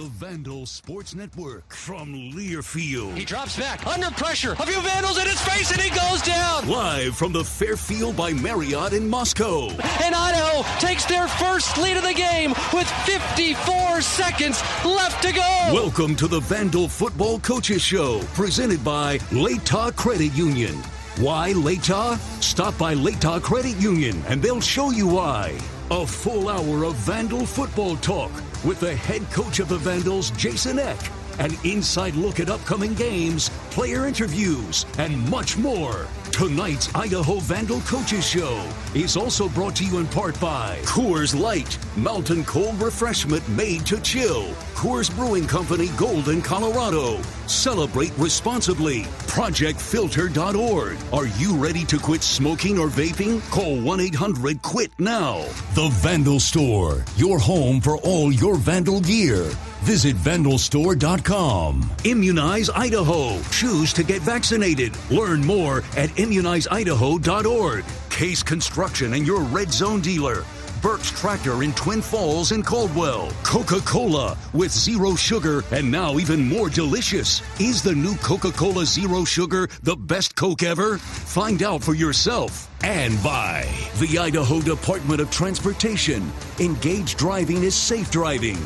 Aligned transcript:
The 0.00 0.06
Vandal 0.06 0.64
Sports 0.64 1.14
Network 1.14 1.74
from 1.74 2.14
Learfield. 2.32 3.14
He 3.18 3.26
drops 3.26 3.58
back 3.58 3.86
under 3.86 4.10
pressure. 4.12 4.52
A 4.52 4.64
few 4.64 4.80
vandals 4.80 5.18
in 5.18 5.26
his 5.26 5.38
face 5.42 5.70
and 5.72 5.78
he 5.78 5.90
goes 5.90 6.22
down. 6.22 6.66
Live 6.66 7.14
from 7.14 7.34
the 7.34 7.44
Fairfield 7.44 8.16
by 8.16 8.32
Marriott 8.32 8.94
in 8.94 9.06
Moscow. 9.06 9.68
And 9.68 10.14
Idaho 10.14 10.62
takes 10.78 11.04
their 11.04 11.28
first 11.28 11.76
lead 11.76 11.98
of 11.98 12.02
the 12.04 12.14
game 12.14 12.54
with 12.72 12.88
54 13.04 14.00
seconds 14.00 14.62
left 14.86 15.22
to 15.22 15.34
go. 15.34 15.70
Welcome 15.70 16.16
to 16.16 16.26
the 16.26 16.40
Vandal 16.40 16.88
Football 16.88 17.38
Coaches 17.40 17.82
Show, 17.82 18.20
presented 18.32 18.82
by 18.82 19.18
Latah 19.28 19.94
Credit 19.96 20.32
Union. 20.32 20.76
Why 21.18 21.52
Latah? 21.52 22.16
Stop 22.42 22.78
by 22.78 22.94
Latah 22.94 23.42
Credit 23.42 23.76
Union 23.76 24.22
and 24.28 24.40
they'll 24.40 24.62
show 24.62 24.92
you 24.92 25.08
why. 25.08 25.58
A 25.90 26.06
full 26.06 26.48
hour 26.48 26.84
of 26.84 26.94
Vandal 26.94 27.44
football 27.44 27.96
talk 27.96 28.30
with 28.64 28.80
the 28.80 28.94
head 28.94 29.22
coach 29.30 29.58
of 29.58 29.68
the 29.68 29.78
Vandals, 29.78 30.30
Jason 30.32 30.78
Eck, 30.78 30.98
an 31.38 31.56
inside 31.64 32.14
look 32.14 32.40
at 32.40 32.50
upcoming 32.50 32.94
games, 32.94 33.48
player 33.70 34.06
interviews, 34.06 34.86
and 34.98 35.28
much 35.30 35.56
more. 35.56 36.06
Tonight's 36.32 36.94
Idaho 36.94 37.38
Vandal 37.40 37.80
Coaches 37.82 38.26
Show 38.26 38.66
is 38.94 39.16
also 39.16 39.48
brought 39.48 39.76
to 39.76 39.84
you 39.84 39.98
in 39.98 40.06
part 40.06 40.40
by 40.40 40.78
Coors 40.84 41.38
Light, 41.38 41.78
mountain 41.96 42.44
cold 42.44 42.80
refreshment 42.80 43.46
made 43.48 43.84
to 43.86 44.00
chill. 44.00 44.44
Coors 44.74 45.14
Brewing 45.14 45.46
Company, 45.46 45.88
Golden, 45.98 46.40
Colorado. 46.40 47.20
Celebrate 47.46 48.12
responsibly. 48.16 49.02
ProjectFilter.org. 49.28 50.96
Are 51.12 51.26
you 51.26 51.56
ready 51.56 51.84
to 51.84 51.98
quit 51.98 52.22
smoking 52.22 52.78
or 52.78 52.88
vaping? 52.88 53.42
Call 53.50 53.78
1 53.80 54.00
800 54.00 54.62
QUIT 54.62 54.92
now. 54.98 55.40
The 55.74 55.90
Vandal 55.94 56.40
Store, 56.40 57.04
your 57.16 57.38
home 57.38 57.80
for 57.80 57.98
all 57.98 58.32
your 58.32 58.56
Vandal 58.56 59.00
gear. 59.00 59.50
Visit 59.82 60.14
vandalstore.com. 60.16 61.90
Immunize 62.04 62.68
Idaho. 62.68 63.40
Choose 63.50 63.94
to 63.94 64.02
get 64.02 64.20
vaccinated. 64.20 64.94
Learn 65.10 65.40
more 65.44 65.82
at 65.96 66.10
immunizeidaho.org. 66.20 67.84
Case 68.10 68.42
Construction 68.42 69.14
and 69.14 69.26
your 69.26 69.40
Red 69.40 69.72
Zone 69.72 70.00
dealer. 70.00 70.44
Burke's 70.82 71.10
Tractor 71.10 71.62
in 71.62 71.72
Twin 71.74 72.00
Falls 72.00 72.52
and 72.52 72.64
Caldwell. 72.64 73.30
Coca 73.42 73.80
Cola 73.80 74.36
with 74.54 74.70
zero 74.72 75.14
sugar 75.14 75.62
and 75.72 75.90
now 75.90 76.18
even 76.18 76.42
more 76.48 76.70
delicious. 76.70 77.42
Is 77.60 77.82
the 77.82 77.94
new 77.94 78.14
Coca 78.16 78.50
Cola 78.50 78.86
Zero 78.86 79.24
Sugar 79.24 79.68
the 79.82 79.96
best 79.96 80.36
Coke 80.36 80.62
ever? 80.62 80.96
Find 80.98 81.62
out 81.62 81.82
for 81.82 81.94
yourself. 81.94 82.68
And 82.82 83.22
by 83.22 83.68
the 83.98 84.18
Idaho 84.18 84.60
Department 84.62 85.20
of 85.20 85.30
Transportation. 85.30 86.32
Engaged 86.58 87.18
driving 87.18 87.62
is 87.62 87.74
safe 87.74 88.10
driving. 88.10 88.56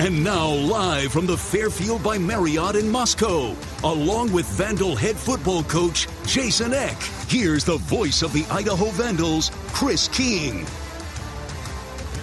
And 0.00 0.24
now, 0.24 0.48
live 0.48 1.12
from 1.12 1.24
the 1.24 1.36
Fairfield 1.36 2.02
by 2.02 2.18
Marriott 2.18 2.74
in 2.74 2.90
Moscow, 2.90 3.54
along 3.84 4.32
with 4.32 4.44
Vandal 4.46 4.96
head 4.96 5.16
football 5.16 5.62
coach 5.62 6.08
Jason 6.26 6.74
Eck, 6.74 7.00
here's 7.28 7.62
the 7.62 7.76
voice 7.76 8.22
of 8.22 8.32
the 8.32 8.44
Idaho 8.50 8.86
Vandals, 8.86 9.52
Chris 9.68 10.08
King. 10.08 10.66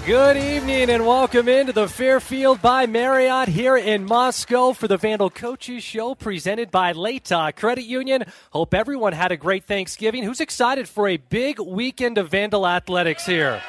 Good 0.05 0.35
evening 0.35 0.89
and 0.89 1.05
welcome 1.05 1.47
into 1.47 1.71
the 1.71 1.87
Fairfield 1.87 2.61
by 2.61 2.87
Marriott 2.87 3.47
here 3.47 3.77
in 3.77 4.03
Moscow 4.03 4.73
for 4.73 4.89
the 4.89 4.97
Vandal 4.97 5.29
Coaches 5.29 5.81
Show 5.81 6.13
presented 6.13 6.71
by 6.71 6.91
Latah 6.91 7.55
Credit 7.55 7.85
Union. 7.85 8.25
Hope 8.49 8.73
everyone 8.73 9.13
had 9.13 9.31
a 9.31 9.37
great 9.37 9.63
Thanksgiving. 9.63 10.23
Who's 10.23 10.41
excited 10.41 10.89
for 10.89 11.07
a 11.07 11.15
big 11.15 11.57
weekend 11.57 12.17
of 12.17 12.31
Vandal 12.31 12.67
athletics 12.67 13.25
here? 13.25 13.61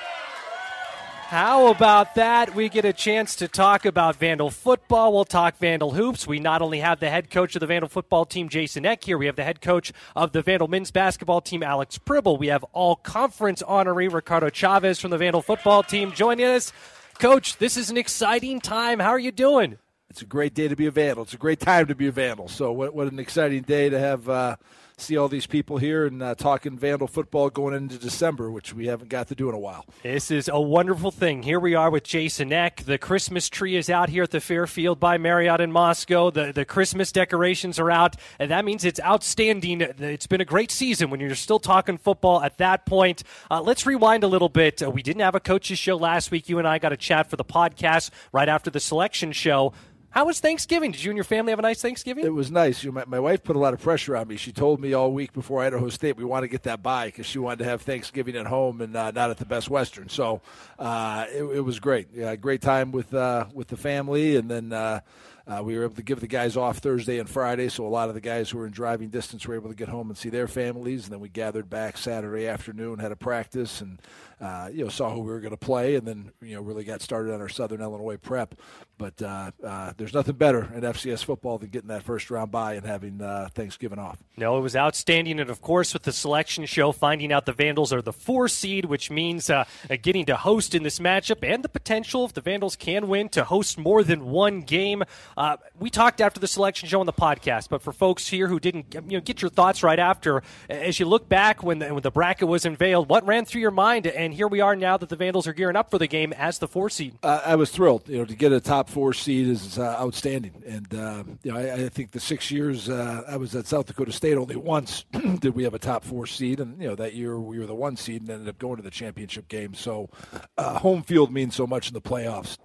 How 1.33 1.69
about 1.69 2.17
that? 2.17 2.55
We 2.55 2.69
get 2.69 2.85
a 2.85 2.93
chance 2.93 3.37
to 3.37 3.49
talk 3.49 3.87
about 3.87 4.17
Vandal 4.17 4.51
football. 4.51 5.15
We'll 5.15 5.25
talk 5.25 5.57
Vandal 5.57 5.93
hoops. 5.93 6.27
We 6.27 6.39
not 6.41 6.61
only 6.61 6.81
have 6.81 7.01
the 7.01 7.09
head 7.09 7.31
coach 7.31 7.57
of 7.57 7.61
the 7.61 7.67
Vandal 7.67 7.89
football 7.89 8.27
team, 8.27 8.51
Jason 8.51 8.85
Eck, 8.85 9.03
here, 9.03 9.17
we 9.17 9.25
have 9.25 9.37
the 9.37 9.43
head 9.43 9.63
coach 9.63 9.95
of 10.15 10.33
the 10.33 10.43
Vandal 10.43 10.69
men's 10.69 10.91
basketball 10.91 11.41
team, 11.41 11.63
Alex 11.63 11.97
Pribble. 11.97 12.37
We 12.37 12.49
have 12.49 12.67
all 12.75 12.97
conference 12.97 13.63
honoree 13.63 14.13
Ricardo 14.13 14.51
Chavez 14.51 15.01
from 15.01 15.11
the 15.11 15.17
Vandal 15.17 15.41
football 15.41 15.83
team 15.83 16.13
joining 16.13 16.45
us. 16.45 16.71
Coach, 17.19 17.57
this 17.57 17.79
is 17.79 17.89
an 17.89 17.97
exciting 17.97 18.61
time. 18.61 18.99
How 18.99 19.09
are 19.09 19.19
you 19.19 19.33
doing? 19.33 19.79
It's 20.11 20.21
a 20.21 20.27
great 20.27 20.53
day 20.53 20.69
to 20.69 20.77
be 20.77 20.85
a 20.85 20.91
Vandal. 20.91 21.23
It's 21.23 21.33
a 21.33 21.39
great 21.39 21.61
time 21.61 21.87
to 21.87 21.95
be 21.95 22.09
a 22.09 22.13
Vandal. 22.13 22.49
So, 22.49 22.73
what, 22.73 22.95
what 22.95 23.11
an 23.11 23.19
exciting 23.19 23.63
day 23.63 23.89
to 23.89 23.99
have. 23.99 24.29
Uh, 24.29 24.57
see 25.03 25.17
all 25.17 25.29
these 25.29 25.47
people 25.47 25.79
here 25.79 26.07
and 26.07 26.23
uh, 26.23 26.35
talking 26.35 26.79
Vandal 26.79 27.09
football 27.09 27.51
going 27.51 27.75
into 27.75 27.99
December, 27.99 28.51
which 28.51 28.73
we 28.73 28.87
haven't 28.87 29.09
got 29.09 29.29
to 29.29 29.35
do 29.35 29.49
in 29.49 29.55
a 29.55 29.59
while. 29.59 29.85
This 30.03 30.31
is 30.31 30.49
a 30.49 30.61
wonderful 30.61 31.11
thing. 31.11 31.43
Here 31.43 31.61
we 31.61 31.75
are 31.75 31.91
with 31.91 32.05
Jason 32.05 32.53
Eck. 32.53 32.85
The 32.85 32.99
Christmas 32.99 33.49
tree 33.49 33.77
is 33.77 33.91
out 33.91 34.09
here 34.09 34.23
at 34.23 34.31
the 34.31 34.41
Fairfield 34.41 35.01
by 35.01 35.19
Marriott 35.19 35.61
in 35.61 35.73
Moscow. 35.73 36.31
The, 36.31 36.53
the 36.53 36.65
Christmas 36.65 37.13
decorations 37.13 37.79
are 37.79 37.91
out, 37.91 38.17
and 38.39 38.51
that 38.51 38.65
means 38.65 38.85
it's 38.85 39.01
outstanding. 39.01 39.81
It's 39.81 40.27
been 40.27 40.41
a 40.41 40.47
great 40.47 40.71
season 40.71 41.11
when 41.11 41.21
you're 41.21 41.35
still 41.35 41.59
talking 41.59 41.99
football 41.99 42.43
at 42.43 42.59
that 42.59 42.87
point. 42.87 43.23
Uh, 43.51 43.61
let's 43.61 43.85
rewind 43.87 44.25
a 44.25 44.29
little 44.29 44.49
bit. 44.49 44.83
Uh, 44.83 44.91
we 44.91 45.03
didn't 45.03 45.23
have 45.23 45.35
a 45.35 45.41
coaches 45.41 45.79
show 45.79 45.97
last 45.97 46.31
week. 46.31 46.49
You 46.49 46.59
and 46.59 46.69
I 46.69 46.79
got 46.79 46.93
a 46.93 46.97
chat 46.97 47.29
for 47.29 47.37
the 47.37 47.45
podcast 47.45 48.11
right 48.33 48.49
after 48.49 48.71
the 48.71 48.81
selection 48.81 49.33
show. 49.33 49.73
How 50.13 50.27
was 50.27 50.41
Thanksgiving? 50.41 50.93
Did 50.93 51.03
you 51.03 51.11
and 51.11 51.17
your 51.17 51.25
family 51.25 51.53
have 51.53 51.59
a 51.59 51.63
nice 51.63 51.81
Thanksgiving? 51.81 52.27
It 52.27 52.35
was 52.35 52.51
nice. 52.51 52.85
You 52.85 52.91
know, 52.91 52.97
my, 52.97 53.05
my 53.07 53.21
wife 53.21 53.43
put 53.43 53.57
a 53.57 53.59
lot 53.59 53.73
of 53.73 53.81
pressure 53.81 54.15
on 54.15 54.29
me. 54.29 54.37
She 54.37 54.53
told 54.53 54.79
me 54.79 54.93
all 54.93 55.11
week 55.11 55.33
before 55.33 55.63
Idaho 55.63 55.89
State 55.89 56.19
we 56.19 56.25
want 56.25 56.45
to 56.45 56.49
get 56.49 56.65
that 56.65 56.83
bye 56.83 57.07
because 57.07 57.25
she 57.25 57.39
wanted 57.39 57.61
to 57.61 57.65
have 57.65 57.81
Thanksgiving 57.81 58.37
at 58.37 58.47
home 58.47 58.83
and 58.83 58.95
uh, 58.95 59.11
not 59.13 59.31
at 59.31 59.39
the 59.39 59.47
Best 59.47 59.71
Western. 59.71 60.11
So 60.11 60.43
uh, 60.79 61.25
it, 61.33 61.45
it, 61.45 61.61
was 61.61 61.81
great. 61.81 62.09
Yeah, 62.15 62.37
great 62.37 62.61
time 62.61 62.93
with 62.93 63.15
uh, 63.15 63.47
with 63.55 63.69
the 63.69 63.79
family, 63.79 64.37
and 64.37 64.51
then 64.51 65.03
uh, 65.47 65.63
we 65.63 65.77
were 65.77 65.85
able 65.85 65.95
to 65.95 66.03
give 66.03 66.21
the 66.21 66.27
guys 66.27 66.57
off 66.57 66.79
Thursday 66.79 67.19
and 67.19 67.29
Friday, 67.29 67.69
so 67.69 67.87
a 67.87 67.89
lot 67.89 68.09
of 68.09 68.15
the 68.15 68.21
guys 68.21 68.51
who 68.51 68.59
were 68.59 68.67
in 68.67 68.73
driving 68.73 69.09
distance 69.09 69.47
were 69.47 69.55
able 69.55 69.69
to 69.69 69.75
get 69.75 69.89
home 69.89 70.09
and 70.09 70.17
see 70.17 70.29
their 70.29 70.47
families. 70.47 71.05
And 71.05 71.13
then 71.13 71.21
we 71.21 71.29
gathered 71.29 71.69
back 71.69 71.97
Saturday 71.97 72.47
afternoon, 72.47 72.99
had 72.99 73.13
a 73.13 73.17
practice, 73.17 73.81
and 73.81 73.99
uh, 74.41 74.69
you 74.73 74.85
know 74.85 74.91
saw 74.91 75.11
who 75.11 75.21
we 75.21 75.31
were 75.31 75.41
going 75.41 75.53
to 75.53 75.57
play, 75.57 75.95
and 75.95 76.07
then 76.07 76.33
you 76.41 76.55
know 76.55 76.63
really 76.63 76.85
got 76.85 77.01
started 77.01 77.33
on 77.33 77.41
our 77.41 77.49
Southern 77.49 77.81
Illinois 77.81 78.17
prep. 78.17 78.55
But 78.99 79.21
uh, 79.21 79.51
uh, 79.65 79.93
there's 79.97 80.15
nothing 80.15 80.37
better 80.37 80.71
in 80.75 80.83
FCS 80.83 81.25
football 81.25 81.59
than 81.59 81.71
getting 81.71 81.89
that 81.89 82.03
first 82.03 82.31
round 82.31 82.51
bye 82.51 82.75
and 82.75 82.87
having 82.87 83.21
uh, 83.21 83.49
Thanksgiving 83.53 83.99
off. 83.99 84.19
No, 84.37 84.59
it 84.59 84.61
was 84.61 84.77
outstanding, 84.77 85.41
and 85.41 85.51
of 85.51 85.61
course 85.61 85.93
with 85.93 86.03
the 86.05 86.13
selection 86.13 86.67
show, 86.67 86.93
finding 86.93 87.33
out 87.33 87.47
the 87.47 87.53
Vandals 87.53 87.93
are 87.93 88.03
the 88.03 88.13
four 88.13 88.49
seed, 88.49 88.85
which 88.85 89.11
means 89.11 89.51
uh, 89.51 89.65
getting 90.03 90.25
to 90.27 90.37
host 90.37 90.75
in 90.75 90.83
this 90.83 90.99
matchup, 90.99 91.43
and 91.43 91.63
the 91.63 91.69
potential 91.69 92.25
if 92.25 92.33
the 92.33 92.41
Vandals 92.41 92.77
can 92.77 93.09
win 93.09 93.29
to 93.31 93.45
host 93.45 93.79
more 93.79 94.03
than 94.03 94.27
one 94.27 94.61
game. 94.61 95.03
Uh, 95.37 95.57
we 95.79 95.91
talked 95.91 96.21
after 96.21 96.41
the 96.41 96.47
selection 96.47 96.89
show 96.89 97.01
on 97.01 97.07
the 97.07 97.13
podcast, 97.13 97.69
but 97.69 97.83
for 97.83 97.93
folks 97.93 98.29
here 98.29 98.49
who 98.49 98.61
didn't 98.61 98.95
you 98.95 99.19
know 99.19 99.21
get 99.21 99.43
your 99.43 99.51
thoughts 99.51 99.83
right 99.83 99.99
after, 99.99 100.43
as 100.69 100.99
you 101.01 101.07
look 101.07 101.29
back 101.29 101.63
when 101.63 101.79
the, 101.79 101.93
when 101.93 102.03
the 102.03 102.11
bracket 102.11 102.49
was 102.49 102.65
unveiled, 102.65 103.09
what 103.09 103.27
ran 103.27 103.45
through 103.45 103.61
your 103.61 103.71
mind? 103.71 104.07
And 104.07 104.33
here 104.35 104.49
we 104.49 104.61
are 104.61 104.77
now 104.77 104.97
that 104.97 105.09
the 105.09 105.17
Vandals 105.17 105.47
are 105.47 105.53
gearing 105.53 105.77
up 105.77 105.91
for 105.91 105.99
the 105.99 106.07
game 106.07 106.33
as 106.33 106.59
the 106.59 106.69
four 106.69 106.91
seed. 106.91 107.15
Uh, 107.23 107.41
I 107.45 107.57
was 107.57 107.71
thrilled. 107.71 108.09
You 108.09 108.19
know, 108.19 108.25
to 108.25 108.35
get 108.35 108.53
a 108.53 108.61
top 108.61 108.89
four 108.89 109.13
seed 109.13 109.49
is 109.49 109.79
uh, 109.79 109.97
outstanding, 110.01 110.63
and 110.67 110.95
uh, 110.95 111.25
you 111.43 111.53
know, 111.53 111.59
I, 111.59 111.85
I, 111.85 111.89
think 111.89 112.13
the 112.13 112.21
six 112.21 112.51
years 112.51 112.89
uh, 112.89 113.23
I 113.29 113.37
was 113.37 113.55
at 113.55 113.67
South 113.67 113.87
Dakota 113.87 114.13
State, 114.13 114.37
only 114.37 114.57
once 114.57 115.05
did 115.41 115.55
we 115.55 115.65
have 115.65 115.75
a 115.75 115.79
top 115.79 116.05
four 116.05 116.27
seed, 116.27 116.61
and 116.61 116.81
you 116.81 116.89
know 116.89 116.95
that 116.95 117.15
year 117.15 117.39
we 117.39 117.59
were 117.59 117.67
the 117.67 117.75
one 117.75 117.97
seed 117.97 118.23
and 118.23 118.31
ended 118.31 118.49
up 118.49 118.59
going 118.59 118.77
to 118.77 118.83
the 118.83 118.91
championship 118.91 119.49
game. 119.49 119.75
So, 119.75 120.11
uh, 120.59 120.79
home 120.79 121.03
field 121.03 121.33
means 121.33 121.55
so 121.55 121.67
much 121.67 121.89
in 121.89 121.95
the 121.95 122.01
playoffs 122.01 122.59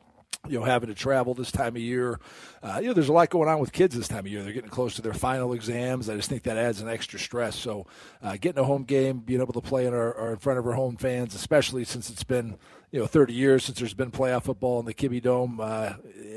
you 0.47 0.59
know, 0.59 0.65
having 0.65 0.89
to 0.89 0.95
travel 0.95 1.33
this 1.33 1.51
time 1.51 1.75
of 1.75 1.81
year. 1.81 2.19
Uh, 2.61 2.79
you 2.81 2.87
know, 2.87 2.93
there's 2.93 3.09
a 3.09 3.13
lot 3.13 3.29
going 3.29 3.49
on 3.49 3.59
with 3.59 3.71
kids 3.71 3.95
this 3.95 4.07
time 4.07 4.19
of 4.19 4.27
year. 4.27 4.43
They're 4.43 4.53
getting 4.53 4.69
close 4.69 4.95
to 4.95 5.01
their 5.01 5.13
final 5.13 5.53
exams. 5.53 6.09
I 6.09 6.15
just 6.15 6.29
think 6.29 6.43
that 6.43 6.57
adds 6.57 6.81
an 6.81 6.89
extra 6.89 7.19
stress. 7.19 7.55
So, 7.55 7.85
uh, 8.21 8.37
getting 8.39 8.59
a 8.59 8.65
home 8.65 8.83
game, 8.83 9.19
being 9.19 9.41
able 9.41 9.53
to 9.53 9.61
play 9.61 9.85
in 9.85 9.93
our, 9.93 10.31
in 10.31 10.37
front 10.37 10.59
of 10.59 10.67
our 10.67 10.73
home 10.73 10.97
fans, 10.97 11.35
especially 11.35 11.83
since 11.83 12.09
it's 12.09 12.23
been 12.23 12.57
you 12.91 12.99
know 12.99 13.05
30 13.05 13.33
years 13.33 13.65
since 13.65 13.79
there's 13.79 13.93
been 13.93 14.11
playoff 14.11 14.43
football 14.43 14.79
in 14.79 14.85
the 14.85 14.93
Kibbie 14.93 15.21
Dome 15.21 15.59
uh, 15.61 15.93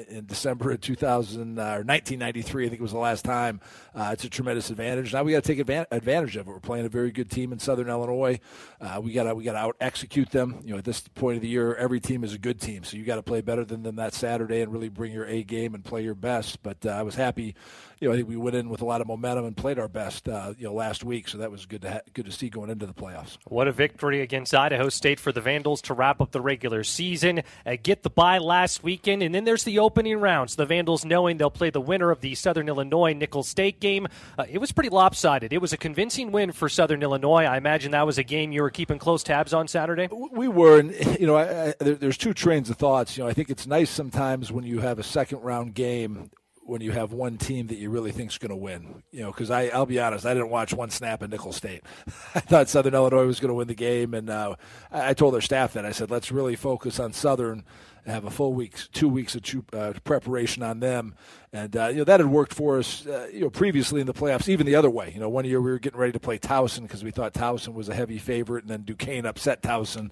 in 0.09 0.27
December 0.27 0.73
of 0.73 0.81
2000 0.81 1.59
uh, 1.59 1.63
or 1.63 1.85
1993, 1.85 2.67
I 2.67 2.69
think 2.69 2.81
it 2.81 2.83
was 2.83 2.91
the 2.91 2.99
last 2.99 3.25
time. 3.25 3.61
Uh, 3.95 4.11
it's 4.13 4.25
a 4.25 4.29
tremendous 4.29 4.71
advantage. 4.71 5.13
Now 5.13 5.23
we 5.23 5.33
got 5.33 5.45
to 5.45 5.55
take 5.55 5.61
advantage 5.61 6.37
of 6.37 6.49
it. 6.49 6.51
We're 6.51 6.59
playing 6.59 6.87
a 6.87 6.89
very 6.89 7.13
good 7.13 7.31
team 7.31 7.53
in 7.53 7.61
Southern 7.61 7.89
Illinois. 7.89 8.41
Uh, 8.81 9.01
we 9.03 9.13
got 9.13 9.25
to 9.25 9.35
we 9.35 9.45
got 9.45 9.53
to 9.53 9.59
out 9.59 9.77
execute 9.81 10.31
them. 10.31 10.61
You 10.65 10.73
know, 10.73 10.79
at 10.79 10.85
this 10.85 11.01
point 11.01 11.37
of 11.37 11.43
the 11.43 11.49
year, 11.49 11.75
every 11.77 12.01
team 12.01 12.25
is 12.25 12.35
a 12.35 12.39
good 12.39 12.61
team, 12.61 12.83
so 12.83 12.97
you 12.97 13.05
got 13.05 13.17
to 13.17 13.23
play 13.23 13.41
better 13.43 13.65
than 13.65 13.85
them 13.85 13.97
that 13.97 14.13
Saturday 14.13 14.61
and 14.61 14.73
really 14.73 14.89
bring 14.89 15.13
your 15.13 15.27
A 15.27 15.45
game 15.45 15.75
and 15.75 15.85
play 15.85 16.03
your 16.03 16.17
best. 16.17 16.63
But 16.63 16.85
uh, 16.85 16.91
I 16.91 17.03
was 17.03 17.15
happy 17.15 17.55
you 18.01 18.09
know, 18.09 18.15
I 18.15 18.17
think 18.17 18.29
we 18.29 18.37
went 18.37 18.57
in 18.57 18.71
with 18.71 18.81
a 18.81 18.87
lot 18.87 19.03
of 19.03 19.07
momentum 19.07 19.45
and 19.45 19.55
played 19.55 19.79
our 19.79 19.89
best, 19.89 20.27
uh, 20.27 20.55
you 20.57 20.65
know, 20.65 20.73
last 20.73 21.05
week. 21.05 21.29
So 21.29 21.37
that 21.39 21.51
was 21.51 21.67
good 21.67 21.83
to 21.83 21.91
ha- 21.93 22.01
good 22.15 22.25
to 22.25 22.33
see 22.33 22.49
going 22.49 22.71
into 22.71 22.87
the 22.87 22.95
playoffs. 22.95 23.37
What 23.47 23.69
a 23.69 23.73
victory 23.73 24.23
against 24.23 24.55
Idaho 24.55 24.89
State 24.89 25.21
for 25.21 25.33
the 25.33 25.43
Vandals 25.43 25.83
to 25.83 25.95
wrap 25.95 26.21
up 26.23 26.31
the 26.31 26.41
regular 26.41 26.83
season, 26.83 27.43
uh, 27.67 27.77
get 27.83 28.03
the 28.03 28.09
bye 28.09 28.39
last 28.39 28.83
weekend, 28.83 29.23
and 29.23 29.35
then 29.35 29.45
there's 29.45 29.65
the 29.65 29.79
opening 29.79 30.19
rounds. 30.19 30.57
The 30.57 30.65
Vandals 30.65 31.05
knowing 31.05 31.37
they'll 31.37 31.51
play 31.51 31.69
the 31.69 31.81
winner 31.81 32.11
of 32.11 32.23
the 32.23 32.35
Southern 32.35 32.69
Illinois 32.69 33.13
Nicholls 33.13 33.49
State 33.49 33.81
game. 33.81 34.09
Uh, 34.39 34.47
it 34.49 34.59
was 34.59 34.73
pretty 34.73 34.91
lopsided. 34.91 35.53
It 35.53 35.61
was 35.61 35.75
a 35.75 35.77
convincing 35.77 36.33
win 36.33 36.53
for 36.53 36.71
Southern 36.71 37.03
Illinois. 37.03 37.45
I 37.45 37.59
imagine 37.59 37.91
that 37.91 38.07
was 38.07 38.17
a 38.17 38.25
game 38.25 38.51
you 38.51 38.63
were 38.63 38.71
keeping 38.71 38.99
close 38.99 39.23
tabs 39.23 39.53
on 39.53 39.69
Saturday. 39.69 40.09
We 40.11 40.49
were, 40.49 40.79
and 40.79 40.95
you 41.21 41.27
know, 41.27 41.37
I, 41.37 41.69
I, 41.69 41.75
there, 41.79 41.97
there's 41.97 42.17
two 42.17 42.33
trains 42.33 42.71
of 42.71 42.79
thoughts. 42.79 43.19
You 43.19 43.25
know, 43.25 43.29
I 43.29 43.35
think 43.35 43.51
it's 43.51 43.67
nice 43.67 43.91
sometimes 43.91 44.51
when 44.51 44.65
you 44.65 44.81
have 44.81 44.99
a 44.99 45.03
second 45.03 45.41
round 45.41 45.75
game 45.75 46.31
when 46.71 46.81
you 46.81 46.93
have 46.93 47.13
one 47.13 47.37
team 47.37 47.67
that 47.67 47.79
you 47.79 47.91
really 47.91 48.13
think 48.13 48.31
is 48.31 48.39
going 48.39 48.51
to 48.51 48.57
win. 48.57 49.03
You 49.11 49.23
know, 49.23 49.33
because 49.33 49.51
I'll 49.51 49.87
be 49.87 49.99
honest, 49.99 50.25
I 50.25 50.35
didn't 50.35 50.51
watch 50.51 50.73
one 50.73 50.89
snap 50.91 51.21
at 51.23 51.29
Nicholls 51.29 51.57
State. 51.57 51.83
I 52.35 52.41
thought 52.41 52.69
Southern 52.69 52.95
Illinois 52.95 53.27
was 53.27 53.41
going 53.41 53.49
to 53.49 53.55
win 53.55 53.67
the 53.67 53.75
game, 53.75 54.15
and 54.15 54.31
uh, 54.31 54.55
I 54.93 55.15
told 55.15 55.35
their 55.35 55.41
staff 55.41 55.73
that 55.73 55.85
I 55.85 55.91
said, 55.91 56.11
let's 56.13 56.31
really 56.31 56.55
focus 56.55 57.01
on 57.01 57.13
Southern 57.13 57.65
have 58.07 58.25
a 58.25 58.31
full 58.31 58.55
week, 58.55 58.75
two 58.93 59.09
weeks 59.09 59.35
of 59.35 59.45
uh, 59.75 59.93
preparation 60.05 60.63
on 60.63 60.81
them. 60.81 61.15
And 61.53 61.77
uh, 61.77 61.89
you 61.89 61.99
know 61.99 62.05
that 62.05 62.21
had 62.21 62.29
worked 62.29 62.55
for 62.55 62.79
us, 62.79 63.07
uh, 63.07 63.29
you 63.33 63.41
know, 63.41 63.51
previously 63.51 64.01
in 64.01 64.07
the 64.07 64.15
playoffs, 64.15 64.49
even 64.49 64.67
the 64.67 64.75
other 64.75 64.91
way. 64.91 65.11
You 65.13 65.21
know, 65.21 65.29
one 65.29 65.45
year 65.45 65.61
we 65.61 65.71
were 65.71 65.79
getting 65.79 65.99
ready 65.99 66.13
to 66.13 66.21
play 66.21 66.39
Towson 66.39 66.83
because 66.83 67.03
we 67.03 67.11
thought 67.11 67.35
Towson 67.35 67.75
was 67.75 67.89
a 67.89 67.95
heavy 67.95 68.19
favorite, 68.19 68.65
and 68.65 68.71
then 68.71 68.83
Duquesne 68.83 69.27
upset 69.27 69.63
Towson 69.63 70.11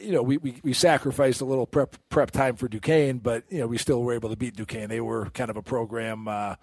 you 0.00 0.12
know, 0.12 0.22
we, 0.22 0.36
we, 0.38 0.60
we 0.62 0.72
sacrificed 0.72 1.40
a 1.40 1.44
little 1.44 1.66
prep 1.66 1.96
prep 2.08 2.30
time 2.30 2.56
for 2.56 2.68
Duquesne, 2.68 3.18
but 3.18 3.44
you 3.48 3.58
know, 3.58 3.66
we 3.66 3.78
still 3.78 4.02
were 4.02 4.12
able 4.12 4.30
to 4.30 4.36
beat 4.36 4.56
Duquesne. 4.56 4.88
They 4.88 5.00
were 5.00 5.30
kind 5.30 5.50
of 5.50 5.56
a 5.56 5.62
program 5.62 6.28
uh, 6.28 6.56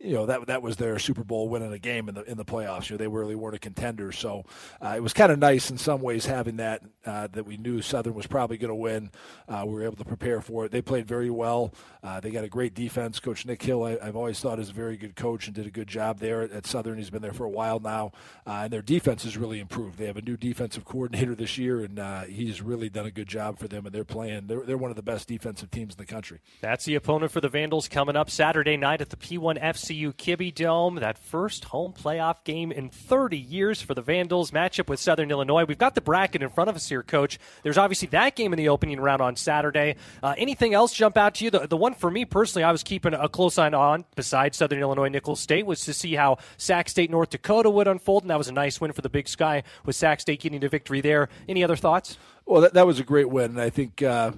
you 0.00 0.14
know 0.14 0.26
that 0.26 0.46
that 0.46 0.62
was 0.62 0.76
their 0.76 0.98
Super 0.98 1.24
Bowl 1.24 1.48
win 1.48 1.62
in 1.62 1.72
a 1.72 1.78
game 1.78 2.08
in 2.08 2.14
the 2.14 2.22
in 2.22 2.36
the 2.36 2.44
playoffs. 2.44 2.88
You 2.88 2.94
know 2.94 2.98
they 2.98 3.08
really 3.08 3.34
weren't 3.34 3.56
a 3.56 3.58
contender, 3.58 4.12
so 4.12 4.44
uh, 4.80 4.94
it 4.96 5.02
was 5.02 5.12
kind 5.12 5.32
of 5.32 5.38
nice 5.40 5.70
in 5.70 5.78
some 5.78 6.00
ways 6.00 6.24
having 6.24 6.58
that 6.58 6.82
uh, 7.04 7.26
that 7.32 7.44
we 7.44 7.56
knew 7.56 7.82
Southern 7.82 8.14
was 8.14 8.26
probably 8.26 8.58
going 8.58 8.68
to 8.68 8.76
win. 8.76 9.10
Uh, 9.48 9.64
we 9.66 9.72
were 9.72 9.82
able 9.82 9.96
to 9.96 10.04
prepare 10.04 10.40
for 10.40 10.64
it. 10.64 10.70
They 10.70 10.82
played 10.82 11.08
very 11.08 11.30
well. 11.30 11.74
Uh, 12.04 12.20
they 12.20 12.30
got 12.30 12.44
a 12.44 12.48
great 12.48 12.74
defense. 12.74 13.18
Coach 13.18 13.44
Nick 13.44 13.60
Hill, 13.60 13.82
I, 13.82 14.04
have 14.04 14.14
always 14.14 14.38
thought 14.38 14.60
is 14.60 14.70
a 14.70 14.72
very 14.72 14.96
good 14.96 15.16
coach 15.16 15.46
and 15.46 15.56
did 15.56 15.66
a 15.66 15.70
good 15.70 15.88
job 15.88 16.20
there 16.20 16.42
at 16.42 16.64
Southern. 16.64 16.98
He's 16.98 17.10
been 17.10 17.22
there 17.22 17.32
for 17.32 17.44
a 17.44 17.50
while 17.50 17.80
now, 17.80 18.12
uh, 18.46 18.60
and 18.64 18.72
their 18.72 18.82
defense 18.82 19.24
has 19.24 19.36
really 19.36 19.58
improved. 19.58 19.98
They 19.98 20.06
have 20.06 20.16
a 20.16 20.22
new 20.22 20.36
defensive 20.36 20.84
coordinator 20.84 21.34
this 21.34 21.58
year, 21.58 21.80
and 21.80 21.98
uh, 21.98 22.22
he's 22.22 22.62
really 22.62 22.88
done 22.88 23.06
a 23.06 23.10
good 23.10 23.28
job 23.28 23.58
for 23.58 23.66
them. 23.66 23.84
And 23.84 23.92
they're 23.92 24.04
playing. 24.04 24.46
They're 24.46 24.62
they're 24.62 24.78
one 24.78 24.90
of 24.90 24.96
the 24.96 25.02
best 25.02 25.26
defensive 25.26 25.72
teams 25.72 25.94
in 25.94 25.98
the 25.98 26.06
country. 26.06 26.38
That's 26.60 26.84
the 26.84 26.94
opponent 26.94 27.32
for 27.32 27.40
the 27.40 27.48
Vandals 27.48 27.88
coming 27.88 28.14
up 28.14 28.30
Saturday 28.30 28.76
night 28.76 29.00
at 29.00 29.10
the 29.10 29.16
P1FC. 29.16 29.87
FCU 29.88 30.12
Kibbie 30.14 30.54
Dome. 30.54 30.96
That 30.96 31.18
first 31.18 31.64
home 31.64 31.92
playoff 31.92 32.44
game 32.44 32.70
in 32.70 32.90
30 32.90 33.38
years 33.38 33.80
for 33.80 33.94
the 33.94 34.02
Vandals. 34.02 34.50
Matchup 34.50 34.88
with 34.88 35.00
Southern 35.00 35.30
Illinois. 35.30 35.64
We've 35.64 35.78
got 35.78 35.94
the 35.94 36.00
bracket 36.00 36.42
in 36.42 36.50
front 36.50 36.68
of 36.68 36.76
us 36.76 36.88
here, 36.88 37.02
Coach. 37.02 37.38
There's 37.62 37.78
obviously 37.78 38.08
that 38.08 38.36
game 38.36 38.52
in 38.52 38.58
the 38.58 38.68
opening 38.68 39.00
round 39.00 39.22
on 39.22 39.36
Saturday. 39.36 39.96
Uh, 40.22 40.34
anything 40.36 40.74
else 40.74 40.92
jump 40.92 41.16
out 41.16 41.36
to 41.36 41.44
you? 41.44 41.50
The, 41.50 41.66
the 41.66 41.76
one 41.76 41.94
for 41.94 42.10
me 42.10 42.24
personally, 42.24 42.64
I 42.64 42.72
was 42.72 42.82
keeping 42.82 43.14
a 43.14 43.28
close 43.28 43.56
eye 43.56 43.70
on, 43.70 44.04
besides 44.14 44.58
Southern 44.58 44.80
Illinois 44.80 45.08
Nicholls 45.08 45.40
State, 45.40 45.64
was 45.66 45.84
to 45.84 45.94
see 45.94 46.14
how 46.14 46.38
Sac 46.56 46.88
State 46.88 47.10
North 47.10 47.30
Dakota 47.30 47.70
would 47.70 47.88
unfold, 47.88 48.24
and 48.24 48.30
that 48.30 48.38
was 48.38 48.48
a 48.48 48.52
nice 48.52 48.80
win 48.80 48.92
for 48.92 49.02
the 49.02 49.08
Big 49.08 49.28
Sky 49.28 49.62
with 49.84 49.96
Sac 49.96 50.20
State 50.20 50.40
getting 50.40 50.62
a 50.64 50.68
victory 50.68 51.00
there. 51.00 51.28
Any 51.48 51.64
other 51.64 51.76
thoughts? 51.76 52.18
Well, 52.48 52.62
that, 52.62 52.72
that 52.72 52.86
was 52.86 52.98
a 52.98 53.04
great 53.04 53.28
win, 53.28 53.50
and 53.50 53.60
I 53.60 53.68
think 53.68 54.02
uh, 54.02 54.32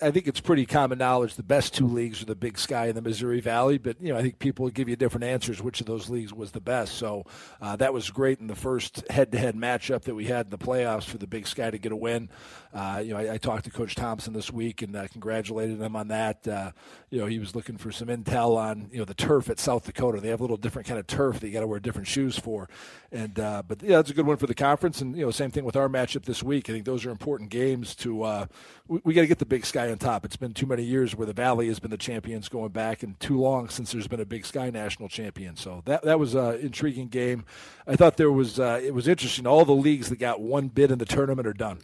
I 0.00 0.10
think 0.10 0.26
it's 0.26 0.40
pretty 0.40 0.64
common 0.64 0.96
knowledge 0.96 1.34
the 1.34 1.42
best 1.42 1.74
two 1.74 1.86
leagues 1.86 2.22
are 2.22 2.24
the 2.24 2.34
Big 2.34 2.58
Sky 2.58 2.86
and 2.86 2.96
the 2.96 3.02
Missouri 3.02 3.40
Valley. 3.40 3.76
But 3.76 4.00
you 4.00 4.10
know, 4.10 4.18
I 4.18 4.22
think 4.22 4.38
people 4.38 4.70
give 4.70 4.88
you 4.88 4.96
different 4.96 5.24
answers 5.24 5.60
which 5.60 5.80
of 5.80 5.86
those 5.86 6.08
leagues 6.08 6.32
was 6.32 6.52
the 6.52 6.62
best. 6.62 6.94
So 6.94 7.26
uh, 7.60 7.76
that 7.76 7.92
was 7.92 8.08
great 8.08 8.40
in 8.40 8.46
the 8.46 8.54
first 8.54 9.04
head-to-head 9.10 9.54
matchup 9.54 10.04
that 10.04 10.14
we 10.14 10.24
had 10.24 10.46
in 10.46 10.50
the 10.50 10.56
playoffs 10.56 11.04
for 11.04 11.18
the 11.18 11.26
Big 11.26 11.46
Sky 11.46 11.70
to 11.70 11.76
get 11.76 11.92
a 11.92 11.96
win. 11.96 12.30
Uh, 12.72 13.02
you 13.04 13.12
know, 13.12 13.18
I, 13.18 13.34
I, 13.34 13.38
talked 13.38 13.64
to 13.64 13.70
Coach 13.70 13.94
Thompson 13.94 14.32
this 14.34 14.50
week 14.50 14.82
and 14.82 14.94
uh, 14.96 15.06
congratulated 15.08 15.80
him 15.80 15.96
on 15.96 16.08
that. 16.08 16.46
Uh, 16.46 16.72
you 17.10 17.18
know, 17.18 17.26
he 17.26 17.38
was 17.38 17.54
looking 17.54 17.76
for 17.76 17.92
some 17.92 18.08
intel 18.08 18.56
on 18.56 18.88
you 18.90 18.98
know 18.98 19.04
the 19.04 19.14
turf 19.14 19.50
at 19.50 19.58
South 19.58 19.84
Dakota. 19.84 20.20
They 20.20 20.28
have 20.28 20.40
a 20.40 20.42
little 20.42 20.56
different 20.56 20.88
kind 20.88 20.98
of 20.98 21.06
turf 21.06 21.40
that 21.40 21.46
you 21.46 21.52
got 21.52 21.60
to 21.60 21.66
wear 21.66 21.80
different 21.80 22.08
shoes 22.08 22.38
for. 22.38 22.68
And 23.12 23.38
uh, 23.38 23.62
but 23.66 23.82
yeah, 23.82 23.96
that's 23.96 24.10
a 24.10 24.14
good 24.14 24.26
one 24.26 24.36
for 24.38 24.46
the 24.46 24.54
conference. 24.54 25.02
And 25.02 25.14
you 25.16 25.24
know, 25.24 25.30
same 25.30 25.50
thing 25.50 25.64
with 25.64 25.76
our 25.76 25.88
matchup 25.88 26.24
this 26.24 26.42
week. 26.42 26.68
I 26.68 26.72
think 26.72 26.86
those 26.86 27.04
are 27.04 27.10
important 27.10 27.25
games 27.48 27.94
to. 27.96 28.22
Uh, 28.22 28.46
we, 28.88 29.00
we 29.04 29.14
got 29.14 29.22
to 29.22 29.26
get 29.26 29.38
the 29.38 29.46
Big 29.46 29.66
Sky 29.66 29.90
on 29.90 29.98
top. 29.98 30.24
It's 30.24 30.36
been 30.36 30.54
too 30.54 30.66
many 30.66 30.82
years 30.82 31.14
where 31.14 31.26
the 31.26 31.32
Valley 31.32 31.68
has 31.68 31.78
been 31.78 31.90
the 31.90 31.96
champions 31.96 32.48
going 32.48 32.70
back, 32.70 33.02
and 33.02 33.18
too 33.20 33.38
long 33.40 33.68
since 33.68 33.92
there's 33.92 34.08
been 34.08 34.20
a 34.20 34.24
Big 34.24 34.46
Sky 34.46 34.70
national 34.70 35.08
champion. 35.08 35.56
So 35.56 35.82
that 35.84 36.02
that 36.02 36.18
was 36.18 36.34
an 36.34 36.60
intriguing 36.60 37.08
game. 37.08 37.44
I 37.86 37.96
thought 37.96 38.16
there 38.16 38.32
was 38.32 38.58
uh, 38.58 38.80
it 38.82 38.94
was 38.94 39.08
interesting. 39.08 39.46
All 39.46 39.64
the 39.64 39.72
leagues 39.72 40.08
that 40.08 40.18
got 40.18 40.40
one 40.40 40.68
bid 40.68 40.90
in 40.90 40.98
the 40.98 41.04
tournament 41.04 41.46
are 41.46 41.52
done. 41.52 41.78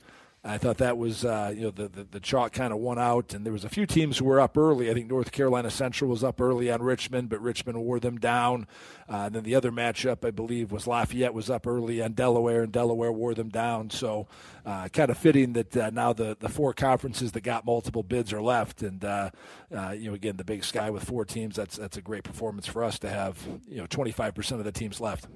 I 0.44 0.58
thought 0.58 0.78
that 0.78 0.98
was, 0.98 1.24
uh, 1.24 1.52
you 1.54 1.62
know, 1.62 1.70
the, 1.70 1.86
the, 1.86 2.02
the 2.02 2.18
chalk 2.20 2.52
kind 2.52 2.72
of 2.72 2.80
won 2.80 2.98
out, 2.98 3.32
and 3.32 3.46
there 3.46 3.52
was 3.52 3.64
a 3.64 3.68
few 3.68 3.86
teams 3.86 4.18
who 4.18 4.24
were 4.24 4.40
up 4.40 4.58
early. 4.58 4.90
I 4.90 4.94
think 4.94 5.08
North 5.08 5.30
Carolina 5.30 5.70
Central 5.70 6.10
was 6.10 6.24
up 6.24 6.40
early 6.40 6.68
on 6.68 6.82
Richmond, 6.82 7.28
but 7.28 7.40
Richmond 7.40 7.78
wore 7.78 8.00
them 8.00 8.18
down. 8.18 8.66
Uh, 9.08 9.26
and 9.26 9.36
then 9.36 9.44
the 9.44 9.54
other 9.54 9.70
matchup, 9.70 10.26
I 10.26 10.32
believe, 10.32 10.72
was 10.72 10.88
Lafayette 10.88 11.32
was 11.32 11.48
up 11.48 11.64
early 11.64 12.02
on 12.02 12.14
Delaware, 12.14 12.64
and 12.64 12.72
Delaware 12.72 13.12
wore 13.12 13.34
them 13.34 13.50
down. 13.50 13.90
So, 13.90 14.26
uh, 14.66 14.88
kind 14.88 15.10
of 15.10 15.18
fitting 15.18 15.52
that 15.52 15.76
uh, 15.76 15.90
now 15.90 16.12
the, 16.12 16.36
the 16.40 16.48
four 16.48 16.72
conferences 16.72 17.30
that 17.32 17.42
got 17.42 17.64
multiple 17.64 18.02
bids 18.02 18.32
are 18.32 18.42
left, 18.42 18.82
and 18.82 19.04
uh, 19.04 19.30
uh, 19.72 19.90
you 19.90 20.08
know, 20.08 20.14
again, 20.14 20.38
the 20.38 20.44
Big 20.44 20.64
Sky 20.64 20.90
with 20.90 21.04
four 21.04 21.24
teams. 21.24 21.54
That's 21.54 21.76
that's 21.76 21.96
a 21.96 22.02
great 22.02 22.24
performance 22.24 22.66
for 22.66 22.82
us 22.82 22.98
to 23.00 23.08
have, 23.08 23.38
you 23.68 23.76
know, 23.76 23.86
25 23.86 24.34
percent 24.34 24.60
of 24.60 24.64
the 24.64 24.72
teams 24.72 25.00
left 25.00 25.28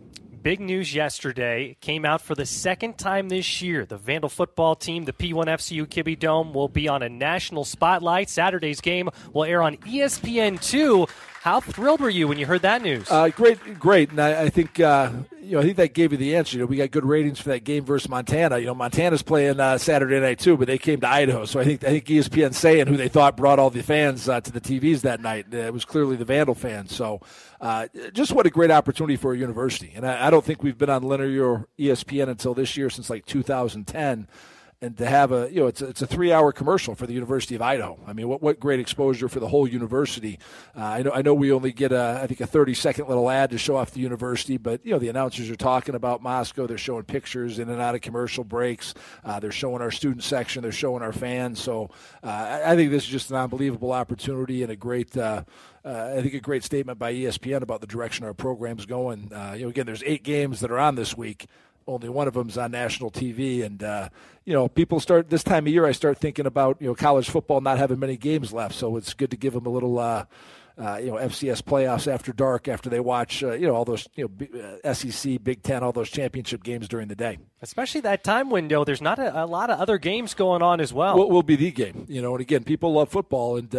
big 0.46 0.60
news 0.60 0.94
yesterday 0.94 1.76
came 1.80 2.04
out 2.04 2.22
for 2.22 2.36
the 2.36 2.46
second 2.46 2.96
time 2.96 3.28
this 3.28 3.60
year. 3.60 3.84
The 3.84 3.96
Vandal 3.96 4.30
football 4.30 4.76
team, 4.76 5.04
the 5.04 5.12
P1 5.12 5.46
FCU 5.46 5.86
Kibbie 5.86 6.16
Dome, 6.16 6.54
will 6.54 6.68
be 6.68 6.86
on 6.86 7.02
a 7.02 7.08
national 7.08 7.64
spotlight. 7.64 8.30
Saturday's 8.30 8.80
game 8.80 9.10
will 9.32 9.42
air 9.42 9.60
on 9.60 9.76
ESPN2. 9.78 11.10
How 11.46 11.60
thrilled 11.60 12.00
were 12.00 12.10
you 12.10 12.26
when 12.26 12.38
you 12.38 12.46
heard 12.46 12.62
that 12.62 12.82
news? 12.82 13.08
Uh, 13.08 13.28
great, 13.28 13.78
great, 13.78 14.10
and 14.10 14.18
I, 14.18 14.46
I 14.46 14.48
think 14.48 14.80
uh, 14.80 15.12
you 15.40 15.52
know 15.52 15.60
I 15.60 15.62
think 15.62 15.76
that 15.76 15.94
gave 15.94 16.10
you 16.10 16.18
the 16.18 16.34
answer. 16.34 16.56
You 16.56 16.64
know, 16.64 16.66
we 16.66 16.76
got 16.76 16.90
good 16.90 17.04
ratings 17.04 17.38
for 17.38 17.50
that 17.50 17.62
game 17.62 17.84
versus 17.84 18.08
Montana. 18.08 18.58
You 18.58 18.66
know, 18.66 18.74
Montana's 18.74 19.22
playing 19.22 19.60
uh, 19.60 19.78
Saturday 19.78 20.18
night 20.18 20.40
too, 20.40 20.56
but 20.56 20.66
they 20.66 20.76
came 20.76 20.98
to 21.02 21.08
Idaho, 21.08 21.44
so 21.44 21.60
I 21.60 21.64
think 21.64 21.84
I 21.84 21.90
think 21.90 22.06
ESPN 22.06 22.52
saying 22.52 22.88
who 22.88 22.96
they 22.96 23.06
thought 23.06 23.36
brought 23.36 23.60
all 23.60 23.70
the 23.70 23.84
fans 23.84 24.28
uh, 24.28 24.40
to 24.40 24.50
the 24.50 24.60
TVs 24.60 25.02
that 25.02 25.20
night. 25.20 25.54
It 25.54 25.72
was 25.72 25.84
clearly 25.84 26.16
the 26.16 26.24
Vandal 26.24 26.56
fans. 26.56 26.92
So, 26.92 27.20
uh, 27.60 27.86
just 28.12 28.32
what 28.32 28.46
a 28.46 28.50
great 28.50 28.72
opportunity 28.72 29.14
for 29.14 29.32
a 29.32 29.38
university, 29.38 29.92
and 29.94 30.04
I, 30.04 30.26
I 30.26 30.30
don't 30.30 30.44
think 30.44 30.64
we've 30.64 30.76
been 30.76 30.90
on 30.90 31.04
linear 31.04 31.68
ESPN 31.78 32.28
until 32.28 32.54
this 32.54 32.76
year 32.76 32.90
since 32.90 33.08
like 33.08 33.24
2010 33.24 34.26
and 34.82 34.96
to 34.98 35.06
have 35.06 35.32
a 35.32 35.48
you 35.50 35.60
know 35.60 35.66
it's 35.68 35.80
a, 35.80 35.88
it's 35.88 36.02
a 36.02 36.06
three 36.06 36.32
hour 36.32 36.52
commercial 36.52 36.94
for 36.94 37.06
the 37.06 37.14
University 37.14 37.54
of 37.54 37.62
Idaho. 37.62 37.98
I 38.06 38.12
mean, 38.12 38.28
what 38.28 38.42
what 38.42 38.60
great 38.60 38.78
exposure 38.78 39.28
for 39.28 39.40
the 39.40 39.48
whole 39.48 39.66
university. 39.66 40.38
Uh, 40.76 40.84
I 40.84 41.02
know 41.02 41.10
I 41.12 41.22
know 41.22 41.32
we 41.34 41.50
only 41.50 41.72
get 41.72 41.92
a 41.92 42.20
I 42.22 42.26
think 42.26 42.40
a 42.40 42.46
thirty 42.46 42.74
second 42.74 43.08
little 43.08 43.30
ad 43.30 43.50
to 43.50 43.58
show 43.58 43.76
off 43.76 43.92
the 43.92 44.00
university, 44.00 44.58
but 44.58 44.84
you 44.84 44.92
know 44.92 44.98
the 44.98 45.08
announcers 45.08 45.50
are 45.50 45.56
talking 45.56 45.94
about 45.94 46.22
Moscow. 46.22 46.66
They're 46.66 46.78
showing 46.78 47.04
pictures 47.04 47.58
in 47.58 47.70
and 47.70 47.80
out 47.80 47.94
of 47.94 48.02
commercial 48.02 48.44
breaks. 48.44 48.92
Uh, 49.24 49.40
they're 49.40 49.50
showing 49.50 49.80
our 49.80 49.90
student 49.90 50.22
section. 50.22 50.62
They're 50.62 50.72
showing 50.72 51.02
our 51.02 51.12
fans. 51.12 51.58
So 51.60 51.90
uh, 52.22 52.26
I, 52.26 52.72
I, 52.72 52.76
think 52.76 52.90
this 52.90 53.04
is 53.04 53.08
just 53.08 53.30
an 53.30 53.36
unbelievable 53.36 53.92
opportunity 53.92 54.62
and 54.62 54.70
a 54.70 54.76
great. 54.76 55.16
Uh, 55.16 55.44
uh, 55.84 56.16
I 56.18 56.20
think 56.20 56.34
a 56.34 56.40
great 56.40 56.64
statement 56.64 56.98
by 56.98 57.14
ESPN 57.14 57.62
about 57.62 57.80
the 57.80 57.86
direction 57.86 58.26
our 58.26 58.34
program's 58.34 58.86
going. 58.86 59.32
Uh, 59.32 59.54
you 59.56 59.62
know, 59.62 59.68
again, 59.68 59.86
there's 59.86 60.02
eight 60.04 60.24
games 60.24 60.58
that 60.60 60.70
are 60.72 60.80
on 60.80 60.96
this 60.96 61.16
week 61.16 61.46
only 61.86 62.08
one 62.08 62.28
of 62.28 62.34
them's 62.34 62.58
on 62.58 62.72
national 62.72 63.10
TV, 63.10 63.64
and 63.64 63.82
uh, 63.82 64.08
you 64.44 64.52
know, 64.52 64.68
people 64.68 65.00
start 65.00 65.30
this 65.30 65.44
time 65.44 65.66
of 65.66 65.72
year. 65.72 65.86
I 65.86 65.92
start 65.92 66.18
thinking 66.18 66.46
about 66.46 66.76
you 66.80 66.88
know 66.88 66.94
college 66.94 67.30
football 67.30 67.60
not 67.60 67.78
having 67.78 67.98
many 67.98 68.16
games 68.16 68.52
left, 68.52 68.74
so 68.74 68.96
it's 68.96 69.14
good 69.14 69.30
to 69.30 69.36
give 69.36 69.54
them 69.54 69.66
a 69.66 69.70
little. 69.70 69.98
Uh, 69.98 70.26
uh, 70.78 70.98
you 70.98 71.06
know 71.06 71.14
FCS 71.14 71.62
playoffs 71.62 72.06
after 72.06 72.34
dark 72.34 72.68
after 72.68 72.90
they 72.90 73.00
watch 73.00 73.42
uh, 73.42 73.52
you 73.52 73.66
know 73.66 73.74
all 73.74 73.86
those 73.86 74.06
you 74.14 74.28
know 74.28 74.78
uh, 74.84 74.92
SEC 74.92 75.42
Big 75.42 75.62
Ten 75.62 75.82
all 75.82 75.90
those 75.90 76.10
championship 76.10 76.62
games 76.62 76.86
during 76.86 77.08
the 77.08 77.14
day. 77.14 77.38
Especially 77.62 78.02
that 78.02 78.22
time 78.22 78.50
window, 78.50 78.84
there's 78.84 79.00
not 79.00 79.18
a, 79.18 79.44
a 79.44 79.46
lot 79.46 79.70
of 79.70 79.80
other 79.80 79.96
games 79.96 80.34
going 80.34 80.60
on 80.60 80.80
as 80.82 80.92
well. 80.92 81.16
Will, 81.16 81.30
will 81.30 81.42
be 81.42 81.56
the 81.56 81.70
game, 81.70 82.04
you 82.10 82.20
know. 82.20 82.32
And 82.32 82.42
again, 82.42 82.62
people 82.62 82.92
love 82.92 83.08
football, 83.08 83.56
and 83.56 83.74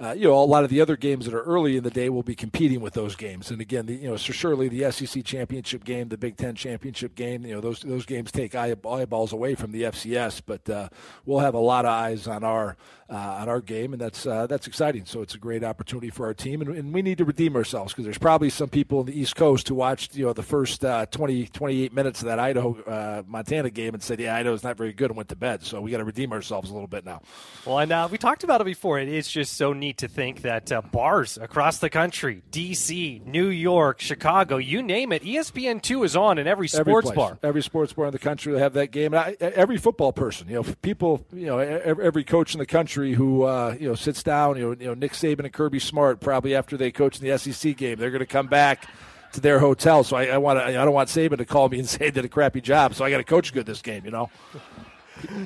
uh, 0.00 0.10
uh, 0.10 0.12
you 0.12 0.24
know, 0.24 0.34
a 0.34 0.44
lot 0.44 0.64
of 0.64 0.70
the 0.70 0.80
other 0.80 0.96
games 0.96 1.24
that 1.24 1.34
are 1.34 1.42
early 1.42 1.76
in 1.76 1.84
the 1.84 1.90
day 1.90 2.08
will 2.08 2.22
be 2.22 2.34
competing 2.34 2.80
with 2.80 2.94
those 2.94 3.14
games. 3.14 3.50
And 3.50 3.60
again, 3.60 3.86
the, 3.86 3.94
you 3.94 4.08
know, 4.08 4.16
so 4.16 4.32
surely 4.32 4.68
the 4.68 4.90
SEC 4.90 5.24
championship 5.24 5.84
game, 5.84 6.08
the 6.08 6.18
Big 6.18 6.36
Ten 6.36 6.54
championship 6.54 7.14
game, 7.14 7.44
you 7.44 7.54
know, 7.54 7.60
those 7.60 7.80
those 7.80 8.06
games 8.06 8.32
take 8.32 8.54
eyeballs 8.54 9.32
away 9.32 9.54
from 9.54 9.72
the 9.72 9.82
FCS. 9.82 10.42
But 10.44 10.68
uh, 10.68 10.88
we'll 11.24 11.40
have 11.40 11.54
a 11.54 11.58
lot 11.58 11.84
of 11.84 11.90
eyes 11.90 12.26
on 12.26 12.44
our 12.44 12.76
uh, 13.10 13.14
on 13.40 13.48
our 13.48 13.60
game, 13.60 13.92
and 13.92 14.00
that's 14.00 14.26
uh, 14.26 14.46
that's 14.46 14.66
exciting. 14.66 15.04
So 15.04 15.20
it's 15.20 15.34
a 15.34 15.38
great 15.38 15.62
opportunity 15.62 16.10
for 16.10 16.26
our 16.26 16.34
team, 16.34 16.60
and, 16.60 16.74
and 16.76 16.94
we 16.94 17.02
need 17.02 17.18
to 17.18 17.24
redeem 17.24 17.54
ourselves 17.54 17.92
because 17.92 18.04
there's 18.04 18.18
probably 18.18 18.50
some 18.50 18.68
people 18.68 19.00
in 19.00 19.06
the 19.06 19.20
East 19.20 19.36
Coast 19.36 19.68
who 19.68 19.74
watched 19.74 20.16
you 20.16 20.26
know 20.26 20.32
the 20.32 20.42
first 20.42 20.84
uh, 20.84 21.06
20 21.06 21.46
28 21.46 21.92
minutes 21.92 22.20
of 22.20 22.26
that 22.26 22.38
Idaho 22.38 22.80
uh, 22.82 23.22
Montana 23.26 23.70
game 23.70 23.94
and 23.94 24.02
said, 24.02 24.18
yeah, 24.18 24.34
Idaho's 24.34 24.62
not 24.62 24.76
very 24.76 24.92
good, 24.92 25.10
and 25.10 25.16
went 25.16 25.28
to 25.28 25.36
bed. 25.36 25.62
So 25.62 25.80
we 25.80 25.90
got 25.90 25.98
to 25.98 26.04
redeem 26.04 26.32
ourselves 26.32 26.70
a 26.70 26.72
little 26.72 26.88
bit 26.88 27.04
now. 27.04 27.20
Well, 27.66 27.78
and 27.78 28.10
we 28.10 28.16
talked 28.18 28.44
about 28.44 28.60
it 28.60 28.64
before. 28.64 28.98
It's 28.98 29.30
just 29.30 29.56
so 29.56 29.72
neat 29.72 29.89
to 29.98 30.08
think 30.08 30.42
that 30.42 30.70
uh, 30.72 30.80
bars 30.80 31.38
across 31.38 31.78
the 31.78 31.90
country, 31.90 32.42
D.C., 32.50 33.22
New 33.24 33.48
York, 33.48 34.00
Chicago, 34.00 34.56
you 34.56 34.82
name 34.82 35.12
it, 35.12 35.22
ESPN2 35.22 36.04
is 36.04 36.16
on 36.16 36.38
in 36.38 36.46
every 36.46 36.68
sports 36.68 37.08
every 37.08 37.16
bar. 37.16 37.38
Every 37.42 37.62
sports 37.62 37.92
bar 37.92 38.06
in 38.06 38.12
the 38.12 38.18
country 38.18 38.52
will 38.52 38.60
have 38.60 38.74
that 38.74 38.88
game. 38.88 39.14
I, 39.14 39.36
every 39.40 39.76
football 39.76 40.12
person, 40.12 40.48
you 40.48 40.54
know, 40.54 40.62
people, 40.82 41.24
you 41.32 41.46
know, 41.46 41.58
every 41.58 42.24
coach 42.24 42.54
in 42.54 42.58
the 42.58 42.66
country 42.66 43.14
who, 43.14 43.44
uh, 43.44 43.76
you 43.78 43.88
know, 43.88 43.94
sits 43.94 44.22
down, 44.22 44.56
you 44.56 44.62
know, 44.62 44.76
you 44.78 44.86
know, 44.86 44.94
Nick 44.94 45.12
Saban 45.12 45.40
and 45.40 45.52
Kirby 45.52 45.78
Smart, 45.78 46.20
probably 46.20 46.54
after 46.54 46.76
they 46.76 46.90
coach 46.90 47.20
in 47.20 47.28
the 47.28 47.36
SEC 47.38 47.76
game, 47.76 47.98
they're 47.98 48.10
going 48.10 48.20
to 48.20 48.26
come 48.26 48.46
back 48.46 48.88
to 49.32 49.40
their 49.40 49.58
hotel. 49.58 50.04
So 50.04 50.16
I, 50.16 50.26
I 50.26 50.38
want 50.38 50.58
to, 50.58 50.64
I 50.64 50.72
don't 50.72 50.92
want 50.92 51.08
Saban 51.08 51.38
to 51.38 51.44
call 51.44 51.68
me 51.68 51.78
and 51.78 51.88
say 51.88 52.06
I 52.06 52.10
did 52.10 52.24
a 52.24 52.28
crappy 52.28 52.60
job. 52.60 52.94
So 52.94 53.04
I 53.04 53.10
got 53.10 53.18
to 53.18 53.24
coach 53.24 53.52
good 53.52 53.66
this 53.66 53.82
game, 53.82 54.04
you 54.04 54.10
know 54.10 54.30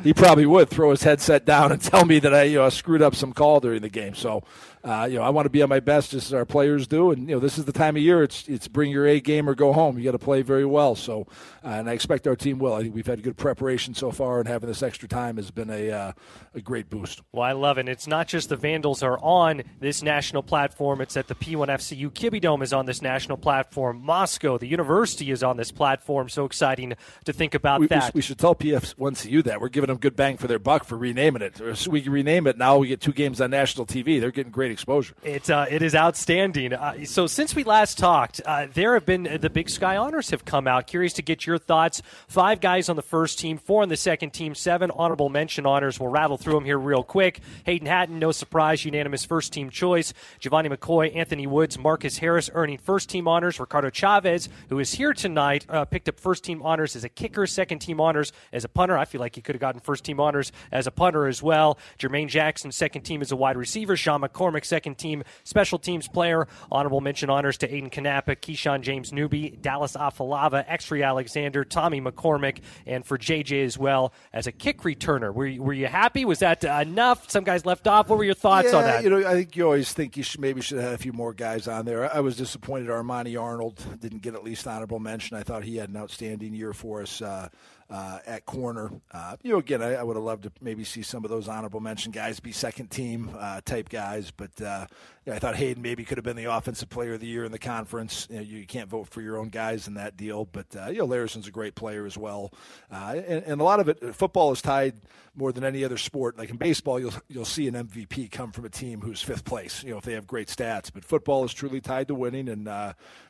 he 0.02 0.12
probably 0.14 0.46
would 0.46 0.68
throw 0.68 0.90
his 0.90 1.02
headset 1.02 1.44
down 1.44 1.72
and 1.72 1.80
tell 1.80 2.04
me 2.04 2.18
that 2.20 2.34
I 2.34 2.44
you 2.44 2.58
know 2.58 2.68
screwed 2.68 3.02
up 3.02 3.14
some 3.14 3.32
call 3.32 3.60
during 3.60 3.82
the 3.82 3.88
game. 3.88 4.14
So 4.14 4.44
uh, 4.84 5.08
you 5.10 5.16
know, 5.16 5.22
I 5.22 5.30
want 5.30 5.46
to 5.46 5.50
be 5.50 5.62
on 5.62 5.70
my 5.70 5.80
best 5.80 6.10
just 6.10 6.26
as 6.26 6.34
our 6.34 6.44
players 6.44 6.86
do. 6.86 7.10
And, 7.10 7.26
you 7.26 7.34
know, 7.34 7.40
this 7.40 7.56
is 7.56 7.64
the 7.64 7.72
time 7.72 7.96
of 7.96 8.02
year. 8.02 8.22
It's, 8.22 8.46
it's 8.48 8.68
bring 8.68 8.90
your 8.90 9.06
A 9.06 9.18
game 9.18 9.48
or 9.48 9.54
go 9.54 9.72
home. 9.72 9.96
You 9.96 10.04
got 10.04 10.12
to 10.12 10.18
play 10.18 10.42
very 10.42 10.66
well. 10.66 10.94
So, 10.94 11.26
uh, 11.64 11.68
and 11.68 11.88
I 11.88 11.94
expect 11.94 12.26
our 12.26 12.36
team 12.36 12.58
will. 12.58 12.74
I 12.74 12.82
think 12.82 12.94
we've 12.94 13.06
had 13.06 13.22
good 13.22 13.38
preparation 13.38 13.94
so 13.94 14.10
far, 14.10 14.40
and 14.40 14.46
having 14.46 14.68
this 14.68 14.82
extra 14.82 15.08
time 15.08 15.36
has 15.36 15.50
been 15.50 15.70
a, 15.70 15.90
uh, 15.90 16.12
a 16.54 16.60
great 16.60 16.90
boost. 16.90 17.22
Well, 17.32 17.44
I 17.44 17.52
love 17.52 17.78
it. 17.78 17.88
It's 17.88 18.06
not 18.06 18.28
just 18.28 18.50
the 18.50 18.56
Vandals 18.56 19.02
are 19.02 19.18
on 19.22 19.62
this 19.80 20.02
national 20.02 20.42
platform. 20.42 21.00
It's 21.00 21.14
that 21.14 21.28
the 21.28 21.34
P1FCU 21.34 22.10
Kibbie 22.10 22.42
Dome 22.42 22.60
is 22.60 22.74
on 22.74 22.84
this 22.84 23.00
national 23.00 23.38
platform. 23.38 24.02
Moscow, 24.04 24.58
the 24.58 24.68
university 24.68 25.30
is 25.30 25.42
on 25.42 25.56
this 25.56 25.72
platform. 25.72 26.28
So 26.28 26.44
exciting 26.44 26.92
to 27.24 27.32
think 27.32 27.54
about 27.54 27.80
we, 27.80 27.86
that. 27.86 28.12
We, 28.12 28.18
we 28.18 28.22
should 28.22 28.38
tell 28.38 28.54
PF1CU 28.54 29.44
that. 29.44 29.62
We're 29.62 29.70
giving 29.70 29.88
them 29.88 29.96
good 29.96 30.14
bang 30.14 30.36
for 30.36 30.46
their 30.46 30.58
buck 30.58 30.84
for 30.84 30.98
renaming 30.98 31.40
it. 31.40 31.56
So 31.78 31.90
we 31.90 32.06
rename 32.06 32.46
it. 32.46 32.58
Now 32.58 32.76
we 32.76 32.88
get 32.88 33.00
two 33.00 33.12
games 33.12 33.40
on 33.40 33.50
national 33.50 33.86
TV. 33.86 34.20
They're 34.20 34.30
getting 34.30 34.52
great 34.52 34.73
exposure. 34.74 35.14
It's 35.22 35.48
uh, 35.48 35.66
it 35.70 35.80
is 35.80 35.94
outstanding. 35.94 36.74
Uh, 36.74 37.04
so 37.06 37.26
since 37.26 37.54
we 37.54 37.64
last 37.64 37.96
talked, 37.96 38.42
uh, 38.44 38.66
there 38.72 38.92
have 38.92 39.06
been 39.06 39.38
the 39.40 39.48
Big 39.48 39.70
Sky 39.70 39.96
honors 39.96 40.30
have 40.30 40.44
come 40.44 40.68
out. 40.68 40.86
Curious 40.86 41.14
to 41.14 41.22
get 41.22 41.46
your 41.46 41.56
thoughts. 41.56 42.02
Five 42.28 42.60
guys 42.60 42.90
on 42.90 42.96
the 42.96 43.02
first 43.02 43.38
team, 43.38 43.56
four 43.56 43.82
on 43.82 43.88
the 43.88 43.96
second 43.96 44.30
team, 44.30 44.54
seven 44.54 44.90
honorable 44.90 45.30
mention 45.30 45.64
honors. 45.64 45.98
We'll 45.98 46.10
rattle 46.10 46.36
through 46.36 46.54
them 46.54 46.64
here 46.66 46.78
real 46.78 47.02
quick. 47.02 47.40
Hayden 47.64 47.86
Hatten, 47.86 48.18
no 48.18 48.32
surprise, 48.32 48.84
unanimous 48.84 49.24
first 49.24 49.52
team 49.52 49.70
choice. 49.70 50.12
Giovanni 50.40 50.68
McCoy, 50.68 51.16
Anthony 51.16 51.46
Woods, 51.46 51.78
Marcus 51.78 52.18
Harris 52.18 52.50
earning 52.52 52.76
first 52.76 53.08
team 53.08 53.26
honors. 53.26 53.58
Ricardo 53.58 53.88
Chavez, 53.90 54.48
who 54.68 54.78
is 54.78 54.92
here 54.92 55.14
tonight, 55.14 55.64
uh, 55.68 55.84
picked 55.84 56.08
up 56.08 56.20
first 56.20 56.44
team 56.44 56.60
honors 56.62 56.96
as 56.96 57.04
a 57.04 57.08
kicker, 57.08 57.46
second 57.46 57.78
team 57.78 58.00
honors 58.00 58.32
as 58.52 58.64
a 58.64 58.68
punter. 58.68 58.98
I 58.98 59.04
feel 59.04 59.20
like 59.20 59.36
he 59.36 59.40
could 59.40 59.54
have 59.54 59.60
gotten 59.60 59.80
first 59.80 60.04
team 60.04 60.20
honors 60.20 60.52
as 60.72 60.86
a 60.86 60.90
punter 60.90 61.26
as 61.26 61.42
well. 61.42 61.78
Jermaine 61.98 62.28
Jackson, 62.28 62.72
second 62.72 63.02
team 63.02 63.22
as 63.22 63.30
a 63.30 63.36
wide 63.36 63.56
receiver. 63.56 63.96
Sean 63.96 64.20
McCormick, 64.20 64.63
second 64.64 64.98
team 64.98 65.24
special 65.44 65.78
teams 65.78 66.08
player. 66.08 66.46
Honorable 66.70 67.00
mention 67.00 67.30
honors 67.30 67.58
to 67.58 67.68
Aiden 67.68 67.90
Kanapa, 67.90 68.36
Keyshawn 68.36 68.82
James 68.82 69.12
Newby, 69.12 69.50
Dallas 69.50 69.94
Afalava, 69.96 70.64
Exree 70.68 71.02
Alexander, 71.02 71.64
Tommy 71.64 72.00
McCormick, 72.00 72.60
and 72.86 73.04
for 73.04 73.18
JJ 73.18 73.64
as 73.64 73.78
well 73.78 74.12
as 74.32 74.46
a 74.46 74.52
kick 74.52 74.82
returner. 74.82 75.32
Were 75.32 75.46
you, 75.46 75.62
were 75.62 75.72
you 75.72 75.86
happy? 75.86 76.24
Was 76.24 76.40
that 76.40 76.64
enough? 76.64 77.30
Some 77.30 77.44
guys 77.44 77.66
left 77.66 77.86
off. 77.86 78.08
What 78.08 78.18
were 78.18 78.24
your 78.24 78.34
thoughts 78.34 78.72
yeah, 78.72 78.78
on 78.78 78.84
that? 78.84 79.04
You 79.04 79.10
know, 79.10 79.26
I 79.26 79.34
think 79.34 79.56
you 79.56 79.64
always 79.64 79.92
think 79.92 80.16
you 80.16 80.22
should, 80.22 80.40
maybe 80.40 80.60
should 80.60 80.80
have 80.80 80.92
a 80.92 80.98
few 80.98 81.12
more 81.12 81.32
guys 81.32 81.68
on 81.68 81.84
there. 81.84 82.14
I 82.14 82.20
was 82.20 82.36
disappointed 82.36 82.88
Armani 82.88 83.40
Arnold 83.40 83.84
didn't 84.00 84.22
get 84.22 84.34
at 84.34 84.44
least 84.44 84.66
honorable 84.66 84.98
mention. 84.98 85.36
I 85.36 85.42
thought 85.42 85.64
he 85.64 85.76
had 85.76 85.88
an 85.88 85.96
outstanding 85.96 86.54
year 86.54 86.72
for 86.72 87.02
us. 87.02 87.22
Uh, 87.22 87.48
uh, 87.90 88.18
at 88.26 88.46
corner. 88.46 88.90
Uh, 89.12 89.36
you 89.42 89.52
know, 89.52 89.58
again, 89.58 89.82
I, 89.82 89.94
I, 89.94 90.02
would 90.02 90.16
have 90.16 90.24
loved 90.24 90.44
to 90.44 90.52
maybe 90.60 90.84
see 90.84 91.02
some 91.02 91.24
of 91.24 91.30
those 91.30 91.48
honorable 91.48 91.80
mention 91.80 92.12
guys 92.12 92.40
be 92.40 92.52
second 92.52 92.90
team 92.90 93.30
uh, 93.38 93.60
type 93.64 93.88
guys, 93.88 94.30
but 94.30 94.60
uh, 95.26 95.32
I 95.32 95.38
thought 95.38 95.56
Hayden 95.56 95.82
maybe 95.82 96.04
could 96.04 96.18
have 96.18 96.24
been 96.24 96.36
the 96.36 96.44
offensive 96.44 96.88
player 96.88 97.14
of 97.14 97.20
the 97.20 97.26
year 97.26 97.44
in 97.44 97.52
the 97.52 97.58
conference. 97.58 98.26
You, 98.30 98.36
know, 98.36 98.42
you 98.42 98.66
can't 98.66 98.88
vote 98.88 99.08
for 99.08 99.20
your 99.20 99.38
own 99.38 99.48
guys 99.48 99.86
in 99.86 99.94
that 99.94 100.16
deal, 100.16 100.44
but 100.44 100.66
uh, 100.76 100.90
you 100.90 100.98
know, 100.98 101.06
Larison's 101.06 101.48
a 101.48 101.50
great 101.50 101.74
player 101.74 102.06
as 102.06 102.16
well, 102.16 102.52
uh, 102.90 103.14
and, 103.16 103.44
and, 103.44 103.60
a 103.60 103.64
lot 103.64 103.80
of 103.80 103.88
it, 103.88 104.14
football 104.14 104.52
is 104.52 104.60
tied 104.60 104.94
more 105.34 105.52
than 105.52 105.64
any 105.64 105.84
other 105.84 105.96
sport. 105.96 106.38
Like 106.38 106.50
in 106.50 106.56
baseball, 106.56 107.00
you'll 107.00 107.14
you'll 107.28 107.44
see 107.44 107.68
an 107.68 107.74
MVP 107.74 108.30
come 108.30 108.52
from 108.52 108.64
a 108.64 108.70
team 108.70 109.00
who's 109.00 109.22
fifth 109.22 109.44
place. 109.44 109.82
You 109.82 109.90
know, 109.90 109.98
if 109.98 110.04
they 110.04 110.12
have 110.12 110.26
great 110.26 110.48
stats, 110.48 110.90
but 110.92 111.04
football 111.04 111.44
is 111.44 111.52
truly 111.52 111.80
tied 111.80 112.08
to 112.08 112.14
winning, 112.14 112.48
and 112.48 112.68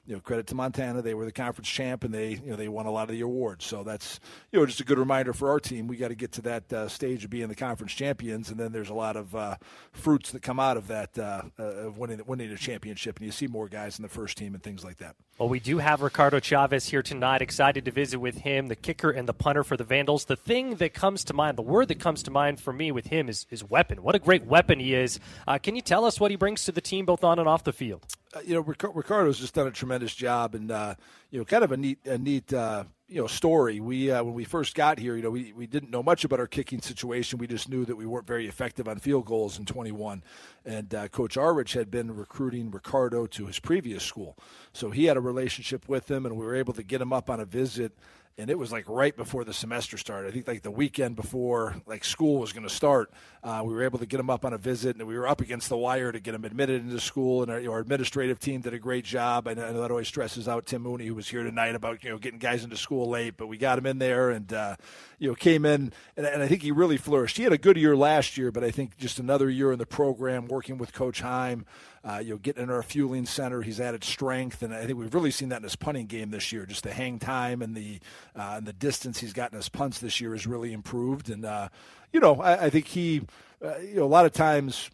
you 0.06 0.14
know, 0.14 0.20
credit 0.20 0.46
to 0.48 0.54
Montana, 0.54 1.00
they 1.00 1.14
were 1.14 1.24
the 1.24 1.32
conference 1.32 1.68
champ, 1.68 2.04
and 2.04 2.12
they 2.12 2.32
you 2.32 2.50
know 2.50 2.56
they 2.56 2.68
won 2.68 2.86
a 2.86 2.90
lot 2.90 3.04
of 3.04 3.14
the 3.14 3.22
awards. 3.22 3.64
So 3.64 3.82
that's 3.82 4.20
you 4.52 4.58
know 4.58 4.66
just 4.66 4.80
a 4.80 4.84
good 4.84 4.98
reminder 4.98 5.32
for 5.32 5.50
our 5.50 5.58
team. 5.58 5.86
We 5.86 5.96
got 5.96 6.08
to 6.08 6.14
get 6.14 6.32
to 6.32 6.42
that 6.42 6.72
uh, 6.72 6.88
stage 6.88 7.24
of 7.24 7.30
being 7.30 7.48
the 7.48 7.54
conference 7.54 7.92
champions, 7.92 8.50
and 8.50 8.60
then 8.60 8.72
there's 8.72 8.90
a 8.90 8.94
lot 8.94 9.16
of 9.16 9.34
uh, 9.34 9.56
fruits 9.92 10.32
that 10.32 10.42
come 10.42 10.60
out 10.60 10.76
of 10.76 10.88
that 10.88 11.18
uh, 11.18 11.42
uh 11.58 11.83
of 11.84 11.98
winning 11.98 12.20
winning 12.26 12.50
a 12.50 12.56
championship, 12.56 13.18
and 13.18 13.26
you 13.26 13.32
see 13.32 13.46
more 13.46 13.68
guys 13.68 13.98
in 13.98 14.02
the 14.02 14.08
first 14.08 14.36
team 14.36 14.54
and 14.54 14.62
things 14.62 14.84
like 14.84 14.98
that. 14.98 15.16
Well, 15.38 15.48
we 15.48 15.60
do 15.60 15.78
have 15.78 16.02
Ricardo 16.02 16.40
Chavez 16.40 16.88
here 16.88 17.02
tonight. 17.02 17.42
Excited 17.42 17.84
to 17.84 17.90
visit 17.90 18.18
with 18.18 18.38
him, 18.38 18.68
the 18.68 18.76
kicker 18.76 19.10
and 19.10 19.28
the 19.28 19.32
punter 19.32 19.64
for 19.64 19.76
the 19.76 19.84
Vandals. 19.84 20.26
The 20.26 20.36
thing 20.36 20.76
that 20.76 20.94
comes 20.94 21.24
to 21.24 21.34
mind, 21.34 21.58
the 21.58 21.62
word 21.62 21.88
that 21.88 22.00
comes 22.00 22.22
to 22.24 22.30
mind 22.30 22.60
for 22.60 22.72
me 22.72 22.92
with 22.92 23.06
him 23.06 23.28
is, 23.28 23.46
is 23.50 23.62
weapon. 23.62 24.02
What 24.02 24.14
a 24.14 24.18
great 24.18 24.44
weapon 24.44 24.80
he 24.80 24.94
is. 24.94 25.18
Uh, 25.46 25.58
can 25.58 25.76
you 25.76 25.82
tell 25.82 26.04
us 26.04 26.20
what 26.20 26.30
he 26.30 26.36
brings 26.36 26.64
to 26.64 26.72
the 26.72 26.80
team, 26.80 27.04
both 27.04 27.24
on 27.24 27.38
and 27.38 27.48
off 27.48 27.64
the 27.64 27.72
field? 27.72 28.04
Uh, 28.34 28.40
you 28.44 28.54
know, 28.54 28.60
Ricardo's 28.60 29.38
just 29.38 29.54
done 29.54 29.66
a 29.66 29.70
tremendous 29.70 30.14
job, 30.14 30.54
and 30.54 30.70
uh, 30.70 30.94
you 31.30 31.38
know, 31.38 31.44
kind 31.44 31.64
of 31.64 31.72
a 31.72 31.76
neat, 31.76 31.98
a 32.04 32.18
neat 32.18 32.52
uh, 32.52 32.84
you 33.08 33.20
know 33.20 33.26
story. 33.26 33.80
We 33.80 34.10
uh, 34.10 34.22
when 34.22 34.34
we 34.34 34.44
first 34.44 34.74
got 34.74 34.98
here, 34.98 35.16
you 35.16 35.22
know, 35.22 35.30
we, 35.30 35.52
we 35.52 35.66
didn't 35.66 35.90
know 35.90 36.02
much 36.02 36.24
about 36.24 36.40
our 36.40 36.46
kicking 36.46 36.80
situation. 36.80 37.38
We 37.38 37.46
just 37.46 37.68
knew 37.68 37.84
that 37.84 37.96
we 37.96 38.06
weren't 38.06 38.26
very 38.26 38.48
effective 38.48 38.88
on 38.88 38.98
field 38.98 39.26
goals 39.26 39.58
in 39.58 39.66
21. 39.66 40.22
And 40.64 40.94
uh, 40.94 41.08
Coach 41.08 41.36
Arwich 41.36 41.74
had 41.74 41.90
been 41.90 42.14
recruiting 42.14 42.70
Ricardo 42.70 43.26
to 43.26 43.46
his 43.46 43.58
previous 43.58 44.02
school, 44.02 44.36
so 44.72 44.90
he 44.90 45.04
had 45.04 45.16
a 45.16 45.20
relationship 45.20 45.88
with 45.88 46.10
him, 46.10 46.24
and 46.24 46.36
we 46.36 46.44
were 46.44 46.54
able 46.54 46.72
to 46.74 46.82
get 46.82 47.00
him 47.00 47.12
up 47.12 47.28
on 47.28 47.40
a 47.40 47.44
visit 47.44 47.92
and 48.36 48.50
it 48.50 48.58
was 48.58 48.72
like 48.72 48.88
right 48.88 49.16
before 49.16 49.44
the 49.44 49.52
semester 49.52 49.96
started. 49.96 50.28
I 50.28 50.32
think 50.32 50.48
like 50.48 50.62
the 50.62 50.70
weekend 50.70 51.14
before 51.14 51.76
like 51.86 52.04
school 52.04 52.40
was 52.40 52.52
going 52.52 52.66
to 52.66 52.74
start, 52.74 53.12
uh, 53.44 53.62
we 53.64 53.72
were 53.72 53.84
able 53.84 54.00
to 54.00 54.06
get 54.06 54.18
him 54.18 54.28
up 54.28 54.44
on 54.44 54.52
a 54.52 54.58
visit, 54.58 54.96
and 54.96 55.06
we 55.06 55.16
were 55.16 55.28
up 55.28 55.40
against 55.40 55.68
the 55.68 55.76
wire 55.76 56.10
to 56.10 56.18
get 56.18 56.34
him 56.34 56.44
admitted 56.44 56.82
into 56.82 56.98
school. 56.98 57.42
And 57.42 57.50
our, 57.50 57.60
you 57.60 57.66
know, 57.66 57.74
our 57.74 57.80
administrative 57.80 58.40
team 58.40 58.60
did 58.60 58.74
a 58.74 58.78
great 58.78 59.04
job. 59.04 59.46
I 59.46 59.54
know, 59.54 59.64
I 59.64 59.72
know, 59.72 59.82
that 59.82 59.90
always 59.90 60.08
stresses 60.08 60.48
out 60.48 60.66
Tim 60.66 60.82
Mooney, 60.82 61.06
who 61.06 61.14
was 61.14 61.28
here 61.28 61.44
tonight, 61.44 61.76
about 61.76 62.02
you 62.02 62.10
know 62.10 62.18
getting 62.18 62.40
guys 62.40 62.64
into 62.64 62.76
school 62.76 63.08
late, 63.08 63.36
but 63.36 63.46
we 63.46 63.56
got 63.56 63.78
him 63.78 63.86
in 63.86 63.98
there, 63.98 64.30
and 64.30 64.52
uh, 64.52 64.76
you 65.18 65.28
know 65.28 65.34
came 65.34 65.64
in, 65.64 65.92
and, 66.16 66.26
and 66.26 66.42
I 66.42 66.48
think 66.48 66.62
he 66.62 66.72
really 66.72 66.96
flourished. 66.96 67.36
He 67.36 67.44
had 67.44 67.52
a 67.52 67.58
good 67.58 67.76
year 67.76 67.96
last 67.96 68.36
year, 68.36 68.50
but 68.50 68.64
I 68.64 68.72
think 68.72 68.96
just 68.96 69.20
another 69.20 69.48
year 69.48 69.70
in 69.70 69.78
the 69.78 69.86
program, 69.86 70.48
working 70.48 70.78
with 70.78 70.92
Coach 70.92 71.20
Heim. 71.20 71.66
Uh, 72.04 72.18
you 72.18 72.30
know, 72.30 72.36
getting 72.36 72.64
in 72.64 72.70
our 72.70 72.82
fueling 72.82 73.24
center, 73.24 73.62
he's 73.62 73.80
added 73.80 74.04
strength, 74.04 74.62
and 74.62 74.74
I 74.74 74.84
think 74.84 74.98
we've 74.98 75.14
really 75.14 75.30
seen 75.30 75.48
that 75.48 75.56
in 75.56 75.62
his 75.62 75.76
punting 75.76 76.06
game 76.06 76.30
this 76.30 76.52
year. 76.52 76.66
Just 76.66 76.84
the 76.84 76.92
hang 76.92 77.18
time 77.18 77.62
and 77.62 77.74
the 77.74 77.98
uh, 78.36 78.54
and 78.58 78.66
the 78.66 78.74
distance 78.74 79.20
he's 79.20 79.32
gotten 79.32 79.56
his 79.56 79.70
punts 79.70 80.00
this 80.00 80.20
year 80.20 80.32
has 80.32 80.46
really 80.46 80.72
improved. 80.72 81.30
And 81.30 81.44
uh, 81.46 81.70
you 82.12 82.20
know, 82.20 82.42
I, 82.42 82.66
I 82.66 82.70
think 82.70 82.88
he, 82.88 83.22
uh, 83.64 83.78
you 83.78 83.96
know, 83.96 84.04
a 84.04 84.06
lot 84.06 84.26
of 84.26 84.32
times 84.32 84.90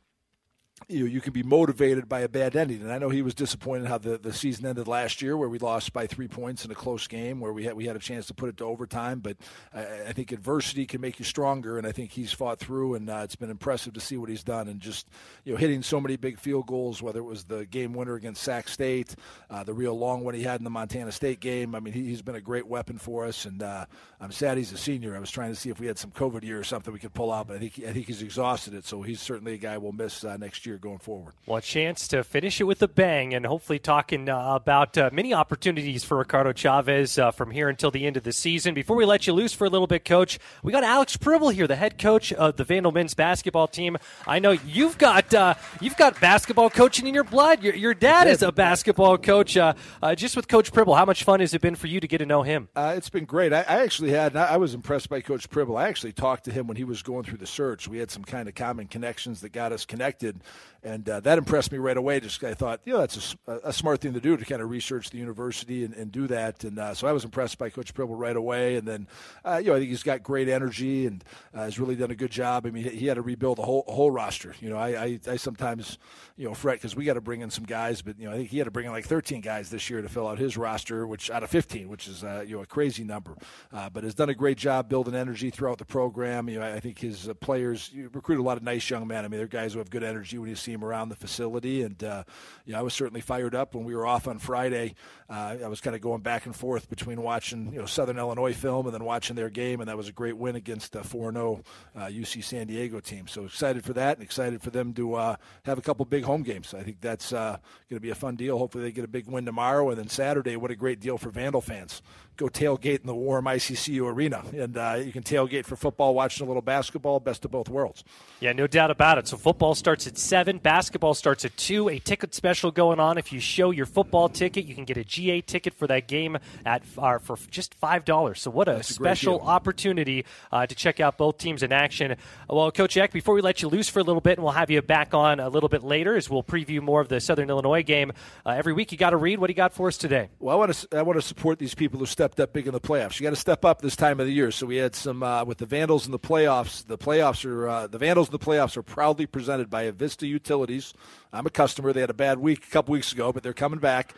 you 0.91 1.01
know, 1.01 1.07
you 1.07 1.21
can 1.21 1.33
be 1.33 1.45
motivated 1.45 2.09
by 2.09 2.21
a 2.21 2.29
bad 2.29 2.57
ending. 2.57 2.83
And 2.83 2.93
I 2.93 2.99
know 2.99 3.11
he 3.11 3.23
was 3.23 3.35
disappointed 3.35 3.87
how 3.87 3.99
the, 3.99 4.19
the 4.19 4.33
season 4.33 4.67
ended 4.67 4.89
last 4.89 5.23
year, 5.23 5.37
where 5.37 5.49
we 5.49 5.59
lost 5.59 5.93
by 5.93 6.07
three 6.09 6.27
points 6.27 6.65
in 6.65 6.71
a 6.71 6.75
close 6.75 7.07
game, 7.07 7.39
where 7.39 7.53
we 7.53 7.65
had 7.65 7.75
we 7.75 7.87
had 7.87 7.95
a 7.95 8.01
chance 8.01 8.27
to 8.27 8.35
put 8.35 8.49
it 8.49 8.57
to 8.57 8.65
overtime. 8.65 9.21
But 9.21 9.37
I, 9.73 10.09
I 10.09 10.13
think 10.13 10.33
adversity 10.33 10.87
can 10.87 11.01
make 11.01 11.21
you 11.21 11.25
stronger, 11.25 11.79
and 11.79 11.87
I 11.87 11.93
think 11.93 12.11
he's 12.11 12.33
fought 12.33 12.59
through, 12.59 12.95
and 12.95 13.09
uh, 13.09 13.21
it's 13.23 13.37
been 13.37 13.51
impressive 13.51 13.93
to 13.95 14.01
see 14.01 14.17
what 14.17 14.29
he's 14.29 14.43
done, 14.43 14.67
and 14.67 14.81
just 14.81 15.09
you 15.45 15.53
know 15.53 15.59
hitting 15.59 15.83
so 15.83 16.01
many 16.01 16.17
big 16.17 16.39
field 16.39 16.67
goals, 16.67 17.01
whether 17.01 17.21
it 17.21 17.25
was 17.25 17.45
the 17.45 17.67
game 17.67 17.93
winner 17.93 18.15
against 18.15 18.43
Sac 18.43 18.69
State, 18.69 19.15
uh, 19.49 19.63
the 19.63 19.75
real 19.75 19.97
long 19.97 20.25
one 20.25 20.35
he 20.35 20.43
had 20.43 20.59
in 20.59 20.65
the 20.65 20.71
Montana 20.71 21.13
State 21.13 21.39
game. 21.39 21.77
I 21.77 21.81
mean, 21.81 21.95
he, 21.95 22.11
has 22.11 22.23
been 22.23 22.35
a 22.35 22.41
great 22.41 22.67
weapon 22.67 22.99
for 22.99 23.27
us, 23.27 23.45
and 23.45 23.63
uh, 23.63 23.87
I'm 24.21 24.33
sad 24.33 24.59
he's 24.59 24.73
a 24.73 24.79
senior. 24.79 25.15
I 25.15 25.21
was 25.21 25.31
trying 25.31 25.51
to 25.51 25.57
see 25.57 25.71
if 25.71 25.79
we 25.79 25.87
had 25.87 25.99
some 25.99 26.11
COVID 26.11 26.43
year 26.43 26.59
or 26.59 26.65
something 26.65 26.93
we 26.93 26.99
could 26.99 27.15
pull 27.15 27.33
out, 27.33 27.47
but 27.47 27.57
I 27.57 27.61
think 27.61 27.81
I 27.87 27.93
think 27.93 28.07
he's 28.07 28.23
exhausted 28.23 28.75
it, 28.75 28.85
so 28.85 29.03
he's 29.03 29.21
certainly 29.21 29.55
a 29.55 29.59
guy 29.59 29.79
we'll 29.79 29.93
miss 29.93 30.25
uh, 30.25 30.37
next 30.37 30.67
year 30.67 30.80
going 30.81 30.99
forward. 30.99 31.35
Well, 31.47 31.59
a 31.59 31.63
chance 31.63 32.09
to 32.09 32.25
finish 32.25 32.61
it 32.61 32.65
with 32.65 32.83
a 32.83 32.89
bang 32.89 33.35
and 33.35 33.47
hopefully 33.47 33.79
talking 33.79 34.29
uh, 34.29 34.55
about 34.55 34.97
uh, 34.97 35.11
many 35.13 35.35
opportunities 35.35 36.05
for 36.05 36.19
Ricardo 36.19 36.53
Chavez 36.53 37.19
uh, 37.19 37.31
from 37.31 37.51
here 37.51 37.69
until 37.69 37.91
the 37.91 38.07
end 38.07 38.17
of 38.17 38.23
the 38.23 38.33
season. 38.33 38.75
Before 38.75 38.97
we 38.97 39.05
let 39.05 39.27
you 39.27 39.33
loose 39.33 39.53
for 39.53 39.67
a 39.67 39.71
little 39.71 39.87
bit, 39.87 40.05
Coach, 40.05 40.39
we 40.63 40.73
got 40.73 40.85
Alex 40.85 41.17
Pribble 41.17 41.53
here, 41.53 41.67
the 41.67 41.77
head 41.77 41.99
coach 41.99 42.33
of 42.33 42.57
the 42.57 42.65
Vandal 42.65 42.93
men's 42.93 43.15
basketball 43.15 43.69
team. 43.69 43.97
I 44.27 44.39
know 44.39 44.53
you've 44.53 44.99
got 44.99 45.33
uh, 45.35 45.55
you've 45.81 45.97
got 45.97 46.21
basketball 46.21 46.71
coaching 46.71 47.07
in 47.07 47.15
your 47.15 47.25
blood. 47.25 47.63
Your, 47.63 47.75
your 47.75 47.95
dad 47.95 48.27
is 48.27 48.43
a 48.43 48.53
basketball 48.53 49.19
coach. 49.19 49.57
Uh, 49.57 49.75
uh, 50.03 50.15
just 50.15 50.37
with 50.37 50.49
Coach 50.49 50.73
Pribble, 50.73 50.97
how 50.97 51.05
much 51.05 51.25
fun 51.25 51.41
has 51.41 51.55
it 51.55 51.61
been 51.61 51.75
for 51.75 51.87
you 51.87 52.01
to 52.01 52.09
get 52.09 52.19
to 52.19 52.27
know 52.27 52.43
him? 52.43 52.69
it's 52.77 53.11
been 53.11 53.25
great. 53.25 53.53
I, 53.53 53.61
I 53.61 53.83
actually 53.83 54.11
had, 54.11 54.37
I 54.37 54.57
was 54.57 54.75
impressed 54.75 55.09
by 55.09 55.21
Coach 55.21 55.49
Pribble. 55.51 55.79
I 55.79 55.89
actually 55.89 56.13
talked 56.13 56.45
to 56.45 56.53
him 56.53 56.67
when 56.67 56.77
he 56.77 56.85
was 56.85 57.03
going 57.03 57.25
through 57.25 57.39
the 57.39 57.47
search. 57.47 57.89
We 57.89 57.99
had 57.99 58.11
some 58.11 58.25
kind 58.25 58.49
of 58.49 58.55
common 58.55 58.87
connections 58.87 59.41
that 59.43 59.53
got 59.53 59.73
us 59.73 59.85
connected 59.85 60.41
and 60.83 61.09
uh, 61.09 61.21
that 61.21 61.39
impressed 61.39 61.73
me 61.73 61.79
right 61.79 61.97
away. 61.97 62.21
Just 62.21 62.43
I 62.43 62.55
thought, 62.55 62.81
you 62.85 62.95
know, 62.95 63.01
that's 63.01 63.37
a, 63.47 63.59
a, 63.65 63.73
smart 63.73 64.01
thing 64.01 64.15
to 64.15 64.21
do 64.21 64.37
to 64.37 64.45
kind 64.45 64.63
of 64.63 64.71
research 64.71 65.11
the 65.11 65.19
university 65.19 65.85
and, 65.85 65.95
and 65.95 66.11
do 66.11 66.27
that. 66.29 66.65
And 66.65 66.79
uh, 66.79 66.95
so 66.95 67.07
I 67.07 67.13
was 67.13 67.25
impressed 67.25 67.59
by 67.59 67.69
Coach 67.69 67.93
Pribble 67.93 68.17
right 68.17 68.37
away. 68.37 68.77
And 68.77 68.89
then, 68.89 69.07
uh, 69.45 69.61
you 69.63 69.71
know, 69.71 69.77
I 69.77 69.79
think 69.79 69.91
he's 69.91 70.03
got 70.03 70.23
great 70.23 70.49
energy 70.49 71.07
and 71.07 71.23
uh, 71.55 71.65
has 71.65 71.79
really 71.79 71.97
done 71.97 72.11
a 72.11 72.15
good 72.15 72.31
job. 72.31 72.67
I 72.67 72.71
mean, 72.71 72.85
he 72.85 73.07
had 73.07 73.15
to 73.15 73.23
rebuild 73.23 73.59
a 73.59 73.63
whole 73.63 73.85
whole 73.89 74.11
roster. 74.11 74.55
You 74.61 74.71
know, 74.71 74.77
I 74.77 74.89
I, 74.89 75.21
I 75.29 75.37
sometimes 75.37 75.99
you 76.37 76.49
know 76.49 76.55
fret 76.55 76.77
because 76.77 76.97
we 76.97 77.05
got 77.05 77.15
to 77.15 77.21
bring 77.21 77.43
in 77.43 77.51
some 77.51 77.65
guys, 77.65 78.01
but 78.01 78.19
you 78.19 78.27
know, 78.27 78.33
I 78.33 78.39
think 78.39 78.51
he 78.51 78.59
had 78.59 78.65
to 78.65 78.71
bring 78.71 78.87
in 78.87 78.93
like 78.93 79.07
13 79.07 79.43
guys 79.43 79.69
this 79.71 79.91
year 79.91 80.01
to 80.01 80.09
fill 80.09 80.27
out 80.27 80.39
his 80.39 80.57
roster, 80.57 81.07
which 81.07 81.31
out 81.31 81.43
of 81.43 81.51
15, 81.51 81.89
which 81.89 82.09
is 82.09 82.25
uh, 82.25 82.45
you 82.47 82.57
know 82.57 82.63
a 82.63 82.67
crazy 82.67 83.05
number. 83.05 83.37
Uh, 83.73 83.91
but 83.91 84.05
has 84.05 84.15
done 84.15 84.31
a 84.31 84.35
great 84.35 84.57
job 84.57 84.89
building 84.89 85.15
energy 85.15 85.51
throughout 85.51 85.79
the 85.79 85.85
program. 85.85 86.49
You 86.49 86.61
know, 86.61 86.67
I 86.67 86.81
think 86.81 86.99
his 86.99 87.29
players 87.41 87.91
recruit 88.13 88.41
a 88.41 88.43
lot 88.43 88.57
of 88.57 88.63
nice 88.63 88.89
young 88.89 89.07
men. 89.07 89.25
I 89.25 89.29
mean, 89.29 89.39
they're 89.39 89.47
guys 89.47 89.75
who 89.75 89.79
have 89.79 89.91
good 89.91 90.05
energy 90.05 90.39
when 90.39 90.49
you 90.49 90.57
see 90.61 90.73
them 90.73 90.85
around 90.85 91.09
the 91.09 91.17
facility. 91.17 91.83
And 91.83 92.03
uh, 92.03 92.25
know, 92.73 92.79
I 92.79 92.83
was 92.83 92.95
certainly 92.95 93.21
fired 93.21 93.55
up 93.55 93.75
when 93.75 93.85
we 93.85 93.95
were 93.95 94.07
off 94.07 94.29
on 94.29 94.39
Friday. 94.39 94.95
Uh, 95.29 95.57
I 95.65 95.69
was 95.69 95.81
kind 95.81 95.95
of 95.95 96.03
going 96.03 96.23
back 96.23 96.47
and 96.47 96.55
forth 96.55 96.89
between 96.89 97.23
watching 97.23 97.73
you 97.73 97.79
know 97.79 97.87
Southern 97.87 98.19
Illinois 98.19 98.55
film 98.55 98.87
and 98.87 98.95
then 98.95 99.05
watching 99.05 99.37
their 99.37 99.51
game, 99.51 99.81
and 99.81 99.89
that 99.89 99.97
was 99.97 100.09
a 100.09 100.13
great 100.13 100.37
win 100.37 100.57
against 100.57 100.95
a 100.97 101.01
4-0 101.01 101.65
UC 101.97 102.39
uh, 102.39 102.43
San 102.43 102.67
Diego 102.67 103.01
team. 103.01 103.27
So 103.27 103.45
excited 103.45 103.85
for 103.85 103.93
that, 103.95 104.17
and 104.17 104.25
excited 104.25 104.63
for 104.63 104.71
them 104.71 104.93
to 104.95 105.15
uh, 105.15 105.37
have 105.65 105.79
a 105.79 105.83
couple 105.83 106.05
big 106.05 106.25
home 106.25 106.43
games. 106.43 106.75
I 106.75 106.83
think 106.83 107.01
that's 107.01 107.33
uh, 107.33 107.59
going 107.89 107.97
to 107.97 108.01
be 108.01 108.11
a 108.11 108.15
fun 108.15 108.37
deal. 108.37 108.59
Hopefully, 108.59 108.85
they 108.85 108.93
get 108.93 109.05
a 109.05 109.09
big 109.09 109.27
win 109.27 109.45
tomorrow, 109.45 109.89
and 109.91 109.99
then 109.99 110.09
Saturday. 110.09 110.57
What 110.57 110.71
a 110.71 110.77
great 110.77 111.01
deal 111.01 111.19
for 111.19 111.31
Vandal 111.31 111.61
fans! 111.61 112.03
Go 112.41 112.49
tailgate 112.49 113.01
in 113.01 113.07
the 113.07 113.15
warm 113.15 113.45
ICCU 113.45 114.11
arena, 114.13 114.43
and 114.53 114.75
you 115.07 115.13
can 115.13 115.23
tailgate 115.23 115.67
for 115.67 115.77
football, 115.77 116.15
watching 116.15 116.45
a 116.45 116.49
little 116.49 116.63
basketball. 116.63 117.21
Best 117.21 117.45
of 117.45 117.51
both 117.51 117.69
worlds. 117.69 118.03
Yeah, 118.41 118.53
no 118.53 118.67
doubt 118.67 118.91
about 118.91 119.19
it. 119.19 119.29
So 119.29 119.37
football 119.37 119.75
starts 119.75 120.07
at 120.07 120.19
seven, 120.19 120.59
basketball 120.59 120.81
Basketball 120.81 121.15
starts 121.15 121.45
at 121.45 121.57
2. 121.57 121.89
A 121.89 121.99
ticket 121.99 122.35
special 122.35 122.71
going 122.71 122.99
on. 122.99 123.19
If 123.19 123.33
you 123.33 123.39
show 123.39 123.71
your 123.71 123.85
football 123.85 124.29
ticket, 124.29 124.65
you 124.65 124.75
can 124.75 124.85
get 124.85 124.97
a 124.97 125.05
GA 125.05 125.43
ticket 125.43 125.75
for 125.75 125.87
that 125.89 126.09
game 126.09 126.39
at 126.65 126.83
uh, 126.97 127.19
for 127.19 127.37
just 127.51 127.79
$5. 127.79 128.39
So, 128.39 128.51
what 128.51 128.67
a 128.67 128.77
That's 128.77 128.89
special 128.89 129.41
opportunity 129.41 130.25
uh, 130.51 130.67
to 130.67 130.75
check 130.75 131.01
out 131.01 131.19
both 131.19 131.37
teams 131.37 131.63
in 131.63 131.71
action. 131.71 132.17
Well, 132.49 132.73
Coach 132.73 132.97
Eck, 132.97 133.13
before 133.13 133.35
we 133.35 133.43
let 133.43 133.63
you 133.63 133.69
loose 133.69 133.89
for 133.89 134.01
a 134.01 134.03
little 134.03 134.21
bit, 134.21 134.39
and 134.39 134.43
we'll 134.43 134.55
have 134.55 134.71
you 134.71 134.81
back 134.81 135.13
on 135.13 135.39
a 135.39 135.49
little 135.49 135.69
bit 135.69 135.85
later 135.85 136.17
as 136.17 136.31
we'll 136.31 136.43
preview 136.43 136.81
more 136.81 137.01
of 137.01 137.09
the 137.09 137.21
Southern 137.21 137.51
Illinois 137.51 137.83
game. 137.83 138.13
Uh, 138.47 138.51
every 138.51 138.73
week 138.73 138.91
you 138.91 138.97
got 138.97 139.11
to 139.11 139.17
read. 139.17 139.39
What 139.39 139.49
do 139.49 139.53
you 139.53 139.57
got 139.57 139.75
for 139.75 139.89
us 139.89 139.99
today? 139.99 140.31
Well, 140.39 140.57
I 140.57 140.59
want 140.59 140.73
to 140.73 140.99
I 140.99 141.03
want 141.03 141.19
to 141.19 141.23
support 141.23 141.59
these 141.59 141.75
people 141.75 141.99
who 141.99 142.07
stepped 142.31 142.41
up 142.41 142.53
big 142.53 142.69
in 142.69 142.73
the 142.73 142.81
playoffs. 142.81 143.19
You 143.19 143.25
got 143.25 143.31
to 143.31 143.37
step 143.37 143.65
up 143.65 143.83
this 143.83 143.97
time 143.97 144.21
of 144.21 144.27
the 144.27 144.33
year. 144.33 144.53
So 144.53 144.67
we 144.67 144.77
had 144.77 144.95
some 144.95 145.21
uh, 145.21 145.45
with 145.45 145.59
the 145.59 145.67
Vandals 145.67 146.07
in 146.07 146.13
the 146.13 146.19
playoffs. 146.19 146.87
The 146.87 146.97
playoffs 146.97 147.45
are 147.45 147.69
uh, 147.69 147.87
the 147.89 147.99
Vandals 147.99 148.29
in 148.29 148.33
the 148.33 148.39
playoffs 148.39 148.77
are 148.77 148.85
proudly 148.85 149.27
presented 149.27 149.69
by 149.69 149.91
Avista 149.91 150.29
Utilities. 150.29 150.95
I'm 151.33 151.45
a 151.47 151.51
customer. 151.51 151.93
They 151.93 152.01
had 152.01 152.11
a 152.11 152.15
bad 152.15 152.39
week 152.39 152.65
a 152.65 152.71
couple 152.71 152.93
weeks 152.93 153.13
ago, 153.13 153.33
but 153.33 153.43
they're 153.43 153.53
coming 153.53 153.81
back. 153.81 154.15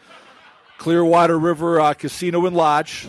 Clearwater 0.76 1.38
River 1.38 1.80
uh, 1.80 1.94
Casino 1.94 2.44
and 2.44 2.54
Lodge. 2.54 3.08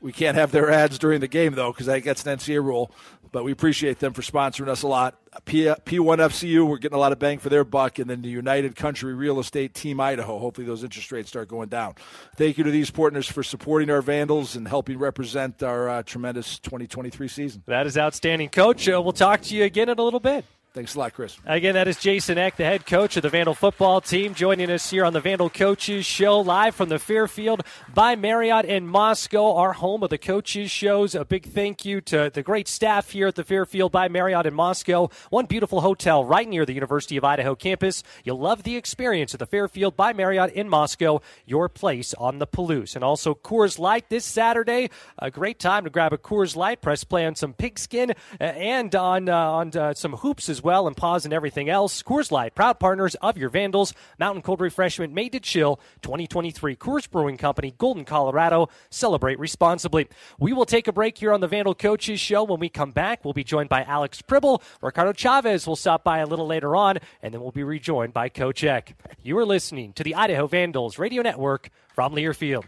We 0.00 0.12
can't 0.12 0.36
have 0.36 0.50
their 0.50 0.70
ads 0.70 0.98
during 0.98 1.20
the 1.20 1.28
game, 1.28 1.54
though, 1.54 1.72
because 1.72 1.86
that 1.86 2.00
gets 2.00 2.24
an 2.24 2.38
NCAA 2.38 2.64
rule. 2.64 2.90
But 3.32 3.44
we 3.44 3.52
appreciate 3.52 3.98
them 3.98 4.12
for 4.12 4.22
sponsoring 4.22 4.68
us 4.68 4.82
a 4.82 4.88
lot. 4.88 5.16
P- 5.44 5.64
P1 5.64 6.18
FCU, 6.18 6.66
we're 6.66 6.78
getting 6.78 6.96
a 6.96 7.00
lot 7.00 7.12
of 7.12 7.18
bang 7.18 7.38
for 7.38 7.48
their 7.48 7.64
buck. 7.64 7.98
And 7.98 8.08
then 8.08 8.22
the 8.22 8.28
United 8.28 8.76
Country 8.76 9.14
Real 9.14 9.38
Estate 9.38 9.74
Team 9.74 10.00
Idaho. 10.00 10.38
Hopefully, 10.38 10.66
those 10.66 10.82
interest 10.82 11.12
rates 11.12 11.28
start 11.28 11.48
going 11.48 11.68
down. 11.68 11.94
Thank 12.36 12.58
you 12.58 12.64
to 12.64 12.70
these 12.70 12.90
partners 12.90 13.28
for 13.28 13.42
supporting 13.42 13.90
our 13.90 14.02
Vandals 14.02 14.56
and 14.56 14.66
helping 14.66 14.98
represent 14.98 15.62
our 15.62 15.88
uh, 15.88 16.02
tremendous 16.02 16.58
2023 16.60 17.28
season. 17.28 17.62
That 17.66 17.86
is 17.86 17.98
outstanding, 17.98 18.48
Coach. 18.48 18.88
Uh, 18.88 19.00
we'll 19.02 19.12
talk 19.12 19.42
to 19.42 19.54
you 19.54 19.64
again 19.64 19.88
in 19.88 19.98
a 19.98 20.02
little 20.02 20.20
bit. 20.20 20.44
Thanks 20.76 20.94
a 20.94 20.98
lot, 20.98 21.14
Chris. 21.14 21.38
Again, 21.46 21.72
that 21.72 21.88
is 21.88 21.96
Jason 21.96 22.36
Eck, 22.36 22.56
the 22.56 22.64
head 22.66 22.84
coach 22.84 23.16
of 23.16 23.22
the 23.22 23.30
Vandal 23.30 23.54
football 23.54 24.02
team, 24.02 24.34
joining 24.34 24.70
us 24.70 24.90
here 24.90 25.06
on 25.06 25.14
the 25.14 25.22
Vandal 25.22 25.48
Coaches 25.48 26.04
Show, 26.04 26.40
live 26.40 26.74
from 26.74 26.90
the 26.90 26.98
Fairfield 26.98 27.62
by 27.94 28.14
Marriott 28.14 28.66
in 28.66 28.86
Moscow, 28.86 29.54
our 29.54 29.72
home 29.72 30.02
of 30.02 30.10
the 30.10 30.18
Coaches 30.18 30.70
Shows. 30.70 31.14
A 31.14 31.24
big 31.24 31.46
thank 31.46 31.86
you 31.86 32.02
to 32.02 32.30
the 32.30 32.42
great 32.42 32.68
staff 32.68 33.08
here 33.08 33.26
at 33.26 33.36
the 33.36 33.42
Fairfield 33.42 33.90
by 33.90 34.08
Marriott 34.08 34.44
in 34.44 34.52
Moscow. 34.52 35.08
One 35.30 35.46
beautiful 35.46 35.80
hotel 35.80 36.22
right 36.22 36.46
near 36.46 36.66
the 36.66 36.74
University 36.74 37.16
of 37.16 37.24
Idaho 37.24 37.54
campus. 37.54 38.02
You'll 38.22 38.38
love 38.38 38.62
the 38.62 38.76
experience 38.76 39.32
at 39.32 39.40
the 39.40 39.46
Fairfield 39.46 39.96
by 39.96 40.12
Marriott 40.12 40.52
in 40.52 40.68
Moscow, 40.68 41.22
your 41.46 41.70
place 41.70 42.12
on 42.18 42.38
the 42.38 42.46
Palouse. 42.46 42.94
And 42.94 43.02
also 43.02 43.34
Coors 43.34 43.78
Light 43.78 44.10
this 44.10 44.26
Saturday. 44.26 44.90
A 45.18 45.30
great 45.30 45.58
time 45.58 45.84
to 45.84 45.90
grab 45.90 46.12
a 46.12 46.18
Coors 46.18 46.54
Light, 46.54 46.82
press 46.82 47.02
play 47.02 47.24
on 47.24 47.34
some 47.34 47.54
pigskin, 47.54 48.10
uh, 48.38 48.44
and 48.44 48.94
on, 48.94 49.30
uh, 49.30 49.34
on 49.34 49.74
uh, 49.74 49.94
some 49.94 50.12
hoops 50.12 50.50
as 50.50 50.62
well 50.62 50.65
and 50.66 50.96
pause 50.96 51.24
and 51.24 51.32
everything 51.32 51.68
else. 51.68 52.02
Coors 52.02 52.30
Light, 52.30 52.54
proud 52.54 52.80
partners 52.80 53.14
of 53.16 53.38
your 53.38 53.48
Vandals. 53.48 53.94
Mountain 54.18 54.42
cold 54.42 54.60
refreshment 54.60 55.12
made 55.12 55.32
to 55.32 55.40
chill. 55.40 55.80
2023 56.02 56.76
Coors 56.76 57.08
Brewing 57.08 57.36
Company, 57.36 57.72
Golden, 57.78 58.04
Colorado. 58.04 58.68
Celebrate 58.90 59.38
responsibly. 59.38 60.08
We 60.38 60.52
will 60.52 60.66
take 60.66 60.88
a 60.88 60.92
break 60.92 61.16
here 61.18 61.32
on 61.32 61.40
the 61.40 61.48
Vandal 61.48 61.74
Coaches 61.74 62.20
Show. 62.20 62.44
When 62.44 62.60
we 62.60 62.68
come 62.68 62.90
back, 62.90 63.24
we'll 63.24 63.34
be 63.34 63.44
joined 63.44 63.68
by 63.68 63.84
Alex 63.84 64.20
Pribble. 64.22 64.62
Ricardo 64.82 65.12
Chavez 65.12 65.66
will 65.66 65.76
stop 65.76 66.02
by 66.02 66.18
a 66.18 66.26
little 66.26 66.46
later 66.46 66.74
on, 66.74 66.98
and 67.22 67.32
then 67.32 67.40
we'll 67.40 67.52
be 67.52 67.64
rejoined 67.64 68.12
by 68.12 68.28
Coach 68.28 68.64
Eck. 68.64 68.96
You 69.22 69.38
are 69.38 69.46
listening 69.46 69.92
to 69.94 70.02
the 70.02 70.14
Idaho 70.14 70.46
Vandals 70.46 70.98
Radio 70.98 71.22
Network 71.22 71.70
from 71.94 72.14
Learfield. 72.14 72.64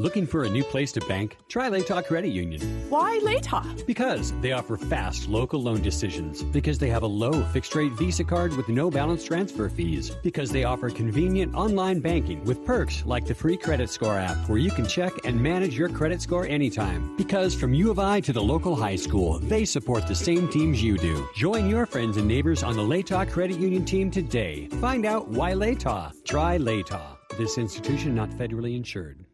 Looking 0.00 0.26
for 0.26 0.44
a 0.44 0.48
new 0.48 0.64
place 0.64 0.92
to 0.92 1.00
bank? 1.02 1.36
Try 1.48 1.68
Latah 1.68 2.02
Credit 2.06 2.30
Union. 2.30 2.62
Why 2.88 3.20
Latah? 3.22 3.84
Because 3.86 4.32
they 4.40 4.52
offer 4.52 4.78
fast 4.78 5.28
local 5.28 5.60
loan 5.60 5.82
decisions. 5.82 6.42
Because 6.42 6.78
they 6.78 6.88
have 6.88 7.02
a 7.02 7.06
low 7.06 7.44
fixed 7.52 7.74
rate 7.74 7.92
Visa 7.92 8.24
card 8.24 8.56
with 8.56 8.70
no 8.70 8.90
balance 8.90 9.22
transfer 9.22 9.68
fees. 9.68 10.08
Because 10.22 10.50
they 10.50 10.64
offer 10.64 10.88
convenient 10.88 11.54
online 11.54 12.00
banking 12.00 12.42
with 12.44 12.64
perks 12.64 13.04
like 13.04 13.26
the 13.26 13.34
free 13.34 13.58
credit 13.58 13.90
score 13.90 14.16
app 14.16 14.38
where 14.48 14.56
you 14.56 14.70
can 14.70 14.86
check 14.86 15.12
and 15.26 15.38
manage 15.38 15.76
your 15.76 15.90
credit 15.90 16.22
score 16.22 16.46
anytime. 16.46 17.14
Because 17.18 17.54
from 17.54 17.74
U 17.74 17.90
of 17.90 17.98
I 17.98 18.20
to 18.20 18.32
the 18.32 18.42
local 18.42 18.74
high 18.74 18.96
school, 18.96 19.38
they 19.40 19.66
support 19.66 20.08
the 20.08 20.14
same 20.14 20.48
teams 20.48 20.82
you 20.82 20.96
do. 20.96 21.28
Join 21.36 21.68
your 21.68 21.84
friends 21.84 22.16
and 22.16 22.26
neighbors 22.26 22.62
on 22.62 22.74
the 22.74 22.82
Latah 22.82 23.30
Credit 23.30 23.60
Union 23.60 23.84
team 23.84 24.10
today. 24.10 24.66
Find 24.80 25.04
out 25.04 25.28
why 25.28 25.52
Latah. 25.52 26.14
Try 26.24 26.56
Latah. 26.56 27.18
This 27.36 27.58
institution 27.58 28.14
not 28.14 28.30
federally 28.30 28.74
insured. 28.76 29.26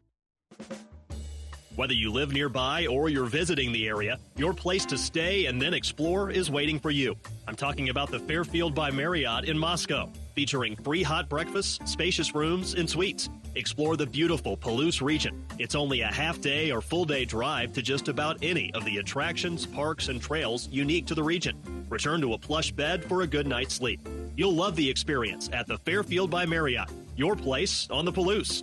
Whether 1.76 1.92
you 1.92 2.10
live 2.10 2.32
nearby 2.32 2.86
or 2.86 3.10
you're 3.10 3.26
visiting 3.26 3.70
the 3.70 3.86
area, 3.86 4.18
your 4.36 4.54
place 4.54 4.86
to 4.86 4.96
stay 4.96 5.44
and 5.44 5.60
then 5.60 5.74
explore 5.74 6.30
is 6.30 6.50
waiting 6.50 6.80
for 6.80 6.90
you. 6.90 7.14
I'm 7.46 7.54
talking 7.54 7.90
about 7.90 8.10
the 8.10 8.18
Fairfield 8.18 8.74
by 8.74 8.90
Marriott 8.90 9.44
in 9.44 9.58
Moscow, 9.58 10.10
featuring 10.34 10.74
free 10.76 11.02
hot 11.02 11.28
breakfasts, 11.28 11.78
spacious 11.84 12.34
rooms, 12.34 12.72
and 12.72 12.88
suites. 12.88 13.28
Explore 13.56 13.98
the 13.98 14.06
beautiful 14.06 14.56
Palouse 14.56 15.02
region. 15.02 15.44
It's 15.58 15.74
only 15.74 16.00
a 16.00 16.06
half 16.06 16.40
day 16.40 16.70
or 16.70 16.80
full 16.80 17.04
day 17.04 17.26
drive 17.26 17.74
to 17.74 17.82
just 17.82 18.08
about 18.08 18.38
any 18.42 18.72
of 18.72 18.86
the 18.86 18.96
attractions, 18.96 19.66
parks, 19.66 20.08
and 20.08 20.20
trails 20.20 20.70
unique 20.70 21.06
to 21.08 21.14
the 21.14 21.22
region. 21.22 21.60
Return 21.90 22.22
to 22.22 22.32
a 22.32 22.38
plush 22.38 22.72
bed 22.72 23.04
for 23.04 23.20
a 23.20 23.26
good 23.26 23.46
night's 23.46 23.74
sleep. 23.74 24.00
You'll 24.34 24.54
love 24.54 24.76
the 24.76 24.88
experience 24.88 25.50
at 25.52 25.66
the 25.66 25.76
Fairfield 25.78 26.30
by 26.30 26.46
Marriott, 26.46 26.88
your 27.16 27.36
place 27.36 27.86
on 27.90 28.06
the 28.06 28.12
Palouse. 28.12 28.62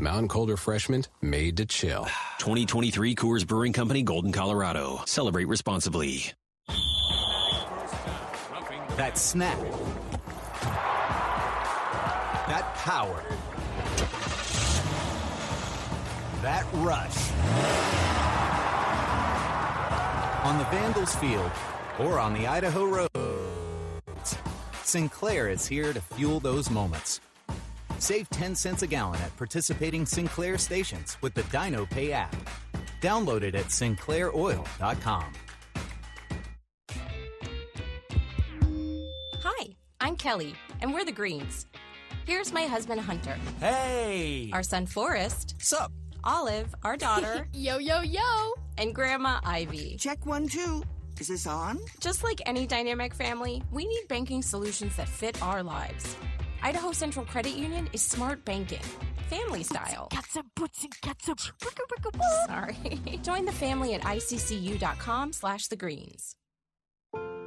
Mountain 0.00 0.28
Cold 0.28 0.48
Refreshment 0.48 1.08
made 1.20 1.58
to 1.58 1.66
chill. 1.66 2.06
2023 2.38 3.14
Coors 3.14 3.46
Brewing 3.46 3.74
Company, 3.74 4.02
Golden, 4.02 4.32
Colorado. 4.32 5.02
Celebrate 5.04 5.44
responsibly. 5.44 6.32
That 8.96 9.18
snap. 9.18 9.58
That 12.48 12.72
power. 12.76 13.22
That 16.40 16.64
rush. 16.72 17.30
On 20.46 20.56
the 20.56 20.64
Vandals 20.64 21.14
field 21.16 21.50
or 21.98 22.18
on 22.18 22.32
the 22.32 22.46
Idaho 22.46 22.86
road. 22.86 23.10
Sinclair 24.82 25.50
is 25.50 25.66
here 25.66 25.92
to 25.92 26.00
fuel 26.00 26.40
those 26.40 26.70
moments. 26.70 27.20
Save 28.00 28.30
10 28.30 28.54
cents 28.54 28.82
a 28.82 28.86
gallon 28.86 29.20
at 29.20 29.36
participating 29.36 30.06
Sinclair 30.06 30.56
stations 30.56 31.18
with 31.20 31.34
the 31.34 31.42
Dino 31.44 31.84
Pay 31.84 32.12
app. 32.12 32.34
Download 33.02 33.42
it 33.42 33.54
at 33.54 33.66
sinclairoil.com. 33.66 35.32
Hi, 39.42 39.66
I'm 40.00 40.16
Kelly, 40.16 40.54
and 40.80 40.94
we're 40.94 41.04
the 41.04 41.12
Greens. 41.12 41.66
Here's 42.26 42.54
my 42.54 42.62
husband 42.62 43.02
Hunter. 43.02 43.36
Hey! 43.60 44.50
Our 44.52 44.62
son 44.62 44.86
Forrest. 44.86 45.56
Sup? 45.58 45.92
Olive, 46.24 46.74
our 46.82 46.96
daughter. 46.96 47.48
yo, 47.52 47.76
yo, 47.76 48.00
yo! 48.00 48.54
And 48.78 48.94
Grandma 48.94 49.40
Ivy. 49.44 49.96
Check 49.98 50.24
one, 50.24 50.48
two. 50.48 50.82
Is 51.18 51.28
this 51.28 51.46
on? 51.46 51.78
Just 52.00 52.24
like 52.24 52.40
any 52.46 52.66
dynamic 52.66 53.14
family, 53.14 53.62
we 53.70 53.86
need 53.86 54.08
banking 54.08 54.40
solutions 54.40 54.96
that 54.96 55.06
fit 55.08 55.42
our 55.42 55.62
lives. 55.62 56.16
Idaho 56.62 56.92
Central 56.92 57.24
Credit 57.24 57.56
Union 57.56 57.88
is 57.92 58.02
smart 58.02 58.44
banking, 58.44 58.82
family 59.28 59.62
style. 59.62 60.08
That's 60.10 60.36
a 60.36 60.44
butts 60.56 60.84
and 60.84 61.00
ketchup. 61.00 61.40
Sorry. 62.46 63.00
Join 63.22 63.44
the 63.44 63.52
family 63.52 63.94
at 63.94 64.02
iccu.com 64.02 65.32
slash 65.32 65.68
the 65.68 65.76
greens. 65.76 66.34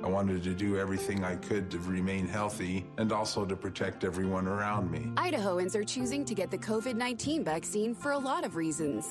I 0.04 0.08
wanted 0.08 0.44
to 0.44 0.54
do 0.54 0.78
everything 0.78 1.24
I 1.24 1.38
could 1.38 1.72
to 1.72 1.80
remain 1.80 2.28
healthy 2.28 2.86
and 2.98 3.14
also 3.14 3.46
to 3.46 3.56
protect 3.56 4.04
everyone 4.04 4.48
around 4.48 4.92
me. 4.92 5.14
Idahoans 5.16 5.76
are 5.76 5.84
choosing 5.86 6.26
to 6.26 6.36
get 6.36 6.52
the 6.52 6.58
COVID 6.58 6.96
19 6.96 7.46
vaccine 7.46 7.96
for 7.96 8.12
a 8.12 8.18
lot 8.18 8.44
of 8.44 8.58
reasons. 8.58 9.10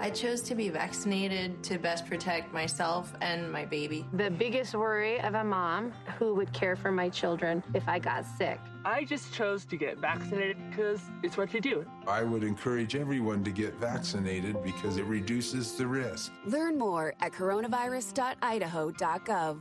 I 0.00 0.10
chose 0.10 0.40
to 0.42 0.56
be 0.56 0.68
vaccinated 0.68 1.62
to 1.62 1.78
best 1.78 2.06
protect 2.06 2.52
myself 2.52 3.14
and 3.20 3.52
my 3.52 3.64
baby. 3.64 4.04
The 4.14 4.30
biggest 4.30 4.74
worry 4.74 5.20
of 5.20 5.34
a 5.34 5.44
mom 5.44 5.92
who 6.18 6.34
would 6.34 6.52
care 6.52 6.74
for 6.74 6.90
my 6.90 7.08
children 7.08 7.62
if 7.72 7.88
I 7.88 8.00
got 8.00 8.26
sick. 8.26 8.58
I 8.84 9.04
just 9.04 9.32
chose 9.32 9.64
to 9.66 9.76
get 9.76 9.98
vaccinated 9.98 10.56
because 10.70 11.00
it's 11.22 11.36
what 11.36 11.54
you 11.54 11.60
do. 11.60 11.86
I 12.08 12.24
would 12.24 12.42
encourage 12.42 12.96
everyone 12.96 13.44
to 13.44 13.52
get 13.52 13.74
vaccinated 13.74 14.60
because 14.64 14.96
it 14.96 15.04
reduces 15.04 15.74
the 15.74 15.86
risk. 15.86 16.32
Learn 16.46 16.76
more 16.76 17.14
at 17.20 17.30
coronavirus.idaho.gov. 17.30 19.58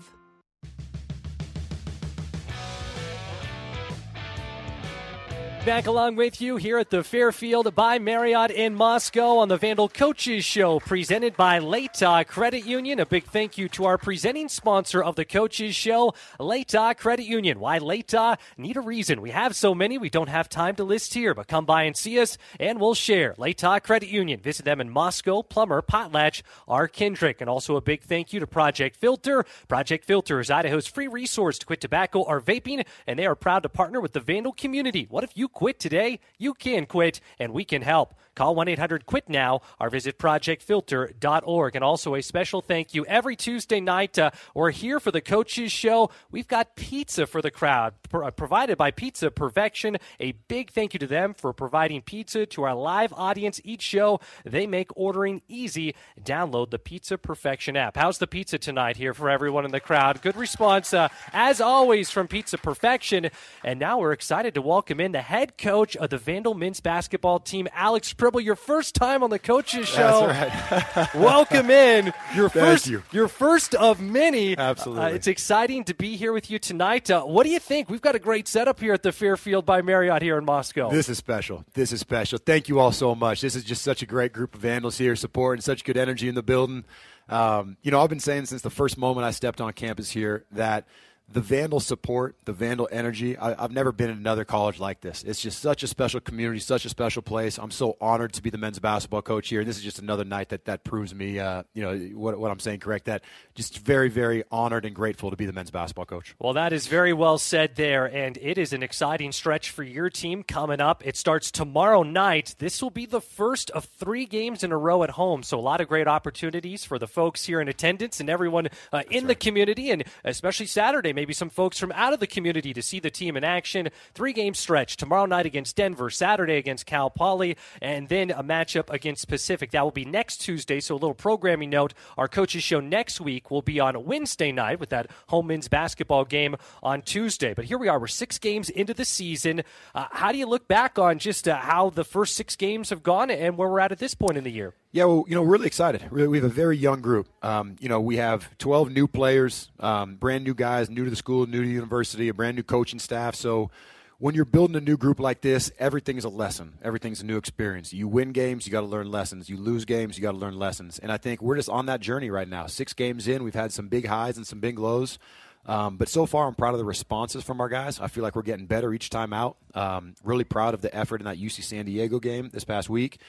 Back 5.64 5.86
along 5.86 6.16
with 6.16 6.42
you 6.42 6.56
here 6.56 6.80
at 6.80 6.90
the 6.90 7.04
Fairfield 7.04 7.76
by 7.76 8.00
Marriott 8.00 8.50
in 8.50 8.74
Moscow 8.74 9.38
on 9.38 9.48
the 9.48 9.58
Vandal 9.58 9.90
Coaches 9.90 10.44
Show, 10.44 10.80
presented 10.80 11.38
by 11.38 11.60
Latah 11.60 12.26
Credit 12.26 12.66
Union. 12.66 13.00
A 13.00 13.06
big 13.06 13.26
thank 13.26 13.60
you 13.60 13.70
to 13.70 13.86
our 13.86 14.00
presenting 14.00 14.50
sponsor 14.50 15.04
of 15.04 15.16
the 15.16 15.24
Coaches 15.24 15.76
Show, 15.76 16.16
Latah 16.40 16.98
Credit 16.98 17.28
Union. 17.28 17.60
Why 17.60 17.78
Latah? 17.78 18.40
Need 18.58 18.76
a 18.76 18.82
reason. 18.82 19.22
We 19.22 19.30
have 19.30 19.56
so 19.56 19.76
many, 19.76 20.00
we 20.00 20.10
don't 20.10 20.30
have 20.30 20.50
time 20.50 20.76
to 20.78 20.84
list 20.84 21.14
here, 21.14 21.36
but 21.36 21.48
come 21.48 21.66
by 21.66 21.84
and 21.84 21.96
see 21.96 22.20
us, 22.20 22.40
and 22.60 22.80
we'll 22.80 22.96
share. 22.96 23.36
Latah 23.36 23.84
Credit 23.84 24.10
Union. 24.10 24.40
Visit 24.40 24.66
them 24.66 24.82
in 24.82 24.90
Moscow, 24.90 25.44
Plummer, 25.44 25.84
Potlatch, 25.84 26.42
R. 26.68 26.88
Kendrick. 26.88 27.40
And 27.40 27.48
also 27.48 27.76
a 27.76 27.82
big 27.82 28.02
thank 28.02 28.34
you 28.34 28.40
to 28.40 28.48
Project 28.48 28.96
Filter. 28.96 29.46
Project 29.68 30.06
Filter 30.06 30.40
is 30.40 30.50
Idaho's 30.50 30.88
free 30.88 31.08
resource 31.08 31.60
to 31.60 31.68
quit 31.68 31.82
tobacco 31.82 32.22
or 32.22 32.42
vaping, 32.42 32.84
and 33.06 33.20
they 33.20 33.28
are 33.28 33.36
proud 33.36 33.62
to 33.62 33.70
partner 33.70 34.02
with 34.02 34.14
the 34.14 34.20
Vandal 34.20 34.54
community. 34.54 35.06
What 35.08 35.24
if 35.24 35.38
you 35.38 35.51
quit 35.52 35.80
today? 35.80 36.20
You 36.38 36.54
can 36.54 36.86
quit, 36.86 37.20
and 37.40 37.54
we 37.54 37.66
can 37.66 37.82
help. 37.82 38.14
Call 38.42 38.56
1 38.56 38.70
800 38.70 39.06
QUIT 39.06 39.30
NOW 39.30 39.62
or 39.80 39.92
visit 39.92 40.18
projectfilter.org. 40.18 41.76
And 41.76 41.84
also 41.84 42.16
a 42.16 42.24
special 42.24 42.64
thank 42.64 42.96
you 42.96 43.06
every 43.06 43.36
Tuesday 43.36 43.80
night. 43.80 44.18
Uh, 44.18 44.32
we're 44.56 44.72
here 44.72 45.00
for 45.00 45.12
the 45.12 45.22
Coaches 45.22 45.72
Show. 45.72 46.10
We've 46.32 46.48
got 46.48 46.76
pizza 46.76 47.28
for 47.28 47.44
the 47.44 47.52
crowd 47.52 47.94
pro- 48.10 48.32
provided 48.32 48.80
by 48.80 48.90
Pizza 48.90 49.30
Perfection. 49.30 49.98
A 50.20 50.32
big 50.48 50.72
thank 50.72 50.94
you 50.96 51.00
to 51.02 51.06
them 51.06 51.36
for 51.36 51.54
providing 51.54 52.02
pizza 52.02 52.48
to 52.48 52.64
our 52.64 52.74
live 52.74 53.14
audience 53.14 53.62
each 53.64 53.84
show. 53.84 54.20
They 54.44 54.66
make 54.66 54.90
ordering 54.98 55.44
easy. 55.48 55.94
Download 56.20 56.72
the 56.72 56.80
Pizza 56.80 57.20
Perfection 57.20 57.78
app. 57.78 57.96
How's 57.96 58.18
the 58.18 58.26
pizza 58.26 58.58
tonight 58.58 58.98
here 58.98 59.14
for 59.14 59.30
everyone 59.30 59.66
in 59.66 59.72
the 59.72 59.80
crowd? 59.80 60.20
Good 60.24 60.36
response, 60.36 60.96
uh, 60.96 61.10
as 61.32 61.62
always, 61.62 62.10
from 62.10 62.28
Pizza 62.28 62.58
Perfection. 62.58 63.30
And 63.64 63.80
now 63.80 64.00
we're 64.00 64.14
excited 64.14 64.56
to 64.56 64.64
welcome 64.64 65.00
in 65.00 65.12
the 65.12 65.22
head 65.22 65.60
coach 65.60 65.96
of 65.96 66.10
the 66.10 66.18
Vandal 66.18 66.56
men's 66.56 66.80
basketball 66.80 67.40
team, 67.40 67.68
Alex 67.76 68.14
Your 68.40 68.56
first 68.56 68.96
time 68.96 69.24
on 69.24 69.30
the 69.30 69.40
coaches 69.40 69.88
show. 69.88 70.28
That's 70.28 70.98
right. 70.98 71.16
Welcome 71.16 71.70
in. 71.70 72.14
Your 72.36 72.50
Thank 72.50 72.66
first, 72.66 72.88
you. 72.88 73.04
your 73.12 73.28
first 73.28 73.76
of 73.76 74.00
many. 74.00 74.58
Absolutely. 74.58 75.04
Uh, 75.04 75.10
it's 75.10 75.28
exciting 75.28 75.84
to 75.86 75.94
be 75.94 76.16
here 76.16 76.32
with 76.34 76.50
you 76.50 76.60
tonight. 76.60 77.10
Uh, 77.10 77.24
what 77.24 77.44
do 77.44 77.50
you 77.50 77.60
think? 77.60 77.90
We've 77.90 78.02
got 78.02 78.16
a 78.16 78.20
great 78.20 78.48
setup 78.48 78.80
here 78.80 78.94
at 78.94 79.04
the 79.04 79.12
Fairfield 79.12 79.66
by 79.66 79.82
Marriott 79.82 80.22
here 80.22 80.38
in 80.38 80.46
Moscow. 80.46 80.90
This 80.90 81.10
is 81.10 81.18
special. 81.18 81.66
This 81.74 81.92
is 81.92 82.00
special. 82.00 82.38
Thank 82.38 82.70
you 82.70 82.80
all 82.80 82.92
so 82.92 83.16
much. 83.16 83.42
This 83.42 83.56
is 83.56 83.64
just 83.64 83.82
such 83.82 84.02
a 84.02 84.06
great 84.06 84.34
group 84.34 84.56
of 84.56 84.62
vandals 84.62 84.98
here, 84.98 85.16
supporting 85.16 85.62
such 85.62 85.84
good 85.84 85.98
energy 85.98 86.30
in 86.30 86.36
the 86.36 86.44
building. 86.44 86.86
Um, 87.30 87.78
you 87.82 87.92
know, 87.92 88.02
I've 88.02 88.10
been 88.10 88.20
saying 88.20 88.46
since 88.48 88.62
the 88.62 88.70
first 88.70 88.98
moment 88.98 89.26
I 89.26 89.32
stepped 89.32 89.62
on 89.62 89.72
campus 89.74 90.12
here 90.12 90.46
that 90.52 90.86
the 91.34 91.42
Vandal 91.42 91.80
support, 91.80 92.36
the 92.46 92.54
Vandal 92.54 92.90
energy, 92.92 93.38
I, 93.38 93.62
have 93.62 93.72
never 93.72 93.92
been 93.92 94.10
in 94.10 94.18
another 94.18 94.46
college 94.46 94.80
like 94.80 95.02
this. 95.02 95.24
It's 95.24 95.42
just 95.42 95.60
such 95.62 95.84
a 95.84 95.88
special 95.88 96.20
community, 96.20 96.60
such 96.60 96.86
a 96.86 96.90
special 96.90 97.22
place. 97.22 97.58
I'm 97.58 97.72
so 97.72 97.98
honored 98.02 98.34
to 98.34 98.42
be 98.42 98.50
the 98.50 98.58
men's 98.58 98.80
basketball 98.80 99.22
coach 99.22 99.50
here. 99.50 99.62
And 99.62 99.70
this 99.70 99.78
is 99.78 99.84
just 99.84 100.00
another 100.00 100.26
night 100.26 100.50
that, 100.50 100.66
that 100.66 100.84
proves 100.84 101.14
me, 101.16 101.40
uh, 101.40 101.64
you 101.74 101.84
know, 101.84 101.98
what, 102.18 102.38
what 102.38 102.52
I'm 102.52 102.60
saying 102.60 102.80
correct. 102.80 103.06
That 103.06 103.24
just 103.56 103.80
very, 103.80 104.10
very 104.10 104.44
honored 104.52 104.86
and 104.86 104.96
grateful 104.96 105.30
to 105.30 105.38
be 105.38 105.46
the 105.46 105.54
men's 105.54 105.72
basketball 105.72 106.06
coach. 106.06 106.36
Well, 106.40 106.54
that 106.54 106.74
is 106.74 106.88
very 106.88 107.14
well 107.14 107.38
said 107.38 107.76
there. 107.76 108.06
And 108.06 108.38
it 108.42 108.58
is 108.58 108.74
an 108.74 108.84
exciting 108.84 109.32
stretch 109.32 109.70
for 109.70 109.84
your 109.84 110.10
team 110.10 110.44
coming 110.44 110.82
up. 110.82 111.06
It 111.06 111.16
starts 111.16 111.52
tomorrow 111.52 112.04
night. 112.04 112.56
This 112.60 112.82
will 112.82 112.90
be 112.90 113.06
the 113.06 113.22
first 113.22 113.70
of 113.72 113.86
three 113.86 114.26
games 114.26 114.64
in 114.64 114.72
a 114.72 114.78
row 114.78 115.04
at 115.04 115.12
home. 115.12 115.44
So, 115.44 115.60
a 115.60 115.62
lot 115.62 115.82
of 115.82 115.88
great 115.88 116.08
opportunities 116.08 116.84
for 116.84 117.00
the 117.00 117.08
folks 117.08 117.46
here 117.46 117.62
in 117.62 117.68
attendance 117.68 118.20
and 118.20 118.30
everyone 118.30 118.68
uh, 118.92 119.04
in 119.10 119.24
right. 119.24 119.28
the 119.30 119.36
community, 119.36 119.92
and 119.92 120.04
especially 120.24 120.66
Saturday, 120.66 121.14
maybe 121.22 121.34
some 121.34 121.52
folks 121.52 121.78
from 121.78 121.92
out 121.92 122.14
of 122.14 122.20
the 122.20 122.26
community 122.26 122.74
to 122.74 122.82
see 122.82 123.00
the 123.00 123.12
team 123.12 123.38
in 123.38 123.44
action. 123.44 123.90
Three 124.16 124.34
game 124.34 124.56
stretch 124.56 124.98
tomorrow 124.98 125.28
night 125.28 125.46
against 125.46 125.76
Denver, 125.76 126.10
Saturday 126.10 126.58
against 126.58 126.88
Cal 126.88 127.12
Poly, 127.12 127.58
and 127.80 128.10
then 128.10 128.32
a 128.32 128.44
matchup 128.44 128.90
against 128.90 129.28
Pacific. 129.28 129.70
That 129.70 129.84
will 129.84 129.92
be 129.92 130.04
next 130.04 130.38
Tuesday. 130.38 130.80
So, 130.80 130.96
a 130.96 130.98
little 130.98 131.14
programming 131.14 131.70
note 131.70 131.94
our 132.18 132.28
coaches 132.28 132.64
show 132.64 132.80
next 132.80 133.22
week 133.22 133.52
will 133.52 133.62
be 133.62 133.80
on 133.80 134.04
Wednesday 134.04 134.52
night 134.52 134.80
with 134.80 134.90
that 134.90 135.12
home 135.28 135.46
men's 135.46 135.68
basketball 135.68 136.26
game 136.26 136.56
on 136.82 137.04
Tuesday. 137.04 137.54
But 137.54 137.66
here 137.66 137.78
we 137.78 137.88
are. 137.88 138.00
We're 138.00 138.08
six 138.08 138.40
games 138.40 138.72
into 138.72 138.96
the 138.96 139.06
season. 139.06 139.62
Uh, 139.94 140.08
how 140.10 140.32
do 140.32 140.40
you 140.40 140.48
look 140.48 140.68
back 140.68 140.98
on 140.98 141.20
just 141.20 141.48
uh, 141.48 141.56
how 141.58 141.92
the 141.92 142.04
first 142.04 142.36
six 142.36 142.56
games 142.56 142.90
have 142.90 143.04
gone 143.04 143.30
and 143.30 143.60
where 143.60 143.70
we're 143.70 143.80
at 143.80 143.92
at 143.92 144.00
this 144.00 144.16
point 144.16 144.38
in 144.38 144.44
the 144.44 144.52
year? 144.52 144.74
Yeah, 144.94 145.06
well, 145.06 145.24
you 145.26 145.36
know, 145.36 145.42
we're 145.42 145.54
really 145.54 145.68
excited. 145.68 146.06
Really, 146.12 146.28
we 146.28 146.38
have 146.38 146.46
a 146.46 146.54
very 146.54 146.76
young 146.76 147.00
group. 147.00 147.30
Um, 147.42 147.78
you 147.80 147.88
know, 147.88 148.02
we 148.02 148.18
have 148.18 148.58
12 148.58 148.92
new 148.92 149.08
players, 149.08 149.70
um, 149.80 150.16
brand 150.16 150.44
new 150.44 150.54
guys, 150.54 150.90
new 150.90 151.06
to 151.06 151.10
the 151.10 151.16
school, 151.16 151.46
new 151.48 151.62
to 151.62 151.68
the 151.68 151.74
university, 151.74 152.28
a 152.28 152.34
brand 152.34 152.58
new 152.58 152.64
coaching 152.64 153.00
staff. 153.00 153.36
So 153.36 153.72
when 154.20 154.36
you're 154.36 154.44
building 154.44 154.76
a 154.76 154.82
new 154.82 154.98
group 154.98 155.22
like 155.22 155.40
this, 155.40 155.72
everything 155.80 156.18
is 156.18 156.26
a 156.26 156.30
lesson. 156.30 156.74
Everything's 156.84 157.22
a 157.22 157.26
new 157.26 157.38
experience. 157.38 157.94
You 157.94 158.10
win 158.10 158.34
games, 158.34 158.68
you 158.68 158.72
got 158.74 158.82
to 158.82 158.88
learn 158.88 159.10
lessons. 159.10 159.50
You 159.50 159.56
lose 159.56 159.86
games, 159.86 160.18
you 160.18 160.22
got 160.22 160.34
to 160.34 160.38
learn 160.38 160.60
lessons. 160.60 161.00
And 161.00 161.10
I 161.10 161.16
think 161.16 161.42
we're 161.42 161.56
just 161.56 161.70
on 161.70 161.86
that 161.86 162.02
journey 162.02 162.30
right 162.30 162.48
now. 162.48 162.68
Six 162.68 162.92
games 162.92 163.30
in, 163.30 163.44
we've 163.44 163.56
had 163.56 163.72
some 163.72 163.88
big 163.88 164.08
highs 164.08 164.36
and 164.36 164.46
some 164.46 164.60
big 164.60 164.78
lows. 164.78 165.20
Um, 165.66 165.96
but 165.96 166.10
so 166.10 166.26
far, 166.26 166.48
I'm 166.48 166.56
proud 166.56 166.74
of 166.74 166.80
the 166.80 166.86
responses 166.86 167.44
from 167.46 167.62
our 167.62 167.70
guys. 167.70 168.00
I 168.02 168.08
feel 168.08 168.24
like 168.24 168.36
we're 168.36 168.42
getting 168.42 168.66
better 168.66 168.94
each 168.94 169.10
time 169.10 169.32
out. 169.32 169.56
Um, 169.74 170.16
really 170.24 170.44
proud 170.44 170.74
of 170.74 170.82
the 170.82 170.94
effort 170.94 171.22
in 171.22 171.26
that 171.26 171.38
UC 171.38 171.64
San 171.64 171.86
Diego 171.86 172.20
game 172.20 172.50
this 172.52 172.66
past 172.66 172.90
week 172.90 173.20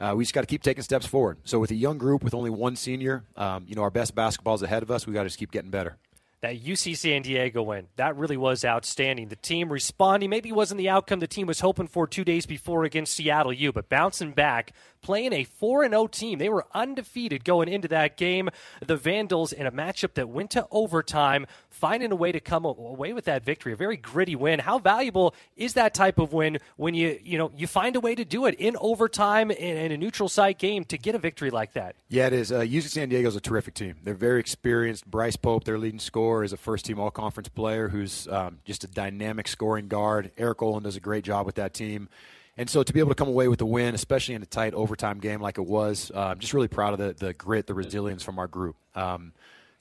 uh, 0.00 0.14
we 0.16 0.24
just 0.24 0.34
got 0.34 0.40
to 0.42 0.46
keep 0.46 0.62
taking 0.62 0.82
steps 0.82 1.06
forward. 1.06 1.38
So 1.44 1.58
with 1.58 1.70
a 1.70 1.74
young 1.74 1.98
group 1.98 2.24
with 2.24 2.34
only 2.34 2.50
one 2.50 2.76
senior, 2.76 3.24
um, 3.36 3.64
you 3.68 3.74
know, 3.74 3.82
our 3.82 3.90
best 3.90 4.14
basketball 4.14 4.54
is 4.54 4.62
ahead 4.62 4.82
of 4.82 4.90
us. 4.90 5.06
We 5.06 5.12
got 5.12 5.22
to 5.22 5.28
just 5.28 5.38
keep 5.38 5.52
getting 5.52 5.70
better 5.70 5.96
that 6.42 6.60
UC 6.60 6.96
San 6.96 7.22
Diego 7.22 7.62
win. 7.62 7.86
That 7.96 8.16
really 8.16 8.36
was 8.36 8.64
outstanding. 8.64 9.28
The 9.28 9.36
team 9.36 9.72
responding 9.72 10.28
maybe 10.28 10.50
wasn't 10.50 10.78
the 10.78 10.88
outcome 10.88 11.20
the 11.20 11.28
team 11.28 11.46
was 11.46 11.60
hoping 11.60 11.86
for 11.86 12.08
two 12.08 12.24
days 12.24 12.46
before 12.46 12.82
against 12.82 13.14
Seattle 13.14 13.52
U, 13.52 13.72
but 13.72 13.88
bouncing 13.88 14.32
back, 14.32 14.72
playing 15.02 15.32
a 15.32 15.44
4 15.44 15.88
0 15.88 16.06
team. 16.08 16.40
They 16.40 16.48
were 16.48 16.66
undefeated 16.74 17.44
going 17.44 17.68
into 17.68 17.86
that 17.88 18.16
game. 18.16 18.50
The 18.84 18.96
Vandals 18.96 19.52
in 19.52 19.66
a 19.66 19.70
matchup 19.70 20.14
that 20.14 20.28
went 20.28 20.50
to 20.50 20.66
overtime, 20.72 21.46
finding 21.70 22.10
a 22.10 22.16
way 22.16 22.32
to 22.32 22.40
come 22.40 22.64
away 22.64 23.12
with 23.12 23.24
that 23.26 23.44
victory. 23.44 23.72
A 23.72 23.76
very 23.76 23.96
gritty 23.96 24.34
win. 24.34 24.58
How 24.58 24.80
valuable 24.80 25.34
is 25.56 25.74
that 25.74 25.94
type 25.94 26.18
of 26.18 26.32
win 26.32 26.58
when 26.76 26.94
you 26.94 27.20
you 27.22 27.38
know 27.38 27.52
you 27.56 27.68
find 27.68 27.94
a 27.94 28.00
way 28.00 28.16
to 28.16 28.24
do 28.24 28.46
it 28.46 28.56
in 28.56 28.76
overtime 28.80 29.52
in, 29.52 29.76
in 29.76 29.92
a 29.92 29.96
neutral 29.96 30.28
site 30.28 30.58
game 30.58 30.84
to 30.86 30.98
get 30.98 31.14
a 31.14 31.18
victory 31.18 31.50
like 31.50 31.74
that? 31.74 31.94
Yeah, 32.08 32.26
it 32.26 32.32
is. 32.32 32.50
Uh, 32.50 32.60
UC 32.60 32.88
San 32.88 33.08
Diego 33.10 33.28
is 33.28 33.36
a 33.36 33.40
terrific 33.40 33.74
team. 33.74 33.94
They're 34.02 34.14
very 34.14 34.40
experienced. 34.40 35.08
Bryce 35.08 35.36
Pope, 35.36 35.62
their 35.62 35.78
leading 35.78 36.00
scorer 36.00 36.31
is 36.44 36.52
a 36.52 36.56
first 36.56 36.84
team 36.84 36.98
all 36.98 37.10
conference 37.10 37.48
player 37.48 37.88
who's 37.88 38.26
um, 38.28 38.58
just 38.64 38.84
a 38.84 38.86
dynamic 38.86 39.46
scoring 39.48 39.88
guard. 39.88 40.30
Eric 40.38 40.62
Olen 40.62 40.82
does 40.82 40.96
a 40.96 41.00
great 41.00 41.24
job 41.24 41.46
with 41.46 41.56
that 41.56 41.74
team. 41.74 42.08
And 42.56 42.68
so 42.68 42.82
to 42.82 42.92
be 42.92 43.00
able 43.00 43.10
to 43.10 43.14
come 43.14 43.28
away 43.28 43.48
with 43.48 43.58
the 43.58 43.66
win, 43.66 43.94
especially 43.94 44.34
in 44.34 44.42
a 44.42 44.46
tight 44.46 44.74
overtime 44.74 45.18
game 45.20 45.40
like 45.40 45.58
it 45.58 45.66
was, 45.66 46.10
uh, 46.14 46.20
I'm 46.20 46.38
just 46.38 46.52
really 46.54 46.68
proud 46.68 46.92
of 46.92 46.98
the, 46.98 47.26
the 47.26 47.34
grit, 47.34 47.66
the 47.66 47.74
resilience 47.74 48.22
from 48.22 48.38
our 48.38 48.46
group. 48.46 48.76
Um, 48.94 49.32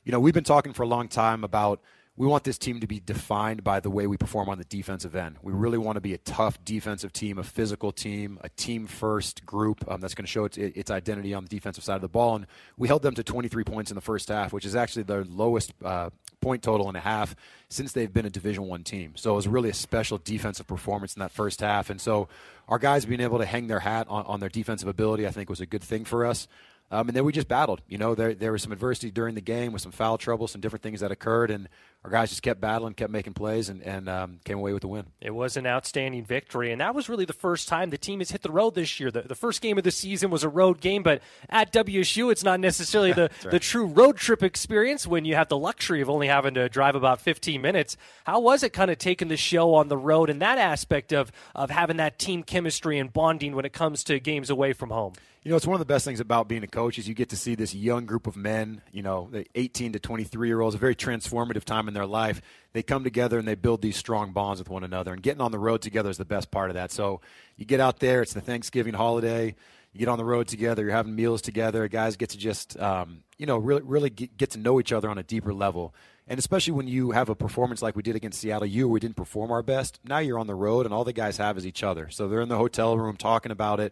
you 0.03 0.11
know, 0.11 0.19
we've 0.19 0.33
been 0.33 0.43
talking 0.43 0.73
for 0.73 0.83
a 0.83 0.87
long 0.87 1.07
time 1.07 1.43
about– 1.43 1.81
we 2.17 2.27
want 2.27 2.43
this 2.43 2.57
team 2.57 2.81
to 2.81 2.87
be 2.87 2.99
defined 2.99 3.63
by 3.63 3.79
the 3.79 3.89
way 3.89 4.05
we 4.05 4.17
perform 4.17 4.49
on 4.49 4.57
the 4.57 4.65
defensive 4.65 5.15
end. 5.15 5.37
We 5.41 5.53
really 5.53 5.77
want 5.77 5.95
to 5.95 6.01
be 6.01 6.13
a 6.13 6.17
tough 6.19 6.63
defensive 6.63 7.13
team, 7.13 7.39
a 7.39 7.43
physical 7.43 7.91
team, 7.91 8.37
a 8.41 8.49
team 8.49 8.85
first 8.85 9.45
group 9.45 9.83
um, 9.87 10.01
that's 10.01 10.13
going 10.13 10.25
to 10.25 10.31
show 10.31 10.45
its, 10.45 10.57
its 10.57 10.91
identity 10.91 11.33
on 11.33 11.45
the 11.45 11.49
defensive 11.49 11.83
side 11.83 11.95
of 11.95 12.01
the 12.01 12.09
ball. 12.09 12.35
And 12.35 12.47
we 12.77 12.87
held 12.87 13.01
them 13.01 13.15
to 13.15 13.23
23 13.23 13.63
points 13.63 13.91
in 13.91 13.95
the 13.95 14.01
first 14.01 14.27
half, 14.27 14.51
which 14.51 14.65
is 14.65 14.75
actually 14.75 15.03
their 15.03 15.23
lowest 15.23 15.73
uh, 15.83 16.09
point 16.41 16.63
total 16.63 16.87
and 16.87 16.97
a 16.97 17.01
half 17.01 17.35
since 17.69 17.93
they've 17.93 18.11
been 18.11 18.25
a 18.25 18.29
Division 18.29 18.67
One 18.67 18.83
team. 18.83 19.13
So 19.15 19.31
it 19.31 19.35
was 19.35 19.47
really 19.47 19.69
a 19.69 19.73
special 19.73 20.17
defensive 20.17 20.67
performance 20.67 21.15
in 21.15 21.21
that 21.21 21.31
first 21.31 21.61
half. 21.61 21.89
And 21.89 22.01
so 22.01 22.27
our 22.67 22.79
guys 22.79 23.05
being 23.05 23.21
able 23.21 23.37
to 23.37 23.45
hang 23.45 23.67
their 23.67 23.79
hat 23.79 24.07
on, 24.09 24.25
on 24.25 24.39
their 24.39 24.49
defensive 24.49 24.87
ability, 24.87 25.25
I 25.27 25.31
think, 25.31 25.49
was 25.49 25.61
a 25.61 25.65
good 25.65 25.83
thing 25.83 26.03
for 26.03 26.25
us. 26.25 26.47
Um, 26.91 27.07
and 27.07 27.15
then 27.15 27.23
we 27.23 27.31
just 27.31 27.47
battled. 27.47 27.81
You 27.87 27.97
know, 27.97 28.15
there 28.15 28.33
there 28.33 28.51
was 28.51 28.61
some 28.61 28.73
adversity 28.73 29.11
during 29.11 29.35
the 29.35 29.41
game 29.41 29.71
with 29.71 29.81
some 29.81 29.93
foul 29.93 30.17
trouble, 30.17 30.47
some 30.47 30.59
different 30.59 30.83
things 30.83 30.99
that 30.99 31.11
occurred, 31.11 31.49
and 31.49 31.69
our 32.03 32.09
guys 32.09 32.29
just 32.29 32.41
kept 32.41 32.59
battling, 32.59 32.95
kept 32.95 33.11
making 33.11 33.33
plays, 33.33 33.69
and, 33.69 33.83
and 33.83 34.09
um, 34.09 34.39
came 34.43 34.57
away 34.57 34.73
with 34.73 34.81
the 34.81 34.87
win. 34.87 35.05
It 35.21 35.35
was 35.35 35.55
an 35.55 35.67
outstanding 35.67 36.25
victory, 36.25 36.71
and 36.71 36.81
that 36.81 36.95
was 36.95 37.07
really 37.07 37.25
the 37.25 37.33
first 37.33 37.67
time 37.67 37.91
the 37.91 37.97
team 37.97 38.19
has 38.19 38.31
hit 38.31 38.41
the 38.41 38.51
road 38.51 38.73
this 38.73 38.99
year. 38.99 39.11
The, 39.11 39.21
the 39.21 39.35
first 39.35 39.61
game 39.61 39.77
of 39.77 39.83
the 39.83 39.91
season 39.91 40.31
was 40.31 40.43
a 40.43 40.49
road 40.49 40.81
game, 40.81 41.03
but 41.03 41.21
at 41.47 41.71
WSU, 41.71 42.31
it's 42.31 42.43
not 42.43 42.59
necessarily 42.59 43.13
the, 43.13 43.29
right. 43.43 43.51
the 43.51 43.59
true 43.59 43.85
road 43.85 44.17
trip 44.17 44.41
experience 44.41 45.05
when 45.05 45.25
you 45.25 45.35
have 45.35 45.49
the 45.49 45.57
luxury 45.57 46.01
of 46.01 46.09
only 46.09 46.27
having 46.27 46.55
to 46.55 46.67
drive 46.69 46.95
about 46.95 47.21
15 47.21 47.61
minutes. 47.61 47.97
How 48.23 48.39
was 48.39 48.63
it 48.63 48.73
kind 48.73 48.89
of 48.89 48.97
taking 48.97 49.27
the 49.27 49.37
show 49.37 49.75
on 49.75 49.87
the 49.87 49.97
road 49.97 50.31
and 50.31 50.41
that 50.41 50.57
aspect 50.57 51.13
of, 51.13 51.31
of 51.53 51.69
having 51.69 51.97
that 51.97 52.17
team 52.17 52.41
chemistry 52.41 52.97
and 52.97 53.13
bonding 53.13 53.55
when 53.55 53.65
it 53.65 53.73
comes 53.73 54.03
to 54.05 54.19
games 54.19 54.49
away 54.49 54.73
from 54.73 54.89
home? 54.89 55.13
You 55.43 55.49
know, 55.49 55.57
it's 55.57 55.65
one 55.65 55.73
of 55.73 55.79
the 55.79 55.91
best 55.91 56.05
things 56.05 56.19
about 56.19 56.47
being 56.47 56.63
a 56.63 56.67
coach 56.67 56.99
is 56.99 57.07
you 57.07 57.15
get 57.15 57.29
to 57.29 57.35
see 57.35 57.55
this 57.55 57.73
young 57.73 58.05
group 58.05 58.27
of 58.27 58.37
men, 58.37 58.83
you 58.91 59.01
know, 59.01 59.27
the 59.31 59.47
18 59.55 59.93
to 59.93 59.99
23 59.99 60.47
year 60.47 60.61
olds, 60.61 60.75
a 60.75 60.77
very 60.77 60.95
transformative 60.95 61.63
time 61.63 61.87
in 61.87 61.95
their 61.95 62.05
life. 62.05 62.43
They 62.73 62.83
come 62.83 63.03
together 63.03 63.39
and 63.39 63.47
they 63.47 63.55
build 63.55 63.81
these 63.81 63.97
strong 63.97 64.33
bonds 64.33 64.61
with 64.61 64.69
one 64.69 64.83
another. 64.83 65.11
And 65.13 65.23
getting 65.23 65.41
on 65.41 65.51
the 65.51 65.57
road 65.57 65.81
together 65.81 66.11
is 66.11 66.19
the 66.19 66.25
best 66.25 66.51
part 66.51 66.69
of 66.69 66.75
that. 66.75 66.91
So 66.91 67.21
you 67.57 67.65
get 67.65 67.79
out 67.79 67.97
there, 67.97 68.21
it's 68.21 68.33
the 68.33 68.41
Thanksgiving 68.41 68.93
holiday. 68.93 69.55
You 69.93 69.99
get 69.99 70.09
on 70.09 70.19
the 70.19 70.25
road 70.25 70.47
together, 70.47 70.83
you're 70.83 70.91
having 70.91 71.15
meals 71.15 71.41
together. 71.41 71.87
Guys 71.87 72.17
get 72.17 72.29
to 72.29 72.37
just, 72.37 72.79
um, 72.79 73.23
you 73.39 73.47
know, 73.47 73.57
really, 73.57 73.81
really 73.81 74.11
get 74.11 74.51
to 74.51 74.59
know 74.59 74.79
each 74.79 74.93
other 74.93 75.09
on 75.09 75.17
a 75.17 75.23
deeper 75.23 75.55
level. 75.55 75.95
And 76.27 76.37
especially 76.37 76.73
when 76.73 76.87
you 76.87 77.11
have 77.11 77.29
a 77.29 77.35
performance 77.35 77.81
like 77.81 77.95
we 77.95 78.03
did 78.03 78.15
against 78.15 78.39
Seattle 78.39 78.67
U, 78.67 78.87
we 78.87 78.99
didn't 78.99 79.15
perform 79.15 79.51
our 79.51 79.63
best. 79.63 79.99
Now 80.05 80.19
you're 80.19 80.37
on 80.37 80.45
the 80.45 80.55
road, 80.55 80.85
and 80.85 80.93
all 80.93 81.03
the 81.03 81.11
guys 81.11 81.37
have 81.37 81.57
is 81.57 81.65
each 81.65 81.81
other. 81.81 82.09
So 82.11 82.27
they're 82.27 82.41
in 82.41 82.47
the 82.47 82.57
hotel 82.57 82.95
room 82.95 83.17
talking 83.17 83.51
about 83.51 83.79
it 83.79 83.91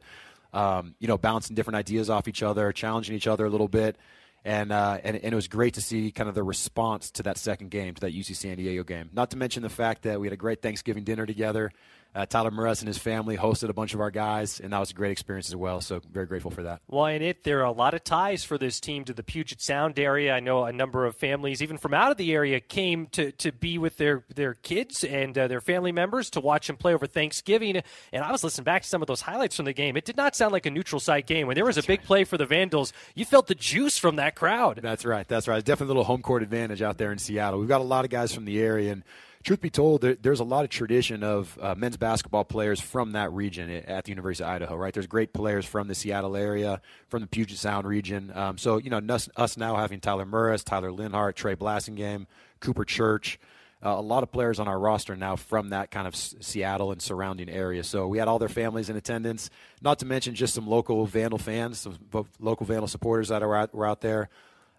um, 0.53 0.95
you 0.99 1.07
know, 1.07 1.17
bouncing 1.17 1.55
different 1.55 1.75
ideas 1.75 2.09
off 2.09 2.27
each 2.27 2.43
other, 2.43 2.71
challenging 2.71 3.15
each 3.15 3.27
other 3.27 3.45
a 3.45 3.49
little 3.49 3.67
bit. 3.67 3.97
And, 4.45 4.71
uh, 4.71 4.99
and, 5.03 5.17
and 5.17 5.33
it 5.33 5.35
was 5.35 5.47
great 5.47 5.73
to 5.73 5.81
see 5.81 6.11
kind 6.11 6.29
of 6.29 6.35
the 6.35 6.43
response 6.43 7.11
to 7.11 7.23
that 7.23 7.37
second 7.37 7.71
game, 7.71 7.93
to 7.95 8.01
that 8.01 8.13
UC 8.13 8.35
San 8.35 8.57
Diego 8.57 8.83
game. 8.83 9.09
Not 9.11 9.31
to 9.31 9.37
mention 9.37 9.63
the 9.63 9.69
fact 9.69 10.03
that 10.03 10.19
we 10.19 10.27
had 10.27 10.33
a 10.33 10.37
great 10.37 10.61
Thanksgiving 10.61 11.03
dinner 11.03 11.25
together. 11.25 11.71
Uh, 12.15 12.25
Tyler 12.25 12.49
Mrus 12.49 12.79
and 12.79 12.87
his 12.87 12.97
family 12.97 13.37
hosted 13.37 13.69
a 13.69 13.73
bunch 13.73 13.93
of 13.93 14.01
our 14.01 14.09
guys, 14.09 14.59
and 14.59 14.73
that 14.73 14.79
was 14.79 14.89
a 14.89 14.93
great 14.95 15.11
experience 15.11 15.47
as 15.47 15.55
well. 15.55 15.79
So 15.79 16.01
very 16.11 16.25
grateful 16.25 16.49
for 16.49 16.63
that. 16.63 16.81
Well, 16.87 17.05
in 17.05 17.21
it, 17.21 17.43
there 17.43 17.59
are 17.59 17.65
a 17.65 17.71
lot 17.71 17.93
of 17.93 18.03
ties 18.03 18.43
for 18.43 18.57
this 18.57 18.79
team 18.79 19.05
to 19.05 19.13
the 19.13 19.21
Puget 19.21 19.61
Sound 19.61 19.99
area. 19.99 20.33
I 20.33 20.39
know 20.39 20.63
a 20.63 20.73
number 20.73 21.05
of 21.05 21.15
families, 21.15 21.61
even 21.61 21.77
from 21.77 21.93
out 21.93 22.09
of 22.11 22.17
the 22.17 22.33
area, 22.33 22.59
came 22.59 23.07
to, 23.07 23.31
to 23.33 23.51
be 23.51 23.77
with 23.77 23.97
their 23.97 24.23
their 24.33 24.55
kids 24.55 25.03
and 25.03 25.37
uh, 25.37 25.47
their 25.47 25.61
family 25.61 25.91
members 25.91 26.29
to 26.31 26.39
watch 26.39 26.67
them 26.67 26.77
play 26.77 26.93
over 26.93 27.05
Thanksgiving. 27.05 27.81
And 28.11 28.23
I 28.23 28.31
was 28.31 28.43
listening 28.43 28.65
back 28.65 28.81
to 28.81 28.87
some 28.87 29.01
of 29.01 29.07
those 29.07 29.21
highlights 29.21 29.55
from 29.55 29.65
the 29.65 29.73
game. 29.73 29.95
It 29.95 30.05
did 30.05 30.17
not 30.17 30.35
sound 30.35 30.51
like 30.51 30.65
a 30.65 30.71
neutral 30.71 30.99
site 30.99 31.27
game. 31.27 31.45
When 31.45 31.55
there 31.55 31.65
was 31.65 31.77
a 31.77 31.83
big 31.83 32.03
play 32.03 32.23
for 32.23 32.37
the 32.37 32.45
Vandals, 32.45 32.91
you 33.13 33.25
felt 33.25 33.47
the 33.47 33.55
juice 33.55 33.97
from 33.97 34.15
that 34.15 34.35
crowd. 34.35 34.79
That's 34.81 35.05
right. 35.05 35.27
That's 35.27 35.47
right. 35.47 35.63
Definitely 35.63 35.85
a 35.85 35.95
little 35.95 36.03
home 36.05 36.21
court 36.21 36.41
advantage 36.41 36.81
out 36.81 36.97
there 36.97 37.11
in 37.11 37.19
Seattle. 37.19 37.59
We've 37.59 37.69
got 37.69 37.81
a 37.81 37.83
lot 37.83 38.03
of 38.03 38.11
guys 38.11 38.33
from 38.33 38.45
the 38.45 38.59
area 38.59 38.91
and 38.91 39.03
truth 39.43 39.61
be 39.61 39.69
told, 39.69 40.01
there, 40.01 40.15
there's 40.15 40.39
a 40.39 40.45
lot 40.45 40.63
of 40.63 40.69
tradition 40.69 41.23
of 41.23 41.57
uh, 41.61 41.73
men's 41.75 41.97
basketball 41.97 42.43
players 42.43 42.79
from 42.79 43.13
that 43.13 43.31
region 43.31 43.69
at 43.69 44.05
the 44.05 44.11
University 44.11 44.43
of 44.43 44.49
Idaho, 44.49 44.75
right? 44.75 44.93
There's 44.93 45.07
great 45.07 45.33
players 45.33 45.65
from 45.65 45.87
the 45.87 45.95
Seattle 45.95 46.35
area, 46.35 46.81
from 47.07 47.21
the 47.21 47.27
Puget 47.27 47.57
Sound 47.57 47.87
region. 47.87 48.31
Um, 48.35 48.57
so, 48.57 48.77
you 48.77 48.89
know, 48.89 49.01
us, 49.13 49.29
us, 49.35 49.57
now 49.57 49.75
having 49.75 49.99
Tyler 49.99 50.25
Mrus, 50.25 50.63
Tyler 50.63 50.91
Linhardt, 50.91 51.35
Trey 51.35 51.55
Blassingame, 51.55 52.25
Cooper 52.59 52.83
Church, 52.83 53.39
uh, 53.81 53.91
a 53.91 54.01
lot 54.01 54.23
of 54.23 54.31
players 54.31 54.59
on 54.59 54.67
our 54.67 54.77
roster 54.77 55.15
now 55.15 55.37
from 55.37 55.69
that 55.69 55.89
kind 55.89 56.05
of 56.05 56.13
S- 56.13 56.35
Seattle 56.41 56.91
and 56.91 57.01
surrounding 57.01 57.49
area. 57.49 57.83
So 57.83 58.07
we 58.07 58.17
had 58.17 58.27
all 58.27 58.39
their 58.39 58.49
families 58.49 58.89
in 58.89 58.97
attendance, 58.97 59.49
not 59.81 59.99
to 59.99 60.05
mention 60.05 60.35
just 60.35 60.53
some 60.53 60.67
local 60.67 61.05
Vandal 61.05 61.39
fans, 61.39 61.79
some 61.79 61.97
local 62.39 62.65
Vandal 62.65 62.87
supporters 62.87 63.29
that 63.29 63.41
are 63.41 63.55
out, 63.55 63.73
were 63.73 63.87
out 63.87 64.01
there. 64.01 64.27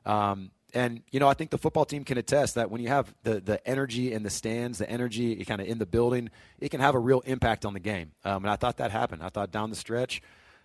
Um, 0.04 0.50
and 0.74 1.02
you 1.10 1.20
know, 1.20 1.28
I 1.28 1.34
think 1.34 1.50
the 1.50 1.58
football 1.58 1.84
team 1.84 2.04
can 2.04 2.18
attest 2.18 2.54
that 2.54 2.70
when 2.70 2.80
you 2.80 2.88
have 2.88 3.14
the 3.22 3.40
the 3.40 3.66
energy 3.68 4.12
in 4.12 4.22
the 4.22 4.30
stands, 4.30 4.78
the 4.78 4.90
energy 4.90 5.44
kind 5.44 5.60
of 5.60 5.66
in 5.66 5.78
the 5.78 5.86
building, 5.86 6.30
it 6.58 6.70
can 6.70 6.80
have 6.80 6.94
a 6.94 6.98
real 6.98 7.20
impact 7.20 7.64
on 7.64 7.74
the 7.74 7.80
game. 7.80 8.12
Um, 8.24 8.44
and 8.44 8.50
I 8.50 8.56
thought 8.56 8.78
that 8.78 8.90
happened. 8.90 9.22
I 9.22 9.28
thought 9.28 9.50
down 9.50 9.70
the 9.70 9.76
stretch, 9.76 10.22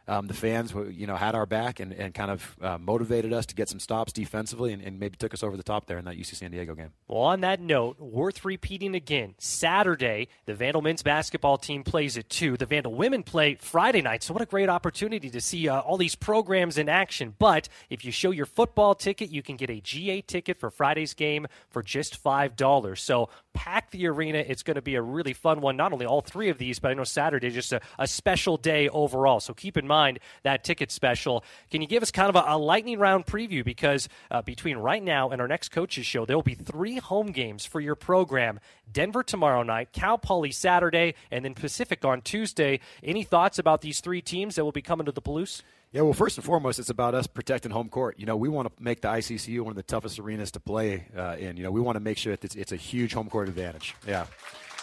um, 0.08 0.28
the 0.28 0.34
fans, 0.34 0.74
you 0.92 1.08
know, 1.08 1.16
had 1.16 1.36
our 1.36 1.46
back 1.46 1.80
and, 1.80 1.92
and 1.94 2.14
kind 2.14 2.30
of 2.30 2.56
uh, 2.62 2.78
motivated 2.78 3.34
us 3.34 3.46
to 3.48 3.56
get 3.56 3.70
some 3.70 3.80
stops 3.80 4.14
defensively 4.14 4.72
and, 4.72 4.82
and, 4.82 5.00
maybe 5.00 5.18
took 5.18 5.34
us 5.34 5.44
over 5.44 5.58
the 5.58 5.64
top 5.64 5.88
there 5.88 5.98
in 5.98 6.06
that 6.06 6.16
UC 6.16 6.36
San 6.36 6.52
Diego 6.52 6.74
game. 6.76 6.92
Well, 7.08 7.22
on 7.22 7.42
that 7.42 7.60
note, 7.60 8.00
worth 8.00 8.46
repeating 8.46 8.96
again. 8.96 9.36
Saturday, 9.38 10.30
the 10.46 10.54
Vandal 10.54 10.82
men's 10.82 11.02
basketball 11.02 11.58
team 11.58 11.84
plays 11.84 12.18
at 12.18 12.30
2. 12.30 12.58
The 12.58 12.66
Vandal 12.66 12.94
women 12.94 13.24
play 13.24 13.56
Friday 13.56 14.02
night. 14.02 14.24
So, 14.24 14.34
what 14.34 14.42
a 14.42 14.46
great 14.46 14.70
opportunity 14.70 15.30
to 15.30 15.42
see 15.42 15.68
uh, 15.68 15.80
all 15.80 15.98
these 15.98 16.16
programs 16.16 16.78
in 16.78 16.88
action. 16.88 17.36
But 17.38 17.68
if 17.90 18.06
you 18.06 18.12
show 18.12 18.32
your 18.32 18.46
football 18.46 18.96
ticket, 18.96 19.30
you 19.30 19.42
can 19.42 19.58
get 19.58 19.70
a 19.70 19.82
GA 19.82 20.22
ticket 20.22 20.60
for 20.60 20.70
Friday's 20.70 21.14
game 21.14 21.48
for 21.70 21.82
just 21.82 22.24
$5. 22.24 22.98
So, 22.98 23.30
pack 23.56 23.90
the 23.90 24.06
arena. 24.08 24.38
It's 24.38 24.62
going 24.62 24.76
to 24.76 24.84
be 24.84 24.94
a 24.94 25.02
really 25.02 25.34
fun 25.34 25.62
one. 25.62 25.76
Not 25.76 25.94
only 25.94 26.06
all 26.06 26.22
three 26.22 26.50
of 26.50 26.60
these, 26.60 26.78
but 26.78 26.92
I 26.92 26.94
know 26.94 27.04
Saturday 27.04 27.48
is 27.48 27.56
just 27.56 27.74
a, 27.74 27.82
a 27.98 28.08
special 28.08 28.58
day 28.58 28.88
overall. 28.90 29.40
So, 29.40 29.56
keep 29.56 29.78
in 29.78 29.88
mind 29.88 29.96
mind 29.96 30.20
that 30.44 30.64
ticket 30.64 30.92
special. 30.92 31.44
Can 31.72 31.82
you 31.82 31.88
give 31.88 32.04
us 32.04 32.12
kind 32.12 32.30
of 32.30 32.36
a, 32.36 32.44
a 32.48 32.58
lightning 32.58 33.00
round 33.00 33.26
preview? 33.26 33.64
Because 33.64 34.10
uh, 34.30 34.42
between 34.42 34.78
right 34.78 35.02
now 35.02 35.30
and 35.30 35.42
our 35.42 35.48
next 35.48 35.70
coaches 35.70 36.06
show, 36.06 36.26
there 36.26 36.36
will 36.36 36.44
be 36.44 36.56
three 36.56 36.98
home 36.98 37.32
games 37.32 37.66
for 37.66 37.80
your 37.80 37.96
program 37.96 38.60
Denver 38.92 39.24
tomorrow 39.24 39.64
night, 39.64 39.92
Cal 39.94 40.18
Poly 40.18 40.52
Saturday, 40.52 41.16
and 41.32 41.44
then 41.44 41.54
Pacific 41.54 42.06
on 42.06 42.22
Tuesday. 42.22 42.80
Any 43.04 43.24
thoughts 43.24 43.58
about 43.58 43.82
these 43.82 44.02
three 44.02 44.22
teams 44.22 44.56
that 44.56 44.64
will 44.64 44.72
be 44.72 44.82
coming 44.82 45.06
to 45.06 45.12
the 45.12 45.22
Palouse? 45.22 45.62
Yeah, 45.96 46.02
well, 46.02 46.12
first 46.12 46.38
and 46.38 46.44
foremost, 46.44 46.78
it's 46.78 46.90
about 46.90 47.16
us 47.16 47.26
protecting 47.26 47.72
home 47.72 47.88
court. 47.88 48.20
You 48.20 48.26
know, 48.26 48.36
we 48.36 48.50
want 48.50 48.68
to 48.68 48.84
make 48.84 49.00
the 49.00 49.08
ICCU 49.08 49.62
one 49.62 49.70
of 49.70 49.78
the 49.78 49.84
toughest 49.84 50.20
arenas 50.20 50.52
to 50.52 50.60
play 50.60 51.06
uh, 51.18 51.38
in. 51.40 51.56
You 51.56 51.64
know, 51.64 51.72
we 51.72 51.80
want 51.80 51.96
to 51.96 52.02
make 52.02 52.18
sure 52.18 52.34
that 52.34 52.44
it's, 52.44 52.54
it's, 52.54 52.74
a 52.74 52.76
huge 52.76 53.14
home 53.14 53.30
court 53.30 53.48
advantage. 53.48 53.96
Yeah. 54.06 54.26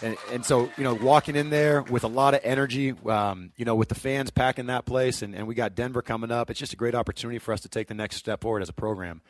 and, 0.01 0.17
and 0.31 0.43
so 0.43 0.71
you 0.79 0.85
know, 0.85 0.95
walking 0.95 1.37
in 1.37 1.51
there 1.51 1.83
with 1.83 2.05
a 2.05 2.09
lot 2.09 2.33
of 2.33 2.41
energy, 2.45 2.95
um, 3.05 3.53
you 3.59 3.67
know, 3.67 3.75
with 3.75 3.91
the 3.91 3.95
fans 3.95 4.31
packing 4.31 4.69
that 4.69 4.87
place, 4.87 5.21
and, 5.21 5.35
and 5.35 5.47
we 5.47 5.55
got 5.55 5.75
Denver 5.75 6.01
coming 6.01 6.31
up. 6.31 6.49
It's 6.49 6.59
just 6.59 6.73
a 6.73 6.77
great 6.77 6.95
opportunity 6.95 7.39
for 7.39 7.53
us 7.53 7.61
to 7.61 7.69
take 7.69 7.89
the 7.89 7.95
next 7.95 8.17
step 8.17 8.41
forward 8.41 8.63
as 8.63 8.71
a 8.71 8.73
program. 8.73 9.21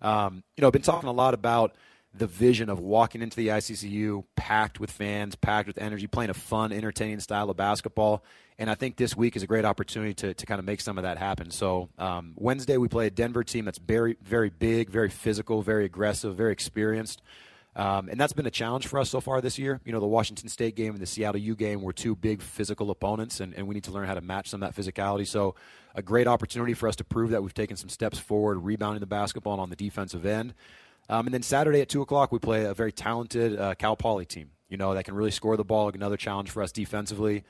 Um, 0.00 0.42
you 0.56 0.62
know, 0.62 0.68
I've 0.68 0.72
been 0.72 0.80
talking 0.80 1.10
a 1.10 1.12
lot 1.12 1.34
about 1.34 1.74
the 2.14 2.26
vision 2.26 2.70
of 2.70 2.80
walking 2.80 3.20
into 3.20 3.36
the 3.36 3.48
ICCU 3.48 4.24
packed 4.36 4.80
with 4.80 4.90
fans, 4.90 5.36
packed 5.36 5.66
with 5.66 5.76
energy, 5.76 6.06
playing 6.06 6.30
a 6.30 6.34
fun, 6.34 6.72
entertaining 6.72 7.20
style 7.20 7.50
of 7.50 7.58
basketball. 7.58 8.24
And 8.58 8.70
I 8.70 8.74
think 8.74 8.96
this 8.96 9.16
week 9.16 9.36
is 9.36 9.42
a 9.42 9.46
great 9.46 9.64
opportunity 9.64 10.14
to, 10.14 10.32
to 10.32 10.46
kind 10.46 10.58
of 10.58 10.64
make 10.64 10.80
some 10.80 10.96
of 10.96 11.02
that 11.02 11.18
happen. 11.18 11.50
So 11.50 11.90
um, 11.98 12.32
Wednesday 12.36 12.78
we 12.78 12.88
play 12.88 13.06
a 13.06 13.10
Denver 13.10 13.44
team 13.44 13.66
that's 13.66 13.78
very 13.78 14.16
very 14.22 14.50
big, 14.50 14.88
very 14.88 15.10
physical, 15.10 15.62
very 15.62 15.84
aggressive, 15.84 16.36
very 16.36 16.52
experienced. 16.52 17.22
Um, 17.76 18.08
and 18.08 18.18
that's 18.18 18.32
been 18.32 18.46
a 18.46 18.50
challenge 18.50 18.86
for 18.86 18.98
us 18.98 19.10
so 19.10 19.20
far 19.20 19.42
this 19.42 19.58
year. 19.58 19.82
You 19.84 19.92
know, 19.92 20.00
the 20.00 20.06
Washington 20.06 20.48
State 20.48 20.76
game 20.76 20.94
and 20.94 21.00
the 21.00 21.06
Seattle 21.06 21.40
U 21.40 21.54
game 21.54 21.82
were 21.82 21.92
two 21.92 22.16
big 22.16 22.40
physical 22.40 22.90
opponents, 22.90 23.40
and, 23.40 23.52
and 23.52 23.68
we 23.68 23.74
need 23.74 23.84
to 23.84 23.90
learn 23.90 24.06
how 24.06 24.14
to 24.14 24.22
match 24.22 24.48
some 24.48 24.62
of 24.62 24.74
that 24.74 24.82
physicality. 24.82 25.26
So, 25.26 25.54
a 25.94 26.00
great 26.00 26.26
opportunity 26.26 26.72
for 26.72 26.88
us 26.88 26.96
to 26.96 27.04
prove 27.04 27.30
that 27.30 27.42
we've 27.42 27.52
taken 27.52 27.76
some 27.76 27.90
steps 27.90 28.18
forward, 28.18 28.58
rebounding 28.58 29.00
the 29.00 29.06
basketball 29.06 29.54
and 29.54 29.60
on 29.60 29.68
the 29.70 29.76
defensive 29.76 30.24
end. 30.24 30.54
Um, 31.10 31.26
and 31.26 31.34
then 31.34 31.42
Saturday 31.42 31.82
at 31.82 31.88
2 31.88 32.00
o'clock, 32.02 32.32
we 32.32 32.38
play 32.38 32.64
a 32.64 32.74
very 32.74 32.92
talented 32.92 33.58
uh, 33.58 33.74
Cal 33.74 33.94
Poly 33.94 34.24
team, 34.24 34.50
you 34.68 34.78
know, 34.78 34.94
that 34.94 35.04
can 35.04 35.14
really 35.14 35.30
score 35.30 35.56
the 35.56 35.64
ball, 35.64 35.88
another 35.88 36.16
challenge 36.16 36.50
for 36.50 36.62
us 36.62 36.72
defensively. 36.72 37.44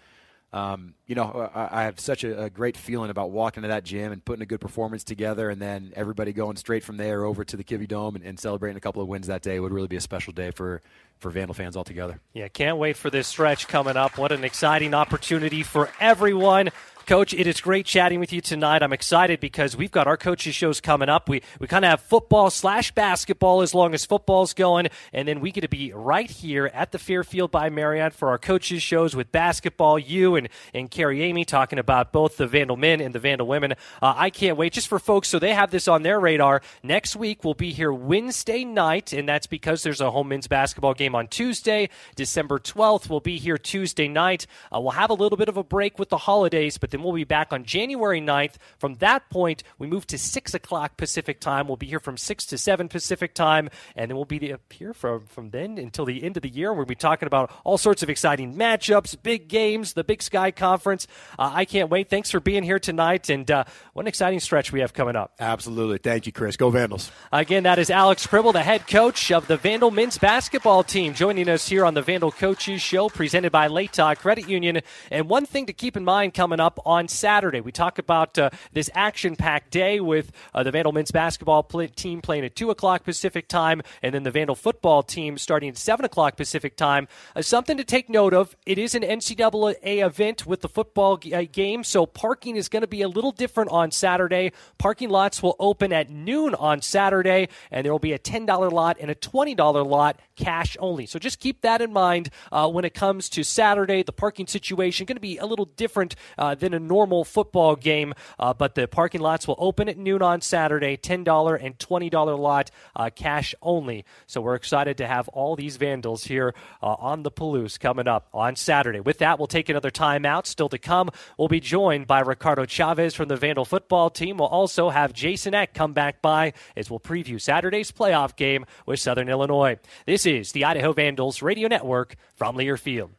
Um, 0.57 0.95
you 1.07 1.15
know, 1.15 1.51
I, 1.55 1.81
I 1.81 1.83
have 1.83 2.01
such 2.01 2.25
a, 2.25 2.45
a, 2.45 2.49
great 2.49 2.79
feeling 2.79 3.11
about 3.11 3.31
walking 3.31 3.63
to 3.65 3.69
that 3.69 3.85
gym 3.85 4.11
and 4.11 4.25
putting 4.25 4.43
a 4.43 4.47
good 4.47 4.61
performance 4.61 5.05
together, 5.05 5.51
and 5.51 5.61
then 5.61 5.93
everybody 5.95 6.33
going 6.33 6.57
straight 6.57 6.83
from 6.83 6.97
there 6.97 7.27
over 7.27 7.45
to 7.45 7.59
the 7.59 7.63
Kibbie 7.63 7.87
Dome 7.87 8.17
and, 8.17 8.25
and 8.25 8.41
celebrating 8.41 8.79
a 8.79 8.81
couple 8.81 9.03
of 9.03 9.09
wins 9.09 9.27
that 9.27 9.43
day 9.43 9.61
would 9.61 9.71
really 9.71 9.87
be 9.87 9.97
a 9.97 10.01
special 10.01 10.33
day 10.33 10.51
for 10.51 10.81
for 11.19 11.31
Vandal 11.31 11.53
fans 11.53 11.77
altogether. 11.77 12.21
Yeah, 12.33 12.49
can't 12.49 12.79
wait 12.79 12.97
for 12.97 13.11
this 13.11 13.29
stretch 13.29 13.69
coming 13.69 13.99
up. 13.99 14.17
What 14.17 14.33
an 14.33 14.45
exciting 14.45 14.95
opportunity 14.95 15.63
for 15.63 15.91
everyone. 16.01 16.71
Coach, 17.07 17.33
it 17.33 17.47
is 17.47 17.61
great 17.61 17.87
chatting 17.87 18.19
with 18.19 18.33
you 18.33 18.41
tonight. 18.41 18.83
I'm 18.83 18.93
excited 18.93 19.39
because 19.39 19.77
we've 19.77 19.93
got 19.93 20.09
our 20.09 20.17
coaches 20.17 20.57
shows 20.57 20.81
coming 20.81 21.09
up. 21.09 21.29
We 21.29 21.41
we 21.61 21.69
kind 21.69 21.85
of 21.85 21.91
have 21.91 22.01
football 22.01 22.51
slash 22.51 22.91
basketball 22.91 23.63
as 23.63 23.73
long 23.73 23.95
as 23.95 24.05
football's 24.05 24.53
going, 24.53 24.89
and 25.13 25.29
then 25.29 25.39
we 25.39 25.53
get 25.53 25.61
to 25.61 25.69
be 25.69 25.93
right 25.93 26.29
here 26.29 26.69
at 26.75 26.91
the 26.91 26.99
Fairfield 26.99 27.53
by 27.53 27.71
Marriott 27.71 28.13
for 28.13 28.31
our 28.31 28.39
coaches 28.39 28.83
shows 28.83 29.15
with 29.15 29.31
basketball. 29.31 30.01
You 30.01 30.35
and 30.35 30.49
and 30.75 30.91
Carrie 30.91 31.21
Eighmey 31.21 31.47
talking 31.47 31.79
about 31.79 32.11
both 32.11 32.39
the 32.39 32.49
Vandal 32.49 32.77
men 32.77 33.01
and 33.01 33.15
the 33.15 33.21
Vandal 33.21 33.47
women. 33.47 33.75
Uh, 34.03 34.15
I 34.17 34.31
can't 34.31 34.57
wait 34.57 34.73
just 34.73 34.89
for 34.89 34.99
folks 34.99 35.29
so 35.29 35.39
they 35.39 35.55
have 35.55 35.71
this 35.71 35.87
on 35.87 36.03
their 36.03 36.19
radar. 36.19 36.61
Next 36.83 37.15
week 37.15 37.45
we'll 37.45 37.55
be 37.55 37.73
here 37.73 37.93
Wednesday 37.93 38.65
night, 38.65 39.13
and 39.13 39.29
that's 39.29 39.47
because 39.47 39.85
there's 39.85 40.01
a 40.01 40.11
home 40.11 40.31
men's 40.31 40.49
basketball 40.49 40.95
game 40.95 41.15
on 41.15 41.29
Tuesday, 41.29 41.89
December 42.17 42.59
12th. 42.59 43.09
We'll 43.09 43.21
be 43.21 43.39
here 43.39 43.59
Tuesday 43.59 44.09
night. 44.09 44.49
Uh, 44.75 44.81
we'll 44.81 44.91
have 44.91 45.11
a 45.11 45.15
little 45.15 45.39
bit 45.39 45.49
of 45.49 45.57
a 45.57 45.63
break 45.63 46.01
with 46.01 46.09
the 46.09 46.19
holidays, 46.19 46.79
but 46.79 46.96
then 46.97 47.05
we'll 47.05 47.13
be 47.13 47.25
back 47.25 47.53
on 47.53 47.65
January 47.65 48.21
9th. 48.21 48.55
From 48.79 48.95
that 48.97 49.29
point, 49.29 49.63
we 49.79 49.87
move 49.87 50.07
to 50.09 50.19
6 50.19 50.55
o'clock 50.55 50.97
Pacific 50.97 51.41
time. 51.41 51.69
We'll 51.69 51.77
be 51.77 51.87
here 51.87 52.01
from 52.01 52.17
6 52.17 52.47
to 52.47 52.59
7 52.59 52.89
Pacific 52.89 53.35
time, 53.35 53.69
and 53.95 54.11
then 54.11 54.17
we'll 54.17 54.25
be 54.25 54.55
here 54.71 54.95
from, 54.95 55.27
from 55.27 55.51
then 55.51 55.79
until 55.79 56.05
the 56.05 56.23
end 56.23 56.37
of 56.37 56.43
the 56.43 56.49
year. 56.49 56.73
We'll 56.73 56.87
be 56.87 56.95
talking 56.95 57.27
about 57.27 57.53
all 57.65 57.77
sorts 57.77 58.03
of 58.03 58.09
exciting 58.09 58.55
matchups, 58.55 59.17
big 59.23 59.49
games, 59.49 59.93
the 59.93 60.05
Big 60.05 60.23
Sky 60.23 60.51
Conference. 60.51 61.07
Uh, 61.39 61.51
I 61.55 61.65
can't 61.65 61.91
wait. 61.91 62.09
Thanks 62.09 62.31
for 62.31 62.41
being 62.41 62.63
here 62.63 62.79
tonight, 62.79 63.29
and 63.29 63.51
uh, 63.51 63.65
what 63.93 64.03
an 64.03 64.09
exciting 64.09 64.41
stretch 64.41 64.73
we 64.73 64.81
have 64.81 64.95
coming 64.95 65.17
up. 65.17 65.35
Absolutely. 65.39 65.99
Thank 65.99 66.27
you, 66.27 66.33
Chris. 66.33 66.57
Go 66.57 66.71
Vandals. 66.71 67.11
Again, 67.33 67.65
that 67.65 67.79
is 67.79 67.91
Alex 67.91 68.27
Pribble, 68.27 68.53
the 68.53 68.63
head 68.63 68.87
coach 68.87 69.31
of 69.31 69.47
the 69.47 69.57
Vandal 69.57 69.91
men's 69.91 70.17
basketball 70.19 70.83
team, 70.83 71.13
joining 71.13 71.49
us 71.49 71.69
here 71.69 71.85
on 71.85 71.95
the 71.95 72.03
Vandal 72.03 72.33
Coaches 72.33 72.81
Show, 72.81 73.09
presented 73.09 73.53
by 73.53 73.69
Latah 73.69 74.17
Credit 74.17 74.49
Union. 74.49 74.81
And 75.11 75.29
one 75.29 75.47
thing 75.47 75.67
to 75.67 75.73
keep 75.73 75.97
in 75.97 76.05
mind 76.05 76.35
coming 76.35 76.61
up 76.61 76.79
on 76.87 77.09
Saturday. 77.09 77.61
We 77.61 77.73
talk 77.73 77.99
about 77.99 78.39
uh, 78.39 78.51
this 78.73 78.89
action 78.95 79.37
packed 79.37 79.73
day 79.73 80.01
with 80.01 80.31
uh, 80.55 80.63
the 80.63 80.71
Vandal 80.71 80.93
men's 80.93 81.11
basketball 81.11 81.65
team 81.65 82.23
playing 82.23 82.45
at 82.45 82.55
2 82.55 82.71
o'clock 82.71 83.05
Pacific 83.05 83.49
time, 83.49 83.83
and 84.03 84.15
then 84.15 84.23
the 84.23 84.31
Vandal 84.31 84.55
football 84.55 85.03
team 85.03 85.37
starting 85.37 85.69
at 85.69 85.77
7 85.77 86.05
o'clock 86.05 86.37
Pacific 86.37 86.77
time. 86.77 87.09
Uh, 87.35 87.43
something 87.43 87.77
to 87.77 87.85
take 87.85 88.09
note 88.09 88.33
of 88.33 88.57
it 88.65 88.79
is 88.79 88.95
an 88.95 89.03
NCAA 89.03 90.05
event 90.05 90.47
with 90.47 90.61
the 90.61 90.69
football 90.69 91.17
g- 91.17 91.47
game, 91.47 91.83
so 91.83 92.07
parking 92.07 92.57
is 92.57 92.69
going 92.69 92.83
to 92.83 92.87
be 92.87 93.03
a 93.03 93.09
little 93.09 93.33
different 93.33 93.71
on 93.71 93.91
Saturday. 93.91 94.53
Parking 94.79 95.11
lots 95.11 95.43
will 95.43 95.57
open 95.59 95.93
at 95.93 96.09
noon 96.09 96.55
on 96.55 96.81
Saturday, 96.81 97.49
and 97.71 97.85
there 97.85 97.93
will 97.93 97.99
be 97.99 98.13
a 98.13 98.19
$10 98.19 98.73
lot 98.73 98.97
and 99.01 99.11
a 99.11 99.15
$20 99.15 99.87
lot 99.87 100.21
cash 100.37 100.77
only. 100.81 101.07
So 101.07 101.19
just 101.19 101.41
keep 101.41 101.63
that 101.63 101.81
in 101.81 101.93
mind 101.93 102.31
uh, 102.53 102.69
when 102.69 102.85
it 102.85 102.95
comes 102.95 103.29
to 103.31 103.43
Saturday. 103.43 104.03
The 104.03 104.13
parking 104.13 104.47
situation 104.47 105.07
going 105.07 105.17
to 105.17 105.21
be 105.21 105.39
a 105.39 105.47
little 105.47 105.65
different 105.65 106.15
uh, 106.39 106.55
than 106.55 106.75
a 106.77 106.81
normal 106.81 107.25
football 107.25 107.77
game, 107.77 108.15
uh, 108.39 108.55
but 108.55 108.75
the 108.75 108.87
parking 108.87 109.21
lots 109.21 109.49
will 109.49 109.57
open 109.59 109.89
at 109.89 109.99
noon 109.99 110.23
on 110.23 110.41
Saturday. 110.41 110.97
$10 110.97 111.59
and 111.63 111.79
$20 111.79 112.39
lot 112.39 112.71
uh, 112.95 113.11
cash 113.15 113.55
only. 113.63 114.05
So 114.27 114.41
we're 114.41 114.55
excited 114.55 114.99
to 114.99 115.07
have 115.07 115.29
all 115.29 115.57
these 115.57 115.77
Vandals 115.77 116.25
here 116.25 116.55
uh, 116.83 116.97
on 116.99 117.23
the 117.23 117.31
Palouse 117.31 117.79
coming 117.79 118.09
up 118.09 118.29
on 118.33 118.57
Saturday. 118.57 119.01
With 119.01 119.19
that, 119.19 119.39
we'll 119.39 119.47
take 119.47 119.69
another 119.69 119.91
timeout. 119.91 120.47
Still 120.47 120.69
to 120.69 120.79
come, 120.79 121.11
we'll 121.39 121.49
be 121.49 121.61
joined 121.61 122.07
by 122.07 122.21
Ricardo 122.21 122.65
Chavez 122.65 123.15
from 123.15 123.29
the 123.29 123.37
Vandal 123.37 123.65
football 123.65 124.11
team. 124.11 124.39
We'll 124.39 124.49
also 124.49 124.91
have 124.91 125.13
Jason 125.13 125.55
Eck 125.55 125.75
come 125.75 125.93
back 125.93 126.23
by 126.23 126.53
as 126.77 126.91
we'll 126.91 127.01
preview 127.01 127.41
Saturday's 127.41 127.93
playoff 127.93 128.37
game 128.37 128.67
with 128.85 129.01
Southern 129.01 129.29
Illinois. 129.29 129.79
This 130.07 130.27
is 130.27 130.53
the 130.53 130.65
Idaho 130.65 130.93
Vandals 130.93 131.43
Radio 131.43 131.69
Network 131.69 132.17
from 132.35 132.57
Learfield. 132.57 133.11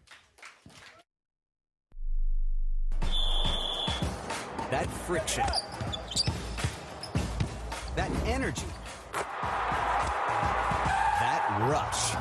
That 4.70 4.90
friction. 4.90 5.46
That 7.96 8.12
energy. 8.26 8.68
That 11.22 11.58
rush. 11.70 12.16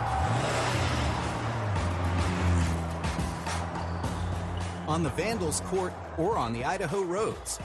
On 4.86 5.02
the 5.02 5.10
Vandals 5.10 5.60
court 5.62 5.92
or 6.16 6.38
on 6.38 6.52
the 6.52 6.64
Idaho 6.64 7.02
roads, 7.02 7.58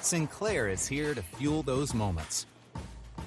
Sinclair 0.00 0.68
is 0.68 0.84
here 0.88 1.14
to 1.14 1.22
fuel 1.22 1.62
those 1.62 1.94
moments. 1.94 2.46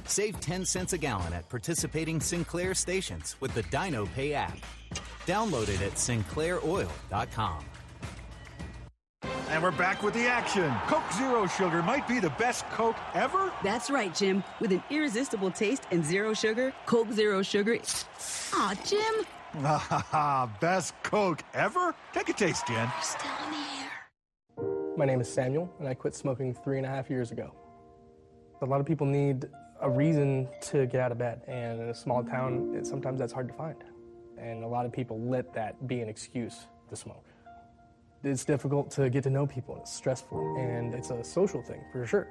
Save 0.04 0.42
10 0.42 0.66
cents 0.66 0.92
a 0.92 0.98
gallon 0.98 1.32
at 1.32 1.48
participating 1.48 2.20
Sinclair 2.20 2.74
stations 2.74 3.38
with 3.40 3.54
the 3.54 3.64
Dino 3.64 4.08
Pay 4.08 4.34
app. 4.34 4.58
Download 5.26 5.70
it 5.70 5.82
at 5.82 5.94
sinclairoil.com. 5.94 7.66
And 9.50 9.64
we're 9.64 9.72
back 9.72 10.04
with 10.04 10.14
the 10.14 10.28
action. 10.28 10.74
Coke 10.88 11.10
Zero 11.14 11.48
Sugar 11.48 11.82
might 11.82 12.06
be 12.06 12.20
the 12.20 12.32
best 12.32 12.66
Coke 12.70 12.98
ever. 13.14 13.50
That's 13.64 13.90
right, 13.90 14.14
Jim. 14.14 14.44
With 14.60 14.74
an 14.74 14.84
irresistible 14.90 15.52
taste 15.52 15.84
and 15.90 16.04
zero 16.04 16.34
sugar, 16.34 16.74
Coke 16.86 17.14
Zero 17.14 17.42
Sugar. 17.42 17.78
Aw, 18.54 18.76
Jim. 18.86 19.26
Ah, 19.64 20.52
best 20.60 20.96
Coke 21.02 21.44
ever? 21.54 21.96
Take 22.14 22.28
a 22.28 22.34
taste, 22.34 22.68
Jen. 22.68 22.92
Still 23.02 23.32
in 23.46 23.52
the 23.52 23.58
air. 23.58 24.98
My 24.98 25.06
name 25.06 25.22
is 25.22 25.32
Samuel, 25.32 25.74
and 25.80 25.88
I 25.88 25.94
quit 25.94 26.14
smoking 26.14 26.54
three 26.54 26.76
and 26.76 26.86
a 26.86 26.90
half 26.90 27.10
years 27.10 27.32
ago. 27.32 27.56
A 28.62 28.66
lot 28.66 28.82
of 28.82 28.86
people 28.86 29.08
need 29.08 29.46
a 29.80 29.90
reason 29.90 30.50
to 30.64 30.88
get 30.88 31.00
out 31.00 31.14
of 31.14 31.20
bed, 31.20 31.44
and 31.48 31.80
in 31.80 31.88
a 31.88 31.96
small 31.96 32.22
town, 32.22 32.82
sometimes 32.84 33.18
that's 33.18 33.32
hard 33.32 33.48
to 33.48 33.54
find. 33.54 33.82
And 34.38 34.66
a 34.66 34.68
lot 34.68 34.86
of 34.86 34.92
people 34.92 35.22
let 35.22 35.54
that 35.54 35.88
be 35.88 36.02
an 36.02 36.10
excuse 36.10 36.66
to 36.90 36.98
smoke. 36.98 37.24
It's 38.28 38.44
difficult 38.44 38.92
to 38.92 39.10
get 39.10 39.24
to 39.24 39.30
know 39.30 39.48
people, 39.48 39.76
and 39.76 39.84
it's 39.84 39.94
stressful, 39.94 40.58
and 40.58 40.94
it's 40.94 41.12
a 41.12 41.24
social 41.24 41.62
thing 41.62 41.82
for 41.94 42.06
sure. 42.06 42.28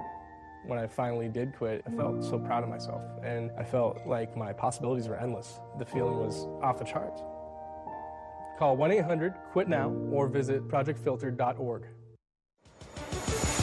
When 0.66 0.78
I 0.78 0.86
finally 0.86 1.28
did 1.28 1.56
quit, 1.56 1.82
I 1.86 1.90
felt 1.90 2.22
so 2.22 2.38
proud 2.38 2.62
of 2.62 2.68
myself, 2.68 3.02
and 3.24 3.50
I 3.58 3.64
felt 3.64 4.06
like 4.06 4.36
my 4.36 4.52
possibilities 4.52 5.08
were 5.08 5.16
endless. 5.16 5.58
The 5.78 5.86
feeling 5.86 6.18
was 6.18 6.46
off 6.62 6.78
the 6.78 6.84
charts. 6.84 7.22
Call 8.58 8.76
1 8.76 8.92
800 8.92 9.34
QUIT 9.54 9.68
NOW 9.68 9.90
or 10.12 10.28
visit 10.28 10.68
projectfilter.org. 10.68 11.86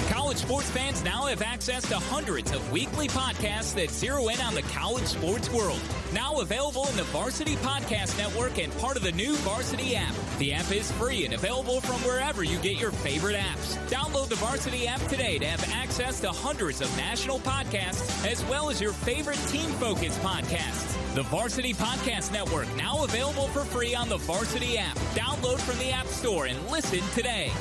College 0.10 0.38
sports 0.38 0.70
fans 0.72 1.04
now 1.04 1.28
have 1.28 1.44
access 1.44 1.88
to 1.90 1.96
hundreds 1.96 2.52
of 2.52 2.72
weekly 2.72 3.08
podcasts 3.10 3.76
that 3.76 3.92
zero 3.92 4.30
in 4.30 4.42
on 4.42 4.56
the 4.56 4.64
college 4.64 5.06
sports 5.06 5.52
world. 5.52 5.80
Now 6.14 6.40
available 6.42 6.88
in 6.88 6.96
the 6.96 7.04
Varsity 7.04 7.58
Podcast 7.58 8.18
Network 8.18 8.58
and 8.58 8.76
part 8.80 8.98
of 8.98 9.04
the 9.04 9.12
new 9.12 9.36
Varsity 9.38 9.96
app. 9.96 10.16
The 10.40 10.54
app 10.54 10.72
is 10.72 10.92
free 10.94 11.26
and 11.26 11.36
available 11.36 11.80
from 11.80 11.98
wherever 12.02 12.44
you 12.44 12.58
get 12.60 12.80
your 12.80 12.92
favorite 12.92 13.36
apps. 13.36 13.78
Download 13.88 14.28
the 14.28 14.36
Varsity 14.36 14.88
app 14.88 15.02
today 15.02 15.38
to 15.38 15.46
have 15.46 15.64
access 15.72 16.20
to 16.22 16.30
hundreds 16.30 16.82
of 16.82 16.96
national 16.98 17.40
podcasts 17.40 18.26
as 18.30 18.44
well 18.46 18.72
as 18.72 18.82
your 18.82 18.94
favorite 18.94 19.40
team 19.48 19.70
focused 19.74 20.20
podcasts. 20.22 20.98
The 21.14 21.22
Varsity 21.24 21.74
Podcast 21.74 22.32
Network 22.32 22.68
now 22.76 23.04
available 23.04 23.48
for 23.50 23.64
free 23.64 23.94
on 23.94 24.10
the 24.10 24.18
Varsity 24.18 24.80
app. 24.80 24.98
Download 25.14 25.60
from 25.60 25.78
the 25.78 25.92
App 25.92 26.08
Store 26.08 26.48
and 26.48 26.58
listen 26.72 27.02
today. 27.14 27.52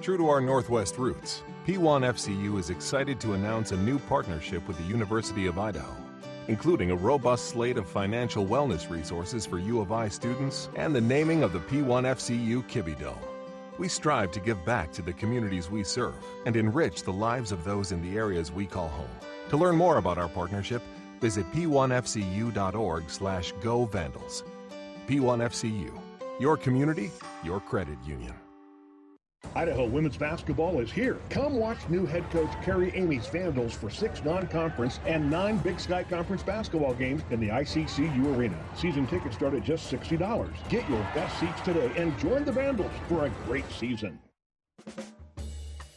True 0.00 0.16
to 0.16 0.28
our 0.28 0.40
Northwest 0.40 0.98
roots, 0.98 1.42
P1FCU 1.66 2.60
is 2.60 2.70
excited 2.70 3.18
to 3.20 3.32
announce 3.32 3.72
a 3.72 3.76
new 3.76 3.98
partnership 3.98 4.66
with 4.68 4.78
the 4.78 4.84
University 4.84 5.48
of 5.48 5.58
Idaho. 5.58 6.05
Including 6.48 6.90
a 6.90 6.96
robust 6.96 7.46
slate 7.46 7.76
of 7.76 7.88
financial 7.88 8.46
wellness 8.46 8.88
resources 8.88 9.44
for 9.44 9.58
U 9.58 9.80
of 9.80 9.90
I 9.90 10.08
students 10.08 10.68
and 10.76 10.94
the 10.94 11.00
naming 11.00 11.42
of 11.42 11.52
the 11.52 11.58
P1FCU 11.58 12.62
Kibbie 12.68 12.98
Dome. 12.98 13.18
We 13.78 13.88
strive 13.88 14.30
to 14.32 14.40
give 14.40 14.64
back 14.64 14.92
to 14.92 15.02
the 15.02 15.12
communities 15.12 15.70
we 15.70 15.84
serve 15.84 16.14
and 16.46 16.56
enrich 16.56 17.02
the 17.02 17.12
lives 17.12 17.52
of 17.52 17.64
those 17.64 17.92
in 17.92 18.00
the 18.00 18.16
areas 18.16 18.52
we 18.52 18.64
call 18.64 18.88
home. 18.88 19.10
To 19.50 19.56
learn 19.56 19.76
more 19.76 19.98
about 19.98 20.18
our 20.18 20.28
partnership, 20.28 20.82
visit 21.20 21.50
p1fcu.org 21.52 23.10
slash 23.10 23.52
go 23.60 23.84
vandals. 23.84 24.44
P1FCU, 25.08 25.92
your 26.40 26.56
community, 26.56 27.10
your 27.44 27.60
credit 27.60 27.98
union. 28.06 28.34
Idaho 29.56 29.86
women's 29.86 30.18
basketball 30.18 30.80
is 30.80 30.92
here. 30.92 31.16
Come 31.30 31.54
watch 31.54 31.78
new 31.88 32.04
head 32.04 32.30
coach 32.30 32.50
Carrie 32.62 32.92
Eighmey's 32.92 33.26
Vandals 33.28 33.72
for 33.72 33.88
six 33.88 34.22
non-conference 34.22 35.00
and 35.06 35.30
nine 35.30 35.56
Big 35.56 35.80
Sky 35.80 36.04
Conference 36.04 36.42
basketball 36.42 36.92
games 36.92 37.22
in 37.30 37.40
the 37.40 37.48
ICCU 37.48 38.36
Arena. 38.36 38.58
Season 38.76 39.06
tickets 39.06 39.34
start 39.34 39.54
at 39.54 39.64
just 39.64 39.90
$60. 39.90 40.50
Get 40.68 40.86
your 40.90 41.00
best 41.14 41.40
seats 41.40 41.58
today 41.62 41.90
and 41.96 42.16
join 42.18 42.44
the 42.44 42.52
Vandals 42.52 42.92
for 43.08 43.24
a 43.24 43.30
great 43.46 43.64
season. 43.72 44.18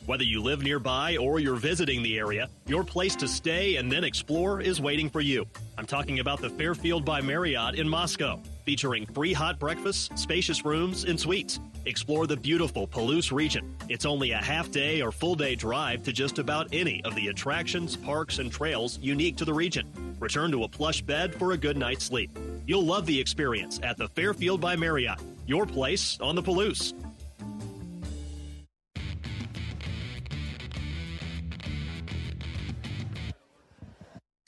Whether 0.05 0.23
you 0.23 0.41
live 0.41 0.63
nearby 0.63 1.17
or 1.17 1.39
you're 1.39 1.57
visiting 1.57 2.01
the 2.01 2.17
area, 2.17 2.49
your 2.65 2.85
place 2.85 3.15
to 3.17 3.27
stay 3.27 3.75
and 3.75 3.91
then 3.91 4.05
explore 4.05 4.61
is 4.61 4.79
waiting 4.81 5.09
for 5.09 5.19
you. 5.21 5.45
I'm 5.77 5.85
talking 5.85 6.19
about 6.19 6.41
the 6.41 6.49
Fairfield 6.49 7.03
by 7.03 7.19
Marriott 7.19 7.75
in 7.75 7.87
Moscow, 7.87 8.41
featuring 8.69 9.03
free 9.07 9.33
hot 9.33 9.57
breakfasts, 9.57 10.11
spacious 10.21 10.63
rooms, 10.63 11.03
and 11.03 11.19
suites. 11.19 11.59
Explore 11.85 12.27
the 12.27 12.37
beautiful 12.37 12.87
Palouse 12.87 13.31
region. 13.31 13.75
It's 13.89 14.05
only 14.05 14.29
a 14.29 14.37
half 14.37 14.69
day 14.69 15.01
or 15.01 15.11
full 15.11 15.33
day 15.33 15.55
drive 15.55 16.03
to 16.03 16.13
just 16.13 16.37
about 16.37 16.67
any 16.71 17.03
of 17.03 17.15
the 17.15 17.29
attractions, 17.29 17.95
parks, 17.95 18.37
and 18.37 18.51
trails 18.51 18.99
unique 19.01 19.37
to 19.37 19.45
the 19.45 19.55
region. 19.55 19.87
Return 20.19 20.51
to 20.51 20.65
a 20.65 20.67
plush 20.67 21.01
bed 21.01 21.33
for 21.33 21.53
a 21.53 21.57
good 21.57 21.77
night's 21.77 22.05
sleep. 22.05 22.29
You'll 22.67 22.85
love 22.85 23.07
the 23.07 23.19
experience 23.19 23.79
at 23.81 23.97
the 23.97 24.07
Fairfield 24.09 24.61
by 24.61 24.75
Marriott, 24.75 25.19
your 25.47 25.65
place 25.65 26.19
on 26.21 26.35
the 26.35 26.43
Palouse. 26.43 26.93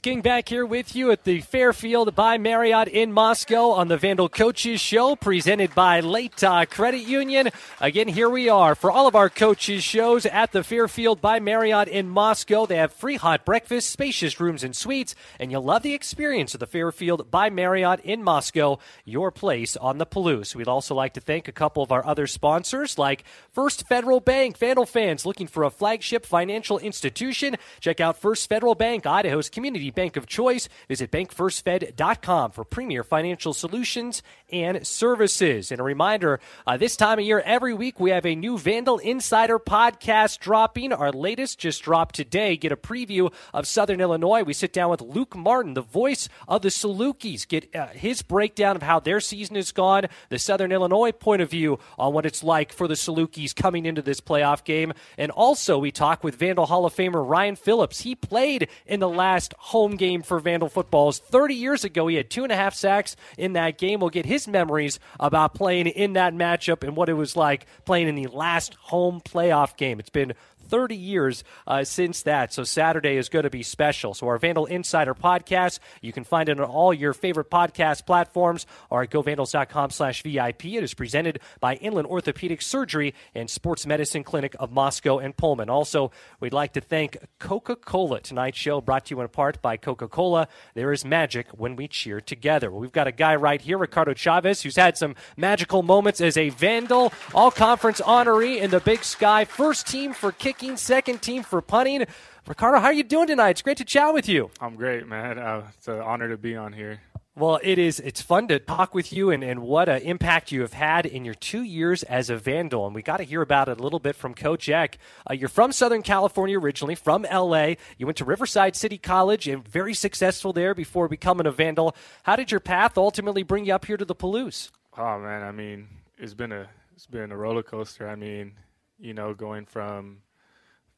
Getting 0.03 0.21
back 0.21 0.49
here 0.49 0.65
with 0.65 0.95
you 0.95 1.11
at 1.11 1.25
the 1.25 1.41
Fairfield 1.41 2.15
by 2.15 2.39
Marriott 2.39 2.87
in 2.87 3.13
Moscow 3.13 3.69
on 3.69 3.87
the 3.87 3.97
Vandal 3.97 4.29
Coaches 4.29 4.81
Show, 4.81 5.15
presented 5.15 5.75
by 5.75 6.01
Latah 6.01 6.63
uh, 6.63 6.65
Credit 6.65 7.03
Union. 7.03 7.51
Again, 7.79 8.07
here 8.07 8.27
we 8.27 8.49
are 8.49 8.73
for 8.73 8.89
all 8.89 9.05
of 9.05 9.15
our 9.15 9.29
coaches 9.29 9.83
shows 9.83 10.25
at 10.25 10.53
the 10.53 10.63
Fairfield 10.63 11.21
by 11.21 11.39
Marriott 11.39 11.87
in 11.87 12.09
Moscow. 12.09 12.65
They 12.65 12.77
have 12.77 12.91
free 12.91 13.17
hot 13.17 13.45
breakfast, 13.45 13.91
spacious 13.91 14.39
rooms 14.39 14.63
and 14.63 14.75
suites, 14.75 15.13
and 15.37 15.51
you'll 15.51 15.61
love 15.61 15.83
the 15.83 15.93
experience 15.93 16.55
of 16.55 16.61
the 16.61 16.65
Fairfield 16.65 17.29
by 17.29 17.51
Marriott 17.51 17.99
in 17.99 18.23
Moscow, 18.23 18.79
your 19.05 19.29
place 19.29 19.77
on 19.77 19.99
the 19.99 20.07
Palouse. 20.07 20.55
We'd 20.55 20.67
also 20.67 20.95
like 20.95 21.13
to 21.13 21.21
thank 21.21 21.47
a 21.47 21.51
couple 21.51 21.83
of 21.83 21.91
our 21.91 22.03
other 22.03 22.25
sponsors, 22.25 22.97
like 22.97 23.23
First 23.51 23.87
Federal 23.87 24.19
Bank. 24.19 24.57
Vandal 24.57 24.87
fans 24.87 25.27
looking 25.27 25.45
for 25.45 25.63
a 25.63 25.69
flagship 25.69 26.25
financial 26.25 26.79
institution? 26.79 27.55
Check 27.79 27.99
out 27.99 28.17
First 28.17 28.49
Federal 28.49 28.73
Bank, 28.73 29.05
Idaho's 29.05 29.47
community 29.47 29.90
bank 29.91 30.17
of 30.17 30.27
choice. 30.27 30.67
Visit 30.87 31.11
bankfirstfed.com 31.11 32.51
for 32.51 32.63
premier 32.63 33.03
financial 33.03 33.53
solutions 33.53 34.23
and 34.51 34.85
services. 34.85 35.71
And 35.71 35.79
a 35.79 35.83
reminder 35.83 36.39
uh, 36.67 36.77
this 36.77 36.95
time 36.95 37.19
of 37.19 37.25
year, 37.25 37.41
every 37.45 37.73
week, 37.73 37.99
we 37.99 38.11
have 38.11 38.25
a 38.25 38.35
new 38.35 38.57
Vandal 38.57 38.97
Insider 38.99 39.59
podcast 39.59 40.39
dropping. 40.39 40.93
Our 40.93 41.11
latest 41.11 41.59
just 41.59 41.81
dropped 41.83 42.15
today. 42.15 42.57
Get 42.57 42.71
a 42.71 42.77
preview 42.77 43.33
of 43.53 43.67
Southern 43.67 44.01
Illinois. 44.01 44.43
We 44.43 44.53
sit 44.53 44.73
down 44.73 44.89
with 44.89 45.01
Luke 45.01 45.35
Martin, 45.35 45.73
the 45.73 45.81
voice 45.81 46.29
of 46.47 46.61
the 46.61 46.69
Salukis, 46.69 47.47
get 47.47 47.73
uh, 47.75 47.87
his 47.87 48.21
breakdown 48.21 48.75
of 48.75 48.83
how 48.83 48.99
their 48.99 49.19
season 49.19 49.55
has 49.55 49.71
gone, 49.71 50.05
the 50.29 50.39
Southern 50.39 50.71
Illinois 50.71 51.11
point 51.11 51.41
of 51.41 51.49
view 51.49 51.79
on 51.97 52.13
what 52.13 52.25
it's 52.25 52.43
like 52.43 52.71
for 52.71 52.87
the 52.87 52.93
Salukis 52.93 53.55
coming 53.55 53.85
into 53.85 54.01
this 54.01 54.21
playoff 54.21 54.63
game. 54.63 54.93
And 55.17 55.31
also, 55.31 55.77
we 55.77 55.91
talk 55.91 56.23
with 56.23 56.35
Vandal 56.35 56.67
Hall 56.67 56.85
of 56.85 56.95
Famer 56.95 57.27
Ryan 57.27 57.55
Phillips. 57.55 58.01
He 58.01 58.15
played 58.15 58.67
in 58.85 58.99
the 58.99 59.09
last 59.09 59.53
home 59.57 59.80
home 59.81 59.95
game 59.95 60.21
for 60.21 60.39
Vandal 60.39 60.69
footballs 60.69 61.17
30 61.17 61.55
years 61.55 61.83
ago. 61.83 62.05
He 62.05 62.15
had 62.15 62.29
two 62.29 62.43
and 62.43 62.51
a 62.51 62.55
half 62.55 62.75
sacks 62.75 63.15
in 63.35 63.53
that 63.53 63.79
game. 63.79 63.99
We'll 63.99 64.11
get 64.11 64.27
his 64.27 64.47
memories 64.47 64.99
about 65.19 65.55
playing 65.55 65.87
in 65.87 66.13
that 66.13 66.35
matchup 66.35 66.83
and 66.83 66.95
what 66.95 67.09
it 67.09 67.13
was 67.13 67.35
like 67.35 67.65
playing 67.83 68.07
in 68.07 68.13
the 68.13 68.27
last 68.27 68.75
home 68.75 69.21
playoff 69.21 69.75
game. 69.77 69.99
It's 69.99 70.11
been 70.11 70.33
30 70.71 70.95
years 70.95 71.43
uh, 71.67 71.83
since 71.83 72.23
that. 72.23 72.53
So 72.53 72.63
Saturday 72.63 73.17
is 73.17 73.29
going 73.29 73.43
to 73.43 73.49
be 73.49 73.61
special. 73.61 74.13
So 74.13 74.27
our 74.27 74.37
Vandal 74.37 74.65
Insider 74.65 75.13
podcast, 75.13 75.79
you 76.01 76.13
can 76.13 76.23
find 76.23 76.47
it 76.47 76.59
on 76.59 76.65
all 76.65 76.93
your 76.93 77.13
favorite 77.13 77.51
podcast 77.51 78.05
platforms 78.05 78.65
or 78.89 79.03
at 79.03 79.09
govandals.com 79.11 79.91
slash 79.91 80.23
VIP. 80.23 80.65
It 80.65 80.83
is 80.83 80.93
presented 80.93 81.41
by 81.59 81.75
Inland 81.75 82.07
Orthopedic 82.07 82.61
Surgery 82.61 83.13
and 83.35 83.49
Sports 83.49 83.85
Medicine 83.85 84.23
Clinic 84.23 84.55
of 84.59 84.71
Moscow 84.71 85.19
and 85.19 85.35
Pullman. 85.35 85.69
Also, 85.69 86.09
we'd 86.39 86.53
like 86.53 86.71
to 86.73 86.81
thank 86.81 87.17
Coca-Cola. 87.37 88.21
Tonight's 88.21 88.57
show 88.57 88.79
brought 88.79 89.07
to 89.07 89.15
you 89.15 89.21
in 89.21 89.27
part 89.27 89.61
by 89.61 89.75
Coca-Cola. 89.75 90.47
There 90.73 90.93
is 90.93 91.03
magic 91.03 91.47
when 91.49 91.75
we 91.75 91.89
cheer 91.89 92.21
together. 92.21 92.71
We've 92.71 92.93
got 92.93 93.07
a 93.07 93.11
guy 93.11 93.35
right 93.35 93.61
here, 93.61 93.77
Ricardo 93.77 94.13
Chavez, 94.13 94.61
who's 94.61 94.77
had 94.77 94.97
some 94.97 95.15
magical 95.35 95.83
moments 95.83 96.21
as 96.21 96.37
a 96.37 96.47
Vandal 96.47 97.11
all-conference 97.33 97.99
honoree 97.99 98.61
in 98.61 98.71
the 98.71 98.79
Big 98.79 99.03
Sky. 99.03 99.43
First 99.43 99.87
team 99.87 100.13
for 100.13 100.31
kicking 100.31 100.60
second 100.77 101.21
team 101.21 101.43
for 101.43 101.61
punting. 101.61 102.05
Ricardo, 102.47 102.79
how 102.79 102.87
are 102.87 102.93
you 102.93 103.03
doing 103.03 103.27
tonight? 103.27 103.51
It's 103.51 103.61
great 103.61 103.77
to 103.77 103.85
chat 103.85 104.13
with 104.13 104.27
you. 104.27 104.51
I'm 104.59 104.75
great, 104.75 105.07
man. 105.07 105.37
Uh, 105.37 105.67
it's 105.77 105.87
an 105.87 105.99
honor 105.99 106.29
to 106.29 106.37
be 106.37 106.55
on 106.55 106.73
here. 106.73 107.01
Well, 107.33 107.59
it 107.63 107.79
is. 107.79 107.99
It's 108.01 108.21
fun 108.21 108.49
to 108.49 108.59
talk 108.59 108.93
with 108.93 109.13
you 109.13 109.31
and, 109.31 109.41
and 109.41 109.61
what 109.61 109.87
an 109.87 110.01
impact 110.01 110.51
you 110.51 110.61
have 110.61 110.73
had 110.73 111.05
in 111.05 111.23
your 111.23 111.33
two 111.33 111.61
years 111.61 112.03
as 112.03 112.29
a 112.29 112.35
Vandal. 112.35 112.85
And 112.85 112.93
we 112.93 113.01
got 113.01 113.17
to 113.17 113.23
hear 113.23 113.41
about 113.41 113.69
it 113.69 113.79
a 113.79 113.83
little 113.83 113.99
bit 113.99 114.17
from 114.17 114.33
Coach 114.33 114.67
Eck. 114.67 114.97
Uh, 115.29 115.33
you're 115.33 115.47
from 115.47 115.71
Southern 115.71 116.01
California 116.01 116.59
originally, 116.59 116.95
from 116.95 117.23
LA. 117.23 117.75
You 117.97 118.05
went 118.05 118.17
to 118.17 118.25
Riverside 118.25 118.75
City 118.75 118.97
College 118.97 119.47
and 119.47 119.65
very 119.65 119.93
successful 119.93 120.51
there 120.51 120.75
before 120.75 121.07
becoming 121.07 121.47
a 121.47 121.51
Vandal. 121.51 121.95
How 122.23 122.35
did 122.35 122.51
your 122.51 122.59
path 122.59 122.97
ultimately 122.97 123.43
bring 123.43 123.65
you 123.65 123.73
up 123.73 123.85
here 123.85 123.97
to 123.97 124.05
the 124.05 124.15
Palouse? 124.15 124.69
Oh 124.97 125.17
man, 125.19 125.41
I 125.41 125.51
mean, 125.51 125.87
it's 126.17 126.33
been 126.33 126.51
a 126.51 126.67
it's 126.93 127.07
been 127.07 127.31
a 127.31 127.37
roller 127.37 127.63
coaster. 127.63 128.09
I 128.09 128.15
mean, 128.15 128.53
you 128.99 129.13
know, 129.13 129.33
going 129.33 129.65
from 129.65 130.17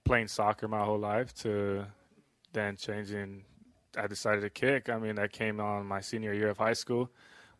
playing 0.04 0.28
soccer 0.28 0.68
my 0.68 0.84
whole 0.84 1.00
life 1.00 1.34
to 1.36 1.86
then 2.52 2.76
changing. 2.76 3.44
I 3.98 4.08
decided 4.08 4.42
to 4.42 4.50
kick. 4.50 4.90
I 4.90 4.98
mean, 4.98 5.16
that 5.16 5.32
came 5.32 5.60
on 5.60 5.86
my 5.86 6.02
senior 6.02 6.34
year 6.34 6.50
of 6.50 6.58
high 6.58 6.74
school, 6.74 7.10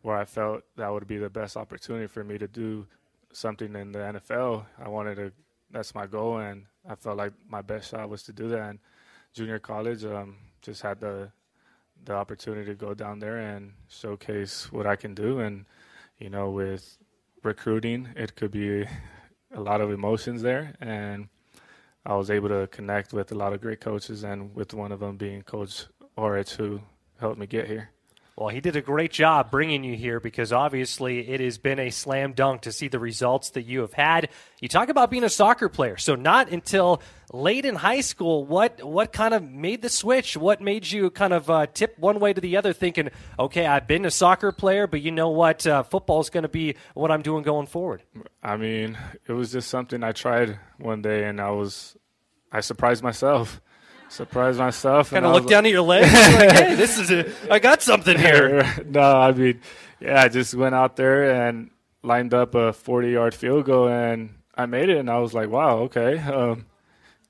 where 0.02 0.16
I 0.16 0.24
felt 0.24 0.62
that 0.76 0.92
would 0.92 1.06
be 1.06 1.18
the 1.18 1.30
best 1.30 1.56
opportunity 1.56 2.06
for 2.06 2.24
me 2.24 2.38
to 2.38 2.48
do 2.48 2.86
something 3.32 3.74
in 3.74 3.92
the 3.92 3.98
NFL. 3.98 4.64
I 4.82 4.88
wanted 4.88 5.16
to. 5.16 5.32
That's 5.70 5.94
my 5.94 6.06
goal, 6.06 6.38
and 6.38 6.66
I 6.88 6.94
felt 6.94 7.16
like 7.16 7.32
my 7.48 7.62
best 7.62 7.90
shot 7.90 8.08
was 8.08 8.22
to 8.24 8.32
do 8.32 8.48
that. 8.48 8.70
And 8.70 8.78
junior 9.32 9.58
college, 9.58 10.04
um, 10.04 10.36
just 10.62 10.82
had 10.82 11.00
the 11.00 11.30
the 12.04 12.14
opportunity 12.14 12.66
to 12.66 12.74
go 12.74 12.92
down 12.92 13.18
there 13.18 13.38
and 13.38 13.72
showcase 13.88 14.70
what 14.70 14.86
I 14.86 14.96
can 14.96 15.14
do. 15.14 15.40
And 15.40 15.64
you 16.18 16.30
know, 16.30 16.50
with 16.50 16.98
recruiting, 17.42 18.08
it 18.16 18.36
could 18.36 18.50
be 18.50 18.84
a 19.54 19.60
lot 19.60 19.80
of 19.80 19.90
emotions 19.90 20.42
there, 20.42 20.74
and 20.80 21.28
I 22.06 22.14
was 22.16 22.30
able 22.30 22.50
to 22.50 22.66
connect 22.66 23.14
with 23.14 23.32
a 23.32 23.34
lot 23.34 23.54
of 23.54 23.62
great 23.62 23.80
coaches, 23.80 24.24
and 24.24 24.54
with 24.54 24.74
one 24.74 24.92
of 24.92 25.00
them 25.00 25.16
being 25.16 25.42
Coach 25.42 25.86
Orich, 26.18 26.56
who 26.56 26.80
helped 27.18 27.38
me 27.38 27.46
get 27.46 27.66
here. 27.66 27.93
Well, 28.36 28.48
he 28.48 28.60
did 28.60 28.74
a 28.74 28.80
great 28.80 29.12
job 29.12 29.52
bringing 29.52 29.84
you 29.84 29.94
here 29.94 30.18
because 30.18 30.52
obviously 30.52 31.28
it 31.28 31.38
has 31.38 31.56
been 31.56 31.78
a 31.78 31.90
slam 31.90 32.32
dunk 32.32 32.62
to 32.62 32.72
see 32.72 32.88
the 32.88 32.98
results 32.98 33.50
that 33.50 33.62
you 33.62 33.80
have 33.82 33.92
had. 33.92 34.28
You 34.60 34.66
talk 34.66 34.88
about 34.88 35.08
being 35.08 35.22
a 35.22 35.28
soccer 35.28 35.68
player, 35.68 35.96
so 35.96 36.16
not 36.16 36.50
until 36.50 37.00
late 37.32 37.64
in 37.64 37.76
high 37.76 38.00
school. 38.00 38.44
What 38.44 38.82
what 38.82 39.12
kind 39.12 39.34
of 39.34 39.44
made 39.44 39.82
the 39.82 39.88
switch? 39.88 40.36
What 40.36 40.60
made 40.60 40.90
you 40.90 41.10
kind 41.10 41.32
of 41.32 41.48
uh, 41.48 41.66
tip 41.72 41.96
one 41.96 42.18
way 42.18 42.32
to 42.32 42.40
the 42.40 42.56
other, 42.56 42.72
thinking, 42.72 43.10
okay, 43.38 43.66
I've 43.66 43.86
been 43.86 44.04
a 44.04 44.10
soccer 44.10 44.50
player, 44.50 44.88
but 44.88 45.00
you 45.00 45.12
know 45.12 45.30
what, 45.30 45.64
uh, 45.64 45.84
football 45.84 46.20
is 46.20 46.28
going 46.28 46.42
to 46.42 46.48
be 46.48 46.74
what 46.94 47.12
I'm 47.12 47.22
doing 47.22 47.44
going 47.44 47.68
forward. 47.68 48.02
I 48.42 48.56
mean, 48.56 48.98
it 49.28 49.32
was 49.32 49.52
just 49.52 49.70
something 49.70 50.02
I 50.02 50.10
tried 50.10 50.58
one 50.78 51.02
day, 51.02 51.22
and 51.24 51.40
I 51.40 51.50
was 51.50 51.96
I 52.50 52.62
surprised 52.62 53.04
myself 53.04 53.60
surprised 54.14 54.58
myself. 54.58 55.10
Kind 55.10 55.26
of 55.26 55.32
look 55.32 55.48
down 55.48 55.66
at 55.66 55.72
your 55.72 55.82
legs. 55.82 56.12
like, 56.12 56.52
hey, 56.52 56.74
this 56.76 56.98
is 56.98 57.10
a, 57.10 57.52
I 57.52 57.58
got 57.58 57.82
something 57.82 58.18
here. 58.18 58.64
no, 58.86 59.00
I 59.00 59.32
mean, 59.32 59.60
yeah, 60.00 60.22
I 60.22 60.28
just 60.28 60.54
went 60.54 60.74
out 60.74 60.96
there 60.96 61.48
and 61.48 61.70
lined 62.02 62.32
up 62.32 62.54
a 62.54 62.72
40 62.72 63.10
yard 63.10 63.34
field 63.34 63.66
goal 63.66 63.88
and 63.88 64.34
I 64.54 64.66
made 64.66 64.88
it. 64.88 64.98
And 64.98 65.10
I 65.10 65.18
was 65.18 65.34
like, 65.34 65.48
wow, 65.48 65.78
okay. 65.80 66.18
Um, 66.18 66.66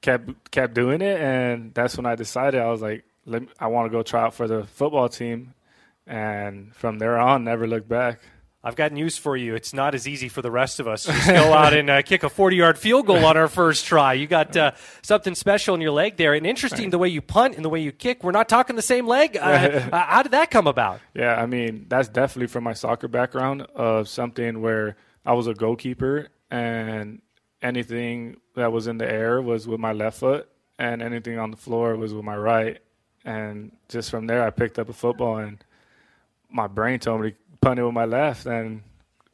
kept 0.05 0.51
kept 0.51 0.75
doing 0.75 1.01
it, 1.01 1.19
and 1.19 1.73
that's 1.73 1.97
when 1.97 2.05
I 2.05 2.15
decided 2.15 2.61
I 2.61 2.71
was 2.71 2.83
like, 2.83 3.05
I 3.59 3.67
want 3.69 3.91
to 3.91 3.97
go 3.97 4.03
try 4.03 4.23
out 4.25 4.35
for 4.35 4.47
the 4.47 4.65
football 4.65 5.09
team. 5.09 5.55
And 6.07 6.77
from 6.77 6.99
there 6.99 7.19
on, 7.19 7.45
never 7.45 7.67
looked 7.67 7.89
back. 7.89 8.21
I've 8.67 8.77
got 8.77 8.93
news 8.93 9.19
for 9.19 9.37
you. 9.37 9.55
It's 9.55 9.75
not 9.75 9.95
as 9.95 10.09
easy 10.09 10.31
for 10.31 10.41
the 10.41 10.51
rest 10.51 10.81
of 10.81 10.89
us. 10.89 11.05
Just 11.05 11.29
go 11.29 11.53
out 11.53 11.75
and 11.75 11.91
uh, 11.91 12.01
kick 12.01 12.23
a 12.23 12.31
40 12.31 12.57
yard 12.57 12.79
field 12.79 13.07
goal 13.07 13.27
on 13.27 13.37
our 13.37 13.49
first 13.49 13.85
try. 13.85 14.15
You 14.15 14.27
got 14.27 14.57
uh, 14.57 14.73
something 15.03 15.35
special 15.35 15.75
in 15.75 15.83
your 15.83 15.91
leg 15.91 16.17
there. 16.17 16.33
And 16.33 16.47
interesting 16.47 16.89
the 16.89 16.97
way 16.97 17.09
you 17.09 17.21
punt 17.21 17.57
and 17.57 17.65
the 17.65 17.69
way 17.69 17.81
you 17.81 17.93
kick. 17.93 18.25
We're 18.25 18.33
not 18.33 18.49
talking 18.49 18.75
the 18.75 18.83
same 18.83 19.07
leg. 19.07 19.39
Uh, 19.55 19.91
how 19.91 20.23
did 20.23 20.33
that 20.33 20.51
come 20.51 20.67
about? 20.67 21.01
Yeah, 21.15 21.35
I 21.35 21.47
mean, 21.47 21.87
that's 21.89 22.09
definitely 22.09 22.47
from 22.47 22.65
my 22.65 22.73
soccer 22.73 23.09
background 23.09 23.63
of 23.75 24.09
something 24.09 24.63
where 24.63 24.97
I 25.27 25.35
was 25.35 25.47
a 25.47 25.55
goalkeeper 25.55 26.29
and 26.51 27.21
anything 27.63 28.39
that 28.55 28.73
was 28.73 28.87
in 28.87 28.99
the 28.99 29.11
air 29.11 29.43
was 29.43 29.69
with 29.69 29.81
my 29.81 29.93
left 29.93 30.19
foot 30.19 30.49
and 30.79 31.03
anything 31.03 31.39
on 31.39 31.51
the 31.51 31.57
floor 31.57 31.97
was 31.97 32.15
with 32.15 32.25
my 32.25 32.37
right. 32.37 32.79
And 33.25 33.73
just 33.89 34.11
from 34.11 34.27
there, 34.27 34.45
I 34.45 34.51
picked 34.51 34.79
up 34.79 34.89
a 34.89 34.93
football 34.93 35.37
and 35.37 35.63
my 36.51 36.69
brain 36.69 37.01
told 37.01 37.21
me 37.21 37.31
to 37.33 37.37
punt 37.65 37.81
it 37.81 37.83
with 37.85 37.95
my 37.95 38.05
left, 38.05 38.45
and 38.45 38.83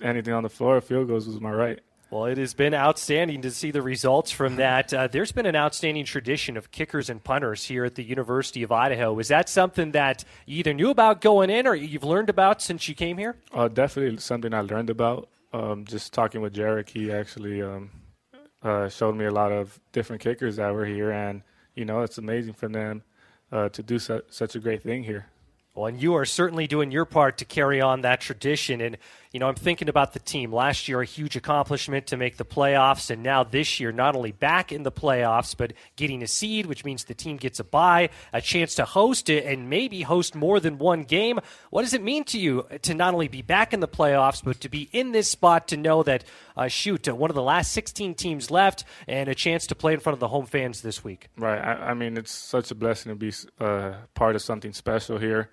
anything 0.01 0.33
on 0.33 0.45
the 0.45 0.49
floor, 0.49 0.81
field 0.81 1.09
goals 1.09 1.27
was 1.27 1.41
my 1.41 1.51
right. 1.51 1.81
Well, 2.11 2.27
it 2.27 2.39
has 2.39 2.55
been 2.55 2.75
outstanding 2.75 3.43
to 3.43 3.51
see 3.51 3.71
the 3.71 3.83
results 3.83 4.31
from 4.31 4.57
that. 4.57 4.93
Uh, 4.95 5.09
there's 5.09 5.33
been 5.33 5.47
an 5.47 5.57
outstanding 5.57 6.05
tradition 6.05 6.57
of 6.57 6.71
kickers 6.71 7.11
and 7.11 7.23
punters 7.23 7.65
here 7.65 7.85
at 7.85 7.95
the 7.97 8.03
University 8.03 8.63
of 8.63 8.73
Idaho. 8.73 9.19
Is 9.19 9.29
that 9.29 9.49
something 9.49 9.93
that 9.93 10.25
you 10.47 10.59
either 10.59 10.75
knew 10.75 10.91
about 10.91 11.21
going 11.21 11.51
in 11.51 11.67
or 11.67 11.75
you've 11.75 12.05
learned 12.05 12.29
about 12.29 12.63
since 12.63 12.89
you 12.89 12.95
came 12.95 13.17
here? 13.17 13.37
Uh, 13.53 13.69
definitely 13.69 14.17
something 14.19 14.55
I 14.55 14.61
learned 14.61 14.91
about. 14.91 15.29
Um, 15.53 15.85
just 15.85 16.13
talking 16.13 16.41
with 16.41 16.55
Jarek, 16.55 16.89
he 16.89 17.13
actually 17.13 17.63
um, 17.63 17.91
uh, 18.63 18.89
showed 18.89 19.17
me 19.17 19.25
a 19.25 19.33
lot 19.33 19.51
of 19.53 19.81
different 19.93 20.23
kickers 20.23 20.57
that 20.57 20.73
were 20.73 20.87
here, 20.87 21.11
and 21.11 21.43
you 21.75 21.85
know 21.85 22.03
it's 22.03 22.19
amazing 22.19 22.55
for 22.55 22.69
them 22.69 23.03
uh, 23.51 23.69
to 23.71 23.83
do 23.83 23.99
su- 23.99 24.23
such 24.31 24.55
a 24.55 24.61
great 24.61 24.83
thing 24.83 25.03
here. 25.03 25.27
Well, 25.73 25.87
and 25.87 26.03
you 26.03 26.17
are 26.17 26.25
certainly 26.25 26.67
doing 26.67 26.91
your 26.91 27.05
part 27.05 27.39
to 27.39 27.45
carry 27.45 27.81
on 27.81 28.01
that 28.01 28.21
tradition. 28.21 28.81
And, 28.81 28.99
you 29.31 29.39
know, 29.39 29.47
I'm 29.47 29.55
thinking 29.55 29.89
about 29.89 30.15
the 30.15 30.19
team. 30.19 30.53
Last 30.53 30.89
year, 30.89 31.01
a 31.01 31.05
huge 31.05 31.37
accomplishment 31.37 32.09
to 32.09 32.17
make 32.17 32.39
the 32.39 32.45
playoffs. 32.45 33.09
And 33.09 33.23
now 33.23 33.45
this 33.45 33.79
year, 33.79 33.93
not 33.93 34.17
only 34.17 34.33
back 34.33 34.73
in 34.73 34.83
the 34.83 34.91
playoffs, 34.91 35.57
but 35.57 35.73
getting 35.95 36.25
a 36.25 36.27
seed, 36.27 36.67
which 36.67 36.85
means 36.85 37.05
the 37.05 37.15
team 37.15 37.37
gets 37.37 37.61
a 37.61 37.65
bye, 37.65 38.11
a 38.33 38.41
chance 38.41 38.75
to 38.75 38.85
host 38.85 39.31
it, 39.31 39.47
and 39.47 39.71
maybe 39.71 40.03
host 40.03 40.35
more 40.35 40.59
than 40.59 40.77
one 40.77 41.05
game. 41.05 41.39
What 41.71 41.83
does 41.83 41.95
it 41.95 42.03
mean 42.03 42.25
to 42.25 42.39
you 42.39 42.67
to 42.83 42.93
not 42.93 43.15
only 43.15 43.29
be 43.29 43.43
back 43.43 43.73
in 43.73 43.79
the 43.79 43.87
playoffs, 43.87 44.43
but 44.43 44.61
to 44.63 44.69
be 44.69 44.89
in 44.91 45.13
this 45.13 45.29
spot 45.29 45.69
to 45.69 45.77
know 45.77 46.03
that, 46.03 46.25
uh, 46.57 46.67
shoot, 46.67 47.07
uh, 47.07 47.15
one 47.15 47.31
of 47.31 47.37
the 47.37 47.43
last 47.43 47.71
16 47.71 48.17
teams 48.17 48.51
left 48.51 48.83
and 49.07 49.29
a 49.29 49.37
chance 49.37 49.69
to 49.69 49.77
play 49.77 49.93
in 49.93 50.01
front 50.01 50.15
of 50.15 50.21
the 50.21 50.29
home 50.29 50.47
fans 50.47 50.83
this 50.83 51.05
week? 51.05 51.29
Right. 51.37 51.61
I, 51.61 51.91
I 51.91 51.95
mean, 51.95 52.17
it's 52.17 52.33
such 52.33 52.73
a 52.73 52.75
blessing 52.75 53.13
to 53.13 53.17
be 53.17 53.33
uh, 53.61 53.93
part 54.15 54.35
of 54.35 54.43
something 54.43 54.73
special 54.73 55.19
here 55.19 55.49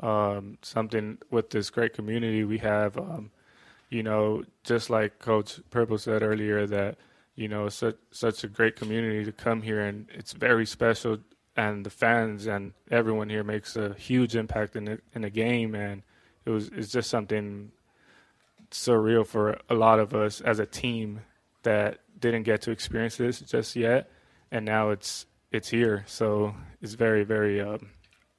um, 0.00 0.58
something 0.62 1.18
with 1.30 1.50
this 1.50 1.70
great 1.70 1.94
community 1.94 2.44
we 2.44 2.58
have. 2.58 2.96
Um, 2.96 3.30
you 3.90 4.02
know, 4.02 4.42
just 4.64 4.88
like 4.90 5.18
Coach 5.18 5.60
Pribble 5.70 6.00
said 6.00 6.22
earlier, 6.22 6.66
that 6.66 6.96
you 7.34 7.48
know 7.48 7.68
such 7.68 7.96
such 8.10 8.44
a 8.44 8.48
great 8.48 8.76
community 8.76 9.24
to 9.24 9.32
come 9.32 9.62
here, 9.62 9.80
and 9.80 10.08
it's 10.14 10.32
very 10.32 10.66
special. 10.66 11.18
And 11.54 11.84
the 11.84 11.90
fans 11.90 12.46
and 12.46 12.72
everyone 12.90 13.28
here 13.28 13.44
makes 13.44 13.76
a 13.76 13.92
huge 13.94 14.34
impact 14.34 14.76
in 14.76 14.84
the 14.86 15.00
in 15.14 15.22
the 15.22 15.30
game, 15.30 15.74
and 15.74 16.02
it 16.46 16.50
was 16.50 16.68
it's 16.68 16.90
just 16.90 17.10
something 17.10 17.70
surreal 18.70 19.26
for 19.26 19.58
a 19.68 19.74
lot 19.74 20.00
of 20.00 20.14
us 20.14 20.40
as 20.40 20.58
a 20.58 20.66
team 20.66 21.20
that 21.62 21.98
didn't 22.18 22.44
get 22.44 22.62
to 22.62 22.70
experience 22.70 23.16
this 23.16 23.40
just 23.40 23.76
yet, 23.76 24.10
and 24.50 24.64
now 24.64 24.90
it's 24.90 25.26
it's 25.50 25.68
here. 25.68 26.04
So 26.06 26.54
it's 26.80 26.94
very 26.94 27.24
very 27.24 27.60
um, 27.60 27.90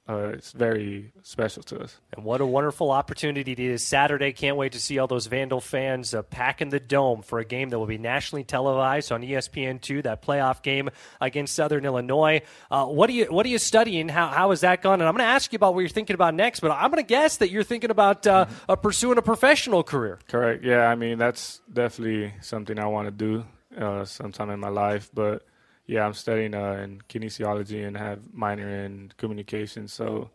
uh, 0.06 0.32
it's 0.34 0.52
very 0.52 1.12
special 1.22 1.62
to 1.62 1.80
us. 1.80 1.98
And 2.14 2.26
what 2.26 2.42
a 2.42 2.46
wonderful 2.46 2.90
opportunity 2.90 3.52
it 3.52 3.58
is. 3.58 3.82
Saturday, 3.82 4.32
can't 4.32 4.58
wait 4.58 4.72
to 4.72 4.80
see 4.80 4.98
all 4.98 5.06
those 5.06 5.26
Vandal 5.26 5.62
fans 5.62 6.12
uh, 6.12 6.20
packing 6.22 6.68
the 6.68 6.78
dome 6.78 7.22
for 7.22 7.38
a 7.38 7.44
game 7.44 7.70
that 7.70 7.78
will 7.78 7.86
be 7.86 7.96
nationally 7.96 8.44
televised 8.44 9.10
on 9.12 9.22
ESPN2, 9.22 10.02
that 10.02 10.22
playoff 10.22 10.60
game 10.60 10.90
against 11.22 11.54
Southern 11.54 11.86
Illinois. 11.86 12.42
Uh, 12.70 12.84
what, 12.84 13.08
are 13.08 13.14
you, 13.14 13.24
what 13.26 13.46
are 13.46 13.48
you 13.48 13.56
studying? 13.56 14.10
How, 14.10 14.28
how 14.28 14.50
has 14.50 14.60
that 14.60 14.82
gone? 14.82 15.00
And 15.00 15.08
I'm 15.08 15.14
going 15.14 15.26
to 15.26 15.32
ask 15.32 15.50
you 15.52 15.56
about 15.56 15.74
what 15.74 15.80
you're 15.80 15.88
thinking 15.88 16.14
about 16.14 16.34
next, 16.34 16.60
but 16.60 16.70
I'm 16.70 16.90
going 16.90 17.02
to 17.02 17.08
guess 17.08 17.38
that 17.38 17.50
you're 17.50 17.62
thinking 17.62 17.90
about 17.90 18.26
uh, 18.26 18.44
mm-hmm. 18.44 18.80
pursuing 18.82 19.16
a 19.16 19.22
professional 19.22 19.82
career. 19.82 20.18
Correct. 20.28 20.62
Yeah, 20.64 20.86
I 20.86 20.96
mean, 20.96 21.16
that's 21.16 21.62
definitely 21.72 22.34
something 22.42 22.78
I 22.78 22.86
want 22.86 23.06
to 23.06 23.10
do 23.10 23.44
uh, 23.82 24.04
sometime 24.04 24.50
in 24.50 24.60
my 24.60 24.68
life, 24.68 25.10
but– 25.14 25.46
yeah, 25.86 26.06
I'm 26.06 26.14
studying 26.14 26.54
uh, 26.54 26.72
in 26.82 27.02
kinesiology 27.08 27.86
and 27.86 27.96
have 27.96 28.32
minor 28.32 28.68
in 28.68 29.12
communication. 29.16 29.88
So, 29.88 30.30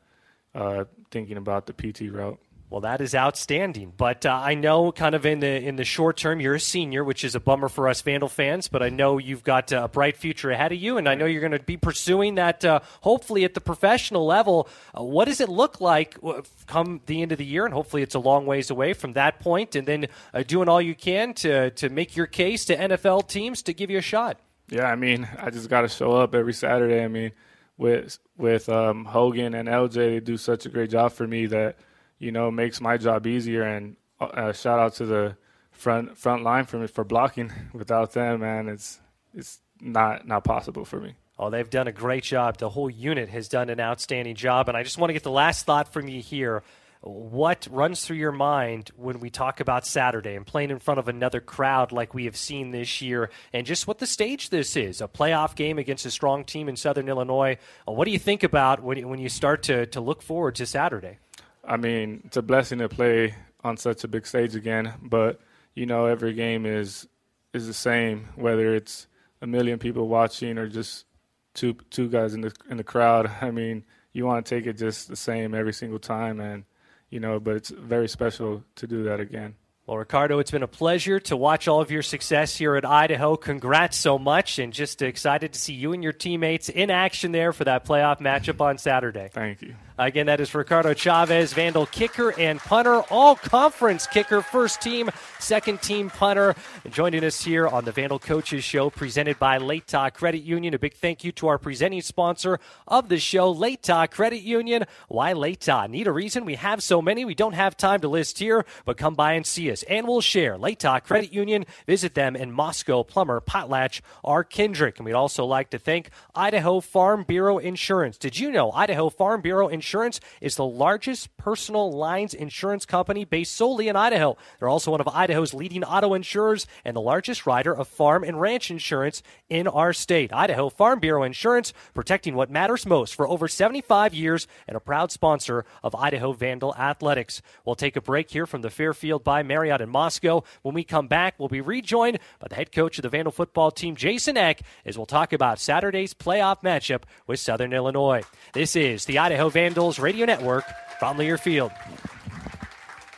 uh, 0.54 0.86
thinking 1.12 1.38
about 1.38 1.66
the 1.66 1.74
PT 1.74 2.12
route. 2.12 2.40
Well, 2.70 2.82
that 2.82 3.02
is 3.02 3.16
outstanding. 3.16 3.94
But 3.98 4.28
uh, 4.28 4.32
I 4.32 4.54
know, 4.54 4.92
kind 4.92 5.16
of 5.16 5.26
in 5.26 5.40
the 5.40 5.48
in 5.48 5.76
the 5.76 5.84
short 5.84 6.18
term, 6.18 6.40
you're 6.40 6.54
a 6.54 6.60
senior, 6.60 7.04
which 7.04 7.24
is 7.24 7.34
a 7.34 7.40
bummer 7.40 7.68
for 7.68 7.88
us 7.88 8.02
Vandal 8.02 8.30
fans. 8.30 8.68
But 8.68 8.84
I 8.84 8.90
know 8.90 9.18
you've 9.18 9.44
got 9.44 9.72
a 9.72 9.88
bright 9.88 10.18
future 10.18 10.52
ahead 10.52 10.72
of 10.72 10.78
you, 10.78 10.98
and 10.98 11.10
I 11.10 11.16
know 11.16 11.26
you're 11.26 11.42
going 11.42 11.54
to 11.54 11.60
be 11.60 11.78
pursuing 11.78 12.36
that. 12.36 12.64
Uh, 12.64 12.82
hopefully, 13.02 13.44
at 13.44 13.56
the 13.56 13.62
professional 13.62 14.26
level. 14.26 14.70
Uh, 14.96 15.04
what 15.04 15.26
does 15.26 15.42
it 15.42 15.50
look 15.50 15.82
like 15.82 16.16
uh, 16.24 16.42
come 16.68 17.02
the 17.08 17.24
end 17.24 17.32
of 17.32 17.40
the 17.40 17.46
year? 17.46 17.66
And 17.66 17.74
hopefully, 17.74 18.04
it's 18.04 18.16
a 18.16 18.20
long 18.20 18.46
ways 18.46 18.70
away 18.70 18.94
from 18.94 19.14
that 19.14 19.40
point. 19.40 19.76
And 19.76 19.88
then 19.88 20.08
uh, 20.32 20.44
doing 20.44 20.70
all 20.70 20.82
you 20.82 20.94
can 20.94 21.34
to 21.36 21.72
to 21.72 21.90
make 21.90 22.16
your 22.16 22.28
case 22.28 22.66
to 22.66 22.78
NFL 22.78 23.28
teams 23.28 23.64
to 23.64 23.74
give 23.74 23.90
you 23.90 23.98
a 23.98 24.04
shot. 24.04 24.40
Yeah, 24.72 24.86
I 24.86 24.96
mean, 24.96 25.28
I 25.38 25.50
just 25.50 25.70
got 25.70 25.82
to 25.82 25.88
show 25.88 26.14
up 26.14 26.36
every 26.36 26.54
Saturday. 26.54 27.04
I 27.04 27.08
mean, 27.08 27.32
with 27.78 28.20
with 28.38 28.70
um, 28.70 29.06
Hogan 29.06 29.54
and 29.54 29.68
LJ, 29.68 29.94
they 29.94 30.20
do 30.20 30.38
such 30.38 30.66
a 30.66 30.70
great 30.70 30.90
job 30.90 31.12
for 31.12 31.28
me 31.28 31.48
that 31.48 31.78
you 32.20 32.32
know 32.32 32.52
makes 32.52 32.82
my 32.82 32.98
job 32.98 33.26
easier. 33.26 33.64
And 33.64 33.96
uh, 34.20 34.52
shout 34.52 34.80
out 34.80 34.94
to 34.96 35.06
the 35.06 35.38
front 35.72 36.18
front 36.18 36.44
line 36.44 36.66
for 36.66 36.78
me 36.78 36.88
for 36.88 37.04
blocking. 37.04 37.52
Without 37.74 38.14
them, 38.14 38.42
man, 38.42 38.68
it's 38.68 39.00
it's 39.34 39.60
not 39.82 40.28
not 40.28 40.44
possible 40.44 40.86
for 40.86 41.00
me. 41.00 41.16
Oh, 41.40 41.50
they've 41.50 41.70
done 41.70 41.88
a 41.88 41.94
great 41.94 42.24
job. 42.24 42.58
The 42.58 42.70
whole 42.70 42.90
unit 42.90 43.30
has 43.30 43.48
done 43.48 43.70
an 43.70 43.80
outstanding 43.80 44.36
job. 44.36 44.68
And 44.68 44.78
I 44.78 44.84
just 44.84 44.98
want 44.98 45.10
to 45.10 45.14
get 45.14 45.24
the 45.24 45.32
last 45.32 45.66
thought 45.66 45.94
from 45.94 46.10
you 46.10 46.22
here 46.22 46.64
what 47.02 47.68
runs 47.72 48.04
through 48.04 48.18
your 48.18 48.32
mind 48.32 48.92
when 48.98 49.20
we 49.20 49.30
talk 49.30 49.62
about 49.62 49.88
Saturday 49.88 50.36
and 50.36 50.46
playing 50.46 50.70
in 50.70 50.80
front 50.80 51.00
of 51.00 51.08
another 51.08 51.40
crowd 51.40 51.92
like 51.92 52.14
we 52.14 52.26
have 52.26 52.36
seen 52.36 52.72
this 52.72 53.02
year, 53.02 53.30
and 53.54 53.66
just 53.66 53.88
what 53.88 54.00
the 54.00 54.08
stage 54.08 54.50
this 54.50 54.76
is 54.76 55.00
a 55.00 55.08
playoff 55.08 55.56
game 55.56 55.78
against 55.78 56.06
a 56.06 56.12
strong 56.12 56.44
team 56.44 56.68
in 56.68 56.76
Southern 56.76 57.08
Illinois? 57.08 57.58
Uh, 57.88 57.94
what 57.94 58.06
do 58.06 58.12
you 58.12 58.20
think 58.20 58.44
about 58.44 58.84
when 58.84 58.98
you, 58.98 59.08
when 59.08 59.20
you 59.20 59.30
start 59.30 59.64
to, 59.64 59.86
to 59.88 60.02
look 60.02 60.22
forward 60.22 60.56
to 60.56 60.66
Saturday? 60.66 61.20
I 61.64 61.78
mean, 61.78 62.22
it's 62.26 62.38
a 62.38 62.42
blessing 62.42 62.80
to 62.80 62.90
play 62.90 63.36
on 63.64 63.78
such 63.78 64.04
a 64.04 64.08
big 64.08 64.26
stage 64.26 64.56
again, 64.56 64.94
but 65.02 65.40
you 65.76 65.86
know, 65.86 66.06
every 66.06 66.34
game 66.34 66.66
is 66.66 67.08
is 67.54 67.66
the 67.66 67.74
same, 67.74 68.28
whether 68.36 68.76
it's 68.76 69.08
a 69.42 69.48
million 69.48 69.80
people 69.80 70.08
watching 70.08 70.58
or 70.58 70.68
just 70.68 71.06
two 71.54 71.76
two 71.90 72.10
guys 72.10 72.34
in 72.34 72.42
the 72.42 72.54
in 72.70 72.78
the 72.78 72.84
crowd. 72.84 73.32
I 73.42 73.52
mean, 73.52 73.86
you 74.12 74.26
want 74.26 74.46
to 74.46 74.56
take 74.56 74.66
it 74.66 74.74
just 74.74 75.08
the 75.08 75.16
same 75.16 75.54
every 75.54 75.74
single 75.74 76.00
time, 76.00 76.40
and 76.40 76.66
you 77.10 77.20
know, 77.20 77.40
but 77.40 77.56
it's 77.56 77.70
very 77.70 78.08
special 78.08 78.64
to 78.76 78.88
do 78.88 79.04
that 79.04 79.20
again. 79.20 79.56
Well, 79.86 79.98
Ricardo, 79.98 80.38
it's 80.38 80.52
been 80.52 80.62
a 80.62 80.68
pleasure 80.68 81.20
to 81.22 81.36
watch 81.36 81.68
all 81.68 81.82
of 81.82 81.90
your 81.90 82.04
success 82.04 82.56
here 82.56 82.76
at 82.76 82.86
Idaho. 82.86 83.36
Congrats 83.36 83.98
so 83.98 84.20
much, 84.20 84.60
and 84.60 84.72
just 84.72 85.02
excited 85.02 85.54
to 85.54 85.60
see 85.60 85.74
you 85.74 85.94
and 85.94 86.04
your 86.04 86.14
teammates 86.14 86.70
in 86.70 86.92
action 86.92 87.32
there 87.32 87.52
for 87.54 87.64
that 87.64 87.86
playoff 87.86 88.20
matchup 88.20 88.62
on 88.62 88.78
Saturday. 88.78 89.32
Thank 89.34 89.64
you. 89.64 89.74
Again, 90.00 90.28
that 90.28 90.40
is 90.40 90.56
Ricardo 90.56 90.94
Chavez, 90.94 91.52
Vandal 91.52 91.86
kicker 91.86 92.32
and 92.40 92.58
punter, 92.58 93.02
all 93.12 93.36
conference 93.36 94.08
kicker, 94.08 94.42
first 94.42 94.80
team, 94.82 95.10
second 95.40 95.82
team 95.82 96.10
punter. 96.10 96.56
joining 96.90 97.26
us 97.26 97.44
here 97.44 97.68
on 97.68 97.84
the 97.84 97.92
Vandal 97.92 98.18
Coaches 98.18 98.64
Show, 98.64 98.90
presented 98.90 99.38
by 99.40 99.60
Latah 99.60 100.14
Credit 100.14 100.42
Union. 100.42 100.74
A 100.74 100.80
big 100.80 100.94
thank 100.94 101.26
you 101.26 101.34
to 101.34 101.50
our 101.50 101.58
presenting 101.58 102.02
sponsor 102.02 102.62
of 102.88 103.10
the 103.10 103.20
show, 103.20 103.54
Latah 103.54 104.10
Credit 104.10 104.42
Union. 104.42 104.86
Why 105.10 105.34
Latah? 105.34 105.90
Need 105.90 106.08
a 106.08 106.14
reason? 106.14 106.46
We 106.46 106.56
have 106.56 106.82
so 106.82 107.02
many, 107.02 107.26
we 107.26 107.36
don't 107.36 107.52
have 107.52 107.76
time 107.76 108.00
to 108.00 108.08
list 108.08 108.40
here, 108.40 108.66
but 108.86 108.96
come 108.96 109.16
by 109.16 109.34
and 109.34 109.46
see 109.46 109.70
us, 109.70 109.84
and 109.84 110.08
we'll 110.08 110.22
share. 110.22 110.56
Latah 110.56 111.04
Credit 111.04 111.34
Union, 111.34 111.66
visit 111.86 112.16
them 112.16 112.38
in 112.38 112.54
Moscow, 112.54 113.04
Plummer, 113.04 113.42
Potlatch, 113.42 114.00
or 114.24 114.46
Kendrick. 114.46 114.98
And 114.98 115.06
we'd 115.06 115.12
also 115.12 115.44
like 115.44 115.72
to 115.72 115.78
thank 115.78 116.10
Idaho 116.34 116.80
Farm 116.80 117.24
Bureau 117.24 117.58
Insurance. 117.58 118.18
Did 118.18 118.40
you 118.40 118.50
know 118.50 118.72
Idaho 118.72 119.10
Farm 119.10 119.42
Bureau 119.42 119.68
Insurance? 119.68 119.89
Insurance 119.90 120.20
is 120.40 120.56
the 120.56 120.66
largest 120.66 121.36
personal 121.38 121.92
lines 121.92 122.36
insurance 122.36 122.86
company 122.86 123.26
based 123.26 123.56
solely 123.56 123.88
in 123.88 123.96
Idaho. 123.96 124.38
They're 124.60 124.70
also 124.70 124.92
one 124.92 125.02
of 125.02 125.08
Idaho's 125.08 125.52
leading 125.52 125.84
auto 125.84 126.14
insurers 126.14 126.68
and 126.86 126.96
the 126.96 127.02
largest 127.02 127.48
rider 127.48 127.76
of 127.76 127.88
farm 127.88 128.24
and 128.24 128.40
ranch 128.40 128.70
insurance 128.70 129.24
in 129.50 129.68
our 129.68 129.92
state. 129.92 130.32
Idaho 130.32 130.70
Farm 130.70 131.00
Bureau 131.00 131.24
Insurance, 131.24 131.74
protecting 131.96 132.36
what 132.36 132.52
matters 132.52 132.86
most 132.86 133.16
for 133.16 133.28
over 133.28 133.48
75 133.48 134.14
years 134.14 134.46
and 134.68 134.78
a 134.78 134.80
proud 134.80 135.12
sponsor 135.12 135.66
of 135.82 135.96
Idaho 135.96 136.34
Vandal 136.34 136.76
Athletics. 136.76 137.42
We'll 137.66 137.74
take 137.74 137.96
a 137.96 138.02
break 138.02 138.30
here 138.30 138.46
from 138.46 138.62
the 138.62 138.70
Fairfield 138.70 139.24
by 139.24 139.42
Marriott 139.42 139.82
in 139.82 139.90
Moscow. 139.90 140.44
When 140.62 140.76
we 140.76 140.84
come 140.84 141.08
back, 141.08 141.34
we'll 141.40 141.50
be 141.50 141.62
rejoined 141.62 142.20
by 142.40 142.48
the 142.48 142.56
head 142.56 142.72
coach 142.72 143.00
of 143.00 143.02
the 143.02 143.10
Vandal 143.10 143.32
football 143.32 143.72
team, 143.72 143.96
Jason 143.96 144.38
Eck, 144.38 144.62
as 144.86 145.00
we'll 145.00 145.08
talk 145.08 145.34
about 145.34 145.60
Saturday's 145.60 146.14
playoff 146.14 146.62
matchup 146.62 147.06
with 147.26 147.40
Southern 147.40 147.74
Illinois. 147.74 148.22
This 148.54 148.76
is 148.76 149.06
the 149.06 149.18
Idaho 149.18 149.50
Vandal 149.50 149.79
Radio 149.80 150.26
Network 150.26 150.66
from 151.00 151.18
Learfield. 151.18 151.72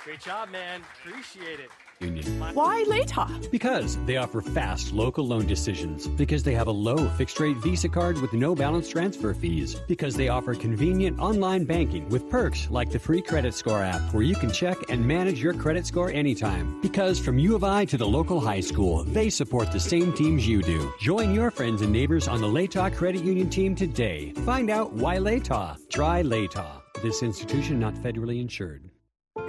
Great 0.03 0.19
job, 0.21 0.49
man. 0.51 0.81
Appreciate 1.03 1.59
it. 1.59 1.69
Union. 2.01 2.25
Why 2.53 2.83
Latah? 2.87 3.49
Because 3.51 3.97
they 4.05 4.17
offer 4.17 4.41
fast 4.41 4.93
local 4.93 5.25
loan 5.27 5.45
decisions. 5.45 6.07
Because 6.07 6.43
they 6.43 6.53
have 6.53 6.67
a 6.67 6.71
low 6.71 7.09
fixed 7.09 7.39
rate 7.39 7.57
Visa 7.57 7.89
card 7.89 8.19
with 8.19 8.33
no 8.33 8.55
balance 8.55 8.89
transfer 8.89 9.33
fees. 9.33 9.75
Because 9.87 10.15
they 10.15 10.29
offer 10.29 10.55
convenient 10.55 11.19
online 11.19 11.65
banking 11.65 12.09
with 12.09 12.29
perks 12.29 12.69
like 12.69 12.91
the 12.91 12.99
free 12.99 13.21
credit 13.21 13.53
score 13.53 13.81
app 13.81 14.01
where 14.13 14.23
you 14.23 14.35
can 14.35 14.51
check 14.51 14.77
and 14.89 15.05
manage 15.05 15.41
your 15.41 15.53
credit 15.53 15.85
score 15.85 16.11
anytime. 16.11 16.79
Because 16.81 17.19
from 17.19 17.39
U 17.39 17.55
of 17.55 17.63
I 17.63 17.85
to 17.85 17.97
the 17.97 18.07
local 18.07 18.39
high 18.39 18.61
school, 18.61 19.03
they 19.05 19.29
support 19.29 19.71
the 19.71 19.79
same 19.79 20.13
teams 20.13 20.47
you 20.47 20.61
do. 20.61 20.93
Join 20.99 21.33
your 21.33 21.51
friends 21.51 21.81
and 21.81 21.91
neighbors 21.91 22.27
on 22.27 22.41
the 22.41 22.47
Latah 22.47 22.93
Credit 22.95 23.23
Union 23.23 23.49
team 23.49 23.75
today. 23.75 24.33
Find 24.45 24.69
out 24.69 24.93
why 24.93 25.17
Latah. 25.17 25.77
Try 25.89 26.23
Latah. 26.23 26.81
This 27.01 27.23
institution 27.23 27.79
not 27.79 27.95
federally 27.95 28.39
insured. 28.39 28.90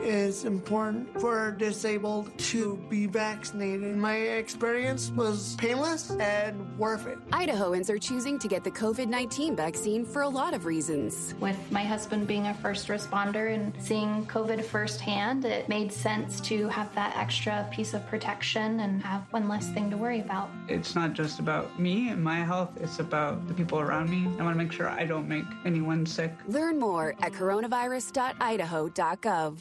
It's 0.05 0.45
important 0.45 1.21
for 1.21 1.53
disabled 1.53 2.37
to 2.51 2.77
be 2.91 3.07
vaccinated. 3.07 3.97
My 3.97 4.17
experience 4.17 5.11
was 5.11 5.55
painless 5.57 6.11
and 6.11 6.77
worth 6.77 7.07
it. 7.07 7.19
Idahoans 7.31 7.89
are 7.89 7.99
choosing 7.99 8.37
to 8.41 8.49
get 8.49 8.65
the 8.65 8.71
COVID 8.73 9.07
19 9.07 9.55
vaccine 9.55 10.05
for 10.05 10.23
a 10.23 10.29
lot 10.29 10.55
of 10.55 10.67
reasons. 10.67 11.37
With 11.39 11.57
my 11.71 11.85
husband 11.85 12.27
being 12.27 12.49
a 12.49 12.55
first 12.55 12.89
responder 12.89 13.55
and 13.55 13.73
seeing 13.79 14.27
COVID 14.27 14.65
firsthand, 14.65 15.45
it 15.45 15.69
made 15.69 15.93
sense 15.93 16.41
to 16.41 16.67
have 16.67 16.93
that 16.97 17.17
extra 17.17 17.69
piece 17.71 17.95
of 17.95 18.05
protection 18.09 18.81
and 18.81 19.01
have 19.05 19.23
one 19.31 19.49
less 19.49 19.69
thing 19.69 19.89
to 19.91 19.97
worry 19.97 20.19
about. 20.19 20.51
It's 20.67 20.97
not 20.97 21.13
just 21.13 21.39
about 21.39 21.79
me 21.79 22.09
and 22.09 22.25
my 22.25 22.41
health, 22.41 22.71
it's 22.81 22.99
about 22.99 23.47
the 23.47 23.55
people 23.55 23.79
around 23.79 24.11
me. 24.11 24.27
I 24.41 24.43
want 24.43 24.57
to 24.57 24.65
make 24.65 24.73
sure 24.73 24.89
I 24.89 25.07
don't 25.07 25.29
make 25.29 25.47
anyone 25.65 26.07
sick. 26.07 26.33
Learn 26.49 26.81
more 26.81 27.15
at 27.21 27.31
coronavirus.idaho.gov. 27.33 29.59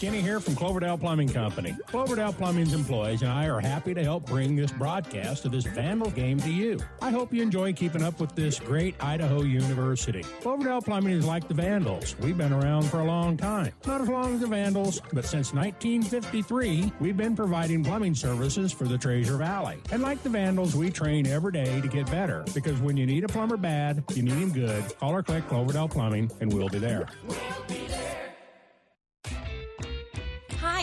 Kenny 0.00 0.22
here 0.22 0.40
from 0.40 0.56
Cloverdale 0.56 0.96
Plumbing 0.96 1.28
Company. 1.28 1.76
Cloverdale 1.86 2.32
Plumbing's 2.32 2.72
employees 2.72 3.20
and 3.20 3.30
I 3.30 3.48
are 3.48 3.60
happy 3.60 3.92
to 3.92 4.02
help 4.02 4.24
bring 4.24 4.56
this 4.56 4.72
broadcast 4.72 5.44
of 5.44 5.52
this 5.52 5.66
Vandal 5.66 6.10
game 6.12 6.40
to 6.40 6.50
you. 6.50 6.80
I 7.02 7.10
hope 7.10 7.34
you 7.34 7.42
enjoy 7.42 7.74
keeping 7.74 8.02
up 8.02 8.18
with 8.18 8.34
this 8.34 8.58
great 8.58 8.94
Idaho 8.98 9.42
University. 9.42 10.22
Cloverdale 10.40 10.80
Plumbing 10.80 11.12
is 11.12 11.26
like 11.26 11.48
the 11.48 11.52
Vandals. 11.52 12.16
We've 12.18 12.38
been 12.38 12.54
around 12.54 12.84
for 12.84 13.00
a 13.00 13.04
long 13.04 13.36
time. 13.36 13.74
Not 13.86 14.00
as 14.00 14.08
long 14.08 14.36
as 14.36 14.40
the 14.40 14.46
Vandals, 14.46 15.02
but 15.12 15.26
since 15.26 15.52
1953, 15.52 16.92
we've 16.98 17.18
been 17.18 17.36
providing 17.36 17.84
plumbing 17.84 18.14
services 18.14 18.72
for 18.72 18.84
the 18.84 18.96
Treasure 18.96 19.36
Valley. 19.36 19.80
And 19.92 20.00
like 20.00 20.22
the 20.22 20.30
Vandals, 20.30 20.74
we 20.74 20.90
train 20.90 21.26
every 21.26 21.52
day 21.52 21.78
to 21.78 21.88
get 21.88 22.10
better 22.10 22.42
because 22.54 22.80
when 22.80 22.96
you 22.96 23.04
need 23.04 23.24
a 23.24 23.28
plumber 23.28 23.58
bad, 23.58 24.02
you 24.14 24.22
need 24.22 24.32
him 24.32 24.50
good. 24.50 24.82
Call 24.98 25.12
or 25.12 25.22
click 25.22 25.46
Cloverdale 25.48 25.88
Plumbing 25.88 26.30
and 26.40 26.50
we'll 26.50 26.70
be 26.70 26.78
there. 26.78 27.06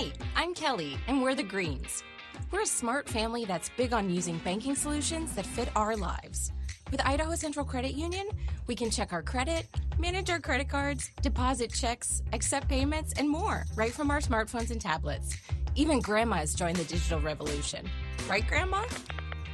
Hi, 0.08 0.14
I'm 0.36 0.53
Kelly, 0.53 0.97
and 1.08 1.22
we're 1.22 1.36
the 1.36 1.43
Greens. 1.43 2.03
We're 2.51 2.62
a 2.62 2.66
smart 2.66 3.10
family 3.10 3.45
that's 3.45 3.70
big 3.76 3.93
on 3.93 4.10
using 4.10 4.38
banking 4.39 4.76
solutions 4.76 5.34
that 5.36 5.45
fit 5.45 5.70
our 5.76 5.97
lives. 5.97 6.53
With 6.91 7.05
Idaho 7.05 7.36
Central 7.36 7.66
Credit 7.66 7.93
Union, 7.93 8.28
we 8.68 8.76
can 8.76 8.89
check 8.89 9.12
our 9.12 9.22
credit, 9.22 9.68
manage 9.99 10.30
our 10.30 10.39
credit 10.39 10.70
cards, 10.70 11.12
deposit 11.22 11.74
checks, 11.74 12.22
accept 12.32 12.70
payments, 12.70 13.14
and 13.18 13.30
more 13.30 13.66
right 13.76 13.91
from 13.91 14.10
our 14.12 14.22
smartphones 14.22 14.72
and 14.72 14.80
tablets. 14.80 15.36
Even 15.76 15.99
grandma's 15.99 16.53
joined 16.53 16.78
the 16.78 16.86
digital 16.86 17.20
revolution. 17.20 17.86
Right, 18.30 18.47
Grandma? 18.47 18.86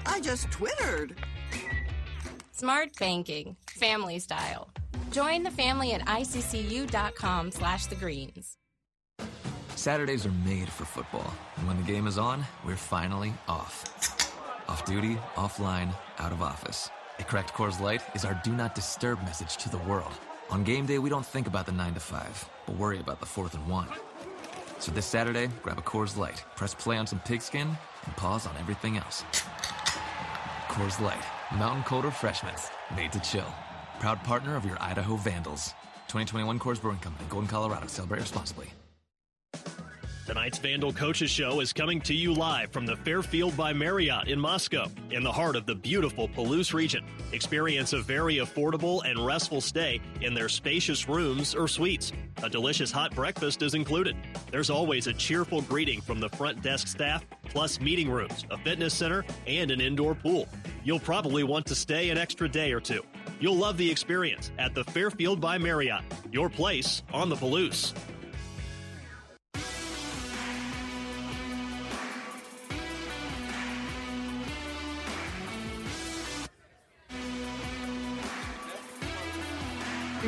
I 0.06 0.20
just 0.20 0.52
twittered. 0.52 1.16
Smart 2.52 2.90
banking, 3.00 3.56
family 3.70 4.20
style. 4.20 4.70
Join 5.12 5.44
the 5.44 5.52
family 5.52 5.94
at 5.94 6.06
iccu.com 6.06 7.52
slash 7.52 7.88
the 7.88 7.96
greens. 7.96 8.58
Saturdays 9.76 10.26
are 10.26 10.32
made 10.46 10.70
for 10.70 10.86
football, 10.86 11.34
and 11.58 11.68
when 11.68 11.78
the 11.78 11.84
game 11.84 12.08
is 12.08 12.18
on, 12.18 12.46
we're 12.66 12.76
finally 12.76 13.34
off. 13.48 13.84
Off 14.70 14.86
duty, 14.86 15.18
offline, 15.36 15.94
out 16.20 16.32
of 16.32 16.42
office. 16.42 16.90
A 17.20 17.24
cracked 17.24 17.54
Coors 17.54 17.80
Light 17.82 18.02
is 18.16 18.24
our 18.24 18.40
do 18.44 18.54
not 18.54 18.76
disturb 18.76 19.22
message 19.24 19.58
to 19.58 19.70
the 19.70 19.78
world. 19.80 20.12
On 20.50 20.64
game 20.64 20.86
day, 20.86 21.00
we 21.00 21.10
don't 21.10 21.26
think 21.26 21.48
about 21.48 21.66
the 21.66 21.72
9 21.72 21.96
to 21.96 22.00
5, 22.00 22.50
but 22.66 22.76
worry 22.76 23.00
about 23.00 23.20
the 23.20 23.26
4th 23.26 23.56
and 23.56 23.68
1. 23.68 23.88
So 24.80 24.92
this 24.92 25.06
Saturday, 25.06 25.50
grab 25.62 25.78
a 25.78 25.82
Coors 25.82 26.18
Light, 26.18 26.44
press 26.56 26.74
play 26.74 26.98
on 26.98 27.08
some 27.08 27.20
pigskin, 27.20 27.68
and 28.06 28.16
pause 28.16 28.48
on 28.48 28.56
everything 28.60 28.98
else. 28.98 29.24
Coors 30.70 31.00
Light, 31.02 31.24
mountain 31.58 31.84
cold 31.84 32.06
refreshments, 32.06 32.70
made 32.96 33.12
to 33.12 33.20
chill. 33.20 33.54
Proud 34.00 34.24
partner 34.24 34.56
of 34.56 34.66
your 34.66 34.82
Idaho 34.82 35.16
Vandals. 35.16 35.74
2021 36.08 36.60
Coors 36.60 36.82
Brewing 36.82 37.00
Company, 37.00 37.28
Golden, 37.30 37.50
Colorado. 37.50 37.88
Celebrate 37.88 38.20
responsibly. 38.20 38.72
Tonight's 40.26 40.58
Vandal 40.58 40.94
Coaches 40.94 41.30
Show 41.30 41.60
is 41.60 41.74
coming 41.74 42.00
to 42.02 42.14
you 42.14 42.34
live 42.34 42.72
from 42.72 42.86
the 42.86 42.96
Fairfield 42.96 43.58
by 43.58 43.74
Marriott 43.74 44.30
in 44.30 44.40
Moscow, 44.40 44.90
in 45.12 45.22
the 45.22 45.32
heart 45.32 45.58
of 45.58 45.66
the 45.66 45.76
beautiful 45.76 46.30
Palouse 46.30 46.74
region. 46.74 47.04
Experience 47.34 47.92
a 47.92 48.02
very 48.02 48.38
affordable 48.38 49.04
and 49.04 49.26
restful 49.26 49.60
stay 49.60 50.00
in 50.22 50.34
their 50.34 50.48
spacious 50.48 51.10
rooms 51.10 51.54
or 51.54 51.68
suites. 51.68 52.14
A 52.42 52.50
delicious 52.50 52.90
hot 52.90 53.14
breakfast 53.14 53.62
is 53.62 53.74
included. 53.74 54.16
There's 54.50 54.70
always 54.70 55.08
a 55.08 55.14
cheerful 55.14 55.62
greeting 55.62 56.00
from 56.00 56.22
the 56.22 56.30
front 56.30 56.62
desk 56.62 56.88
staff, 56.88 57.26
plus 57.50 57.82
meeting 57.82 58.10
rooms, 58.10 58.46
a 58.50 58.58
fitness 58.58 58.94
center, 58.94 59.26
and 59.46 59.72
an 59.72 59.82
indoor 59.82 60.16
pool. 60.16 60.48
You'll 60.86 61.02
probably 61.02 61.44
want 61.44 61.66
to 61.66 61.76
stay 61.76 62.12
an 62.12 62.18
extra 62.18 62.48
day 62.48 62.72
or 62.72 62.80
two. 62.80 63.04
You'll 63.42 63.58
love 63.58 63.76
the 63.76 63.92
experience 63.92 64.52
at 64.58 64.74
the 64.74 64.86
Fairfield 64.86 65.42
by 65.42 65.58
Marriott, 65.58 66.04
your 66.32 66.50
place 66.50 67.04
on 67.12 67.28
the 67.28 67.36
Palouse. 67.36 67.94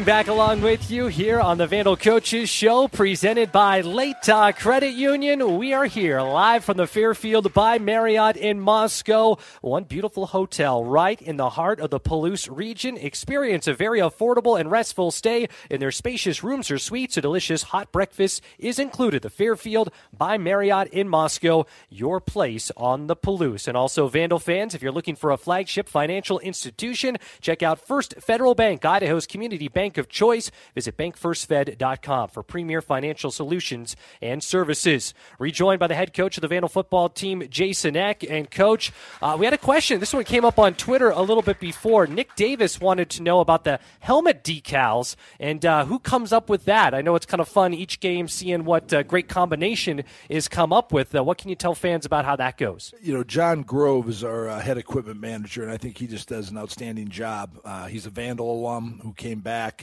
Back 0.03 0.27
along 0.27 0.61
with 0.61 0.91
you 0.91 1.07
here 1.07 1.39
on 1.39 1.57
the 1.57 1.67
Vandal 1.67 1.95
Coaches 1.95 2.49
Show, 2.49 2.89
presented 2.89 3.53
by 3.53 3.81
Latah 3.81 4.53
Credit 4.53 4.91
Union. 4.91 5.57
We 5.57 5.71
are 5.71 5.85
here 5.85 6.19
live 6.19 6.65
from 6.65 6.75
the 6.75 6.85
Fairfield 6.85 7.53
by 7.53 7.79
Marriott 7.79 8.35
in 8.35 8.59
Moscow. 8.59 9.37
One 9.61 9.85
beautiful 9.85 10.25
hotel 10.25 10.83
right 10.83 11.21
in 11.21 11.37
the 11.37 11.51
heart 11.51 11.79
of 11.79 11.91
the 11.91 11.99
Palouse 12.01 12.49
region. 12.53 12.97
Experience 12.97 13.67
a 13.67 13.73
very 13.73 14.01
affordable 14.01 14.59
and 14.59 14.69
restful 14.69 15.11
stay 15.11 15.47
in 15.69 15.79
their 15.79 15.91
spacious 15.91 16.43
rooms 16.43 16.69
or 16.69 16.77
suites. 16.77 17.15
A 17.15 17.21
delicious 17.21 17.63
hot 17.63 17.93
breakfast 17.93 18.43
is 18.59 18.77
included. 18.77 19.21
The 19.21 19.29
Fairfield 19.29 19.91
by 20.15 20.37
Marriott 20.37 20.89
in 20.89 21.07
Moscow, 21.07 21.65
your 21.89 22.19
place 22.19 22.69
on 22.75 23.07
the 23.07 23.15
Palouse. 23.15 23.65
And 23.65 23.77
also, 23.77 24.09
Vandal 24.09 24.39
fans, 24.39 24.75
if 24.75 24.81
you're 24.81 24.91
looking 24.91 25.15
for 25.15 25.31
a 25.31 25.37
flagship 25.37 25.87
financial 25.87 26.39
institution, 26.39 27.15
check 27.39 27.63
out 27.63 27.79
First 27.79 28.15
Federal 28.19 28.55
Bank, 28.55 28.83
Idaho's 28.83 29.25
community 29.25 29.69
bank 29.69 29.84
of 29.97 30.09
choice. 30.09 30.51
Visit 30.73 30.97
bankfirstfed.com 30.97 32.29
for 32.29 32.43
premier 32.43 32.81
financial 32.81 33.31
solutions 33.31 33.95
and 34.21 34.43
services. 34.43 35.13
Rejoined 35.39 35.79
by 35.79 35.87
the 35.87 35.95
head 35.95 36.13
coach 36.13 36.37
of 36.37 36.41
the 36.41 36.47
Vandal 36.47 36.69
football 36.69 37.09
team, 37.09 37.43
Jason 37.49 37.95
Eck. 37.95 38.23
And, 38.23 38.49
coach, 38.49 38.91
uh, 39.21 39.35
we 39.39 39.45
had 39.45 39.53
a 39.53 39.57
question. 39.57 39.99
This 39.99 40.13
one 40.13 40.23
came 40.23 40.45
up 40.45 40.59
on 40.59 40.73
Twitter 40.73 41.09
a 41.09 41.21
little 41.21 41.43
bit 41.43 41.59
before. 41.59 42.07
Nick 42.07 42.35
Davis 42.35 42.79
wanted 42.79 43.09
to 43.11 43.23
know 43.23 43.39
about 43.39 43.63
the 43.63 43.79
helmet 43.99 44.43
decals 44.43 45.15
and 45.39 45.65
uh, 45.65 45.85
who 45.85 45.99
comes 45.99 46.33
up 46.33 46.49
with 46.49 46.65
that. 46.65 46.93
I 46.93 47.01
know 47.01 47.15
it's 47.15 47.25
kind 47.25 47.41
of 47.41 47.47
fun 47.47 47.73
each 47.73 47.99
game 47.99 48.27
seeing 48.27 48.65
what 48.65 48.93
uh, 48.93 49.03
great 49.03 49.27
combination 49.27 50.03
is 50.29 50.47
come 50.47 50.73
up 50.73 50.91
with. 50.91 51.15
Uh, 51.15 51.23
what 51.23 51.37
can 51.37 51.49
you 51.49 51.55
tell 51.55 51.75
fans 51.75 52.05
about 52.05 52.25
how 52.25 52.35
that 52.35 52.57
goes? 52.57 52.93
You 53.01 53.13
know, 53.13 53.23
John 53.23 53.63
Grove 53.63 54.09
is 54.09 54.23
our 54.23 54.49
uh, 54.49 54.59
head 54.59 54.77
equipment 54.77 55.19
manager, 55.19 55.63
and 55.63 55.71
I 55.71 55.77
think 55.77 55.97
he 55.97 56.07
just 56.07 56.29
does 56.29 56.49
an 56.49 56.57
outstanding 56.57 57.09
job. 57.09 57.59
Uh, 57.63 57.87
he's 57.87 58.05
a 58.05 58.09
Vandal 58.09 58.51
alum 58.51 58.99
who 59.03 59.13
came 59.13 59.39
back. 59.39 59.74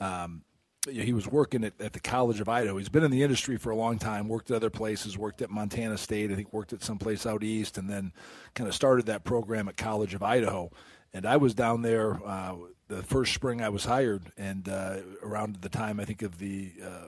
Um, 0.00 0.42
he 0.90 1.12
was 1.12 1.28
working 1.28 1.62
at, 1.62 1.74
at, 1.80 1.92
the 1.92 2.00
College 2.00 2.40
of 2.40 2.48
Idaho. 2.48 2.76
He's 2.76 2.88
been 2.88 3.04
in 3.04 3.12
the 3.12 3.22
industry 3.22 3.56
for 3.56 3.70
a 3.70 3.76
long 3.76 3.98
time, 3.98 4.26
worked 4.26 4.50
at 4.50 4.56
other 4.56 4.70
places, 4.70 5.16
worked 5.16 5.40
at 5.40 5.48
Montana 5.48 5.96
State, 5.96 6.32
I 6.32 6.34
think 6.34 6.52
worked 6.52 6.72
at 6.72 6.82
someplace 6.82 7.24
out 7.24 7.44
east, 7.44 7.78
and 7.78 7.88
then 7.88 8.12
kind 8.54 8.66
of 8.66 8.74
started 8.74 9.06
that 9.06 9.22
program 9.22 9.68
at 9.68 9.76
College 9.76 10.12
of 10.12 10.24
Idaho. 10.24 10.72
And 11.14 11.24
I 11.24 11.36
was 11.36 11.54
down 11.54 11.82
there 11.82 12.20
uh, 12.26 12.56
the 12.88 13.02
first 13.02 13.32
spring 13.32 13.62
I 13.62 13.68
was 13.68 13.84
hired, 13.84 14.32
and 14.36 14.68
uh, 14.68 14.98
around 15.22 15.56
the 15.60 15.68
time 15.68 16.00
I 16.00 16.04
think 16.04 16.22
of 16.22 16.38
the 16.38 16.72
uh, 16.84 17.06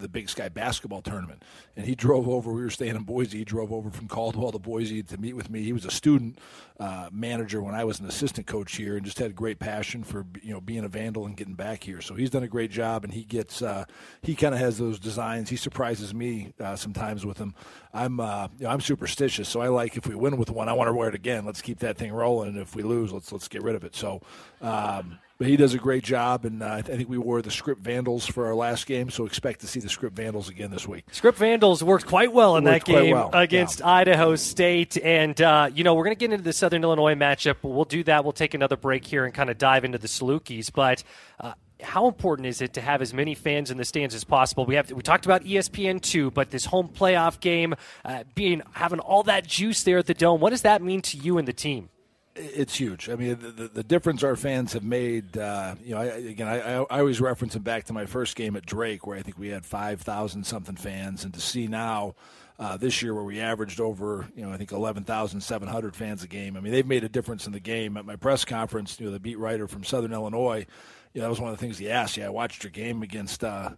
the 0.00 0.08
Big 0.08 0.28
Sky 0.28 0.48
basketball 0.48 1.02
tournament. 1.02 1.42
And 1.76 1.86
he 1.86 1.94
drove 1.94 2.28
over. 2.28 2.52
We 2.52 2.62
were 2.62 2.70
staying 2.70 2.96
in 2.96 3.02
Boise. 3.02 3.38
He 3.38 3.44
drove 3.44 3.72
over 3.72 3.90
from 3.90 4.08
Caldwell 4.08 4.52
to 4.52 4.58
Boise 4.58 5.02
to 5.04 5.18
meet 5.18 5.34
with 5.34 5.50
me. 5.50 5.62
He 5.62 5.72
was 5.72 5.84
a 5.84 5.90
student 5.90 6.38
uh, 6.78 7.08
manager 7.12 7.62
when 7.62 7.74
I 7.74 7.84
was 7.84 8.00
an 8.00 8.06
assistant 8.06 8.46
coach 8.46 8.76
here, 8.76 8.96
and 8.96 9.04
just 9.04 9.18
had 9.18 9.30
a 9.30 9.34
great 9.34 9.58
passion 9.58 10.02
for 10.02 10.24
you 10.42 10.52
know 10.52 10.60
being 10.60 10.84
a 10.84 10.88
vandal 10.88 11.26
and 11.26 11.36
getting 11.36 11.54
back 11.54 11.84
here. 11.84 12.00
So 12.00 12.14
he's 12.14 12.30
done 12.30 12.42
a 12.42 12.48
great 12.48 12.70
job, 12.70 13.04
and 13.04 13.12
he 13.12 13.24
gets 13.24 13.62
uh, 13.62 13.84
he 14.22 14.34
kind 14.34 14.54
of 14.54 14.60
has 14.60 14.78
those 14.78 14.98
designs. 14.98 15.50
He 15.50 15.56
surprises 15.56 16.14
me 16.14 16.52
uh, 16.58 16.76
sometimes 16.76 17.26
with 17.26 17.36
them. 17.36 17.54
I'm 17.92 18.18
uh, 18.18 18.48
you 18.58 18.64
know, 18.64 18.70
I'm 18.70 18.80
superstitious, 18.80 19.48
so 19.48 19.60
I 19.60 19.68
like 19.68 19.96
if 19.96 20.06
we 20.06 20.14
win 20.14 20.36
with 20.38 20.50
one, 20.50 20.68
I 20.68 20.72
want 20.72 20.88
to 20.88 20.94
wear 20.94 21.08
it 21.08 21.14
again. 21.14 21.44
Let's 21.44 21.62
keep 21.62 21.80
that 21.80 21.98
thing 21.98 22.12
rolling, 22.12 22.48
and 22.48 22.58
if 22.58 22.74
we 22.74 22.82
lose, 22.82 23.12
let's 23.12 23.30
let's 23.30 23.48
get 23.48 23.62
rid 23.62 23.76
of 23.76 23.84
it. 23.84 23.94
So. 23.94 24.22
Um, 24.60 25.18
but 25.40 25.48
he 25.48 25.56
does 25.56 25.72
a 25.72 25.78
great 25.78 26.04
job. 26.04 26.44
And 26.44 26.62
uh, 26.62 26.66
I 26.66 26.82
think 26.82 27.08
we 27.08 27.16
wore 27.16 27.40
the 27.40 27.50
Script 27.50 27.80
Vandals 27.80 28.26
for 28.26 28.46
our 28.46 28.54
last 28.54 28.86
game, 28.86 29.08
so 29.08 29.24
expect 29.24 29.60
to 29.60 29.66
see 29.66 29.80
the 29.80 29.88
Script 29.88 30.14
Vandals 30.14 30.50
again 30.50 30.70
this 30.70 30.86
week. 30.86 31.06
Script 31.12 31.38
Vandals 31.38 31.82
worked 31.82 32.04
quite 32.04 32.30
well 32.30 32.58
in 32.58 32.64
that 32.64 32.84
game 32.84 33.12
well, 33.14 33.30
against 33.32 33.82
Idaho 33.82 34.36
State. 34.36 34.98
And, 34.98 35.40
uh, 35.40 35.70
you 35.72 35.82
know, 35.82 35.94
we're 35.94 36.04
going 36.04 36.14
to 36.14 36.20
get 36.20 36.30
into 36.30 36.44
the 36.44 36.52
Southern 36.52 36.82
Illinois 36.82 37.14
matchup. 37.14 37.56
We'll 37.62 37.86
do 37.86 38.04
that. 38.04 38.22
We'll 38.22 38.34
take 38.34 38.52
another 38.52 38.76
break 38.76 39.06
here 39.06 39.24
and 39.24 39.32
kind 39.32 39.48
of 39.48 39.56
dive 39.56 39.86
into 39.86 39.96
the 39.96 40.08
Salukis. 40.08 40.70
But 40.74 41.02
uh, 41.40 41.54
how 41.80 42.06
important 42.06 42.46
is 42.46 42.60
it 42.60 42.74
to 42.74 42.82
have 42.82 43.00
as 43.00 43.14
many 43.14 43.34
fans 43.34 43.70
in 43.70 43.78
the 43.78 43.86
stands 43.86 44.14
as 44.14 44.24
possible? 44.24 44.66
We 44.66 44.74
have 44.74 44.92
we 44.92 45.00
talked 45.00 45.24
about 45.24 45.44
ESPN 45.44 46.02
two, 46.02 46.30
but 46.30 46.50
this 46.50 46.66
home 46.66 46.88
playoff 46.88 47.40
game 47.40 47.76
uh, 48.04 48.24
being 48.34 48.60
having 48.72 48.98
all 48.98 49.22
that 49.22 49.46
juice 49.46 49.84
there 49.84 49.96
at 49.96 50.04
the 50.04 50.12
dome. 50.12 50.38
What 50.42 50.50
does 50.50 50.62
that 50.62 50.82
mean 50.82 51.00
to 51.00 51.16
you 51.16 51.38
and 51.38 51.48
the 51.48 51.54
team? 51.54 51.88
It's 52.36 52.76
huge. 52.76 53.08
I 53.08 53.16
mean, 53.16 53.38
the, 53.40 53.50
the, 53.50 53.68
the 53.68 53.82
difference 53.82 54.22
our 54.22 54.36
fans 54.36 54.72
have 54.74 54.84
made. 54.84 55.36
Uh, 55.36 55.74
you 55.82 55.94
know, 55.94 56.00
I, 56.00 56.04
again, 56.04 56.46
I, 56.46 56.60
I 56.60 56.98
always 57.00 57.20
reference 57.20 57.54
them 57.54 57.62
back 57.62 57.84
to 57.84 57.92
my 57.92 58.06
first 58.06 58.36
game 58.36 58.56
at 58.56 58.64
Drake, 58.64 59.06
where 59.06 59.18
I 59.18 59.22
think 59.22 59.36
we 59.36 59.48
had 59.48 59.66
five 59.66 60.00
thousand 60.00 60.44
something 60.44 60.76
fans, 60.76 61.24
and 61.24 61.34
to 61.34 61.40
see 61.40 61.66
now. 61.66 62.14
Uh, 62.58 62.76
this 62.76 63.00
year, 63.00 63.14
where 63.14 63.24
we 63.24 63.40
averaged 63.40 63.80
over, 63.80 64.28
you 64.36 64.42
know, 64.42 64.52
I 64.52 64.58
think 64.58 64.70
11,700 64.70 65.96
fans 65.96 66.22
a 66.22 66.28
game. 66.28 66.58
I 66.58 66.60
mean, 66.60 66.74
they've 66.74 66.86
made 66.86 67.04
a 67.04 67.08
difference 67.08 67.46
in 67.46 67.54
the 67.54 67.58
game. 67.58 67.96
At 67.96 68.04
my 68.04 68.16
press 68.16 68.44
conference, 68.44 69.00
you 69.00 69.06
know, 69.06 69.12
the 69.12 69.18
beat 69.18 69.38
writer 69.38 69.66
from 69.66 69.82
Southern 69.82 70.12
Illinois, 70.12 70.66
you 71.14 71.20
know, 71.20 71.24
that 71.24 71.30
was 71.30 71.40
one 71.40 71.50
of 71.50 71.56
the 71.56 71.60
things 71.64 71.78
he 71.78 71.90
asked. 71.90 72.18
Yeah, 72.18 72.26
I 72.26 72.28
watched 72.28 72.62
your 72.62 72.70
game 72.70 73.02
against, 73.02 73.44
uh, 73.44 73.70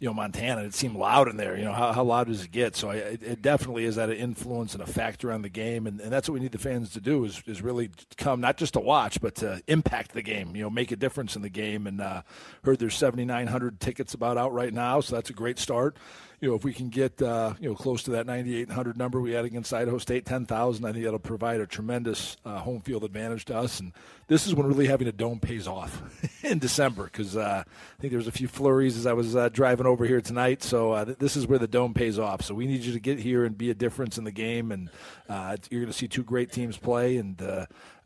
you 0.00 0.06
know, 0.06 0.14
Montana. 0.14 0.62
It 0.62 0.74
seemed 0.74 0.96
loud 0.96 1.28
in 1.28 1.36
there. 1.36 1.56
You 1.56 1.64
know, 1.64 1.72
how, 1.72 1.92
how 1.92 2.04
loud 2.04 2.28
does 2.28 2.44
it 2.44 2.50
get? 2.50 2.76
So 2.76 2.90
I, 2.90 2.96
it, 2.96 3.22
it 3.22 3.42
definitely 3.42 3.84
is 3.84 3.96
that 3.96 4.10
an 4.10 4.16
influence 4.16 4.74
and 4.74 4.82
a 4.82 4.86
factor 4.86 5.32
on 5.32 5.42
the 5.42 5.48
game, 5.48 5.86
and, 5.86 6.00
and 6.00 6.12
that's 6.12 6.28
what 6.28 6.34
we 6.34 6.40
need 6.40 6.52
the 6.52 6.58
fans 6.58 6.92
to 6.92 7.00
do 7.00 7.24
is, 7.24 7.42
is 7.46 7.62
really 7.62 7.90
come 8.16 8.40
not 8.40 8.56
just 8.56 8.74
to 8.74 8.80
watch, 8.80 9.20
but 9.20 9.34
to 9.36 9.60
impact 9.66 10.12
the 10.12 10.22
game. 10.22 10.54
You 10.54 10.62
know, 10.62 10.70
make 10.70 10.92
a 10.92 10.96
difference 10.96 11.36
in 11.36 11.42
the 11.42 11.48
game. 11.48 11.86
And 11.86 12.00
uh, 12.00 12.22
heard 12.64 12.78
there's 12.78 12.94
7,900 12.94 13.80
tickets 13.80 14.14
about 14.14 14.38
out 14.38 14.52
right 14.52 14.72
now, 14.72 15.00
so 15.00 15.16
that's 15.16 15.30
a 15.30 15.34
great 15.34 15.58
start 15.58 15.96
you 16.40 16.48
know, 16.48 16.54
if 16.54 16.64
we 16.64 16.72
can 16.72 16.88
get 16.88 17.20
uh, 17.20 17.54
you 17.60 17.68
know 17.68 17.74
close 17.74 18.02
to 18.04 18.12
that 18.12 18.26
9,800 18.26 18.96
number 18.96 19.20
we 19.20 19.32
had 19.32 19.44
against 19.44 19.72
Idaho 19.72 19.98
State, 19.98 20.24
10,000, 20.24 20.84
I 20.84 20.92
think 20.92 21.04
that'll 21.04 21.18
provide 21.18 21.60
a 21.60 21.66
tremendous 21.66 22.36
uh, 22.44 22.58
home 22.58 22.80
field 22.80 23.04
advantage 23.04 23.44
to 23.46 23.56
us. 23.56 23.80
And 23.80 23.92
this 24.28 24.46
is 24.46 24.54
when 24.54 24.66
really 24.66 24.86
having 24.86 25.08
a 25.08 25.12
dome 25.12 25.40
pays 25.40 25.66
off 25.66 26.00
in 26.44 26.58
December 26.58 27.04
because 27.04 27.36
uh, 27.36 27.64
I 27.66 28.00
think 28.00 28.12
there 28.12 28.18
was 28.18 28.28
a 28.28 28.32
few 28.32 28.46
flurries 28.46 28.96
as 28.96 29.06
I 29.06 29.14
was 29.14 29.34
uh, 29.34 29.48
driving 29.48 29.86
over 29.86 30.04
here 30.04 30.20
tonight. 30.20 30.62
So 30.62 30.92
uh, 30.92 31.04
th- 31.06 31.18
this 31.18 31.36
is 31.36 31.46
where 31.46 31.58
the 31.58 31.66
dome 31.66 31.94
pays 31.94 32.18
off. 32.18 32.42
So 32.42 32.54
we 32.54 32.66
need 32.66 32.82
you 32.82 32.92
to 32.92 33.00
get 33.00 33.18
here 33.18 33.44
and 33.44 33.58
be 33.58 33.70
a 33.70 33.74
difference 33.74 34.16
in 34.18 34.24
the 34.24 34.32
game, 34.32 34.70
and 34.70 34.90
uh, 35.28 35.56
you're 35.70 35.80
going 35.80 35.92
to 35.92 35.98
see 35.98 36.08
two 36.08 36.22
great 36.22 36.52
teams 36.52 36.76
play. 36.76 37.16
And 37.16 37.40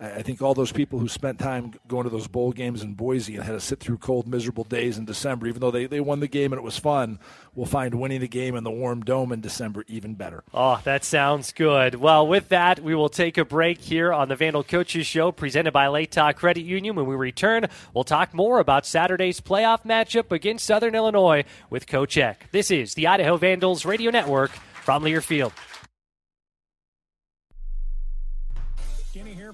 I 0.02 0.22
think 0.22 0.42
all 0.42 0.52
those 0.52 0.72
people 0.72 0.98
who 0.98 1.06
spent 1.06 1.38
time 1.38 1.74
going 1.86 2.04
to 2.04 2.10
those 2.10 2.26
bowl 2.26 2.50
games 2.50 2.82
in 2.82 2.94
Boise 2.94 3.36
and 3.36 3.44
had 3.44 3.52
to 3.52 3.60
sit 3.60 3.78
through 3.78 3.98
cold, 3.98 4.26
miserable 4.26 4.64
days 4.64 4.98
in 4.98 5.04
December, 5.04 5.46
even 5.46 5.60
though 5.60 5.70
they, 5.70 5.86
they 5.86 6.00
won 6.00 6.18
the 6.18 6.26
game 6.26 6.52
and 6.52 6.58
it 6.58 6.64
was 6.64 6.76
fun, 6.76 7.20
will 7.54 7.66
find 7.66 7.94
winning 7.94 8.20
the 8.20 8.26
game 8.26 8.56
in 8.56 8.64
the 8.64 8.70
warm 8.70 9.02
dome 9.02 9.30
in 9.30 9.40
December 9.40 9.84
even 9.86 10.14
better. 10.14 10.42
Oh, 10.52 10.80
that 10.82 11.04
sounds 11.04 11.52
good. 11.52 11.94
Well, 11.94 12.26
with 12.26 12.48
that, 12.48 12.80
we 12.80 12.96
will 12.96 13.10
take 13.10 13.38
a 13.38 13.44
break 13.44 13.80
here 13.80 14.12
on 14.12 14.28
the 14.28 14.34
Vandal 14.34 14.64
Coaches 14.64 15.06
Show 15.06 15.30
presented 15.30 15.72
by 15.72 15.86
Latah 15.86 16.34
Credit 16.34 16.64
Union. 16.64 16.96
When 16.96 17.06
we 17.06 17.14
return, 17.14 17.68
we'll 17.94 18.02
talk 18.02 18.34
more 18.34 18.58
about 18.58 18.84
Saturday's 18.84 19.40
playoff 19.40 19.84
matchup 19.84 20.32
against 20.32 20.66
Southern 20.66 20.96
Illinois 20.96 21.44
with 21.70 21.86
Coach 21.86 22.18
Eck. 22.18 22.48
This 22.50 22.72
is 22.72 22.94
the 22.94 23.06
Idaho 23.06 23.36
Vandals 23.36 23.84
Radio 23.84 24.10
Network 24.10 24.50
from 24.50 25.04
Learfield. 25.04 25.52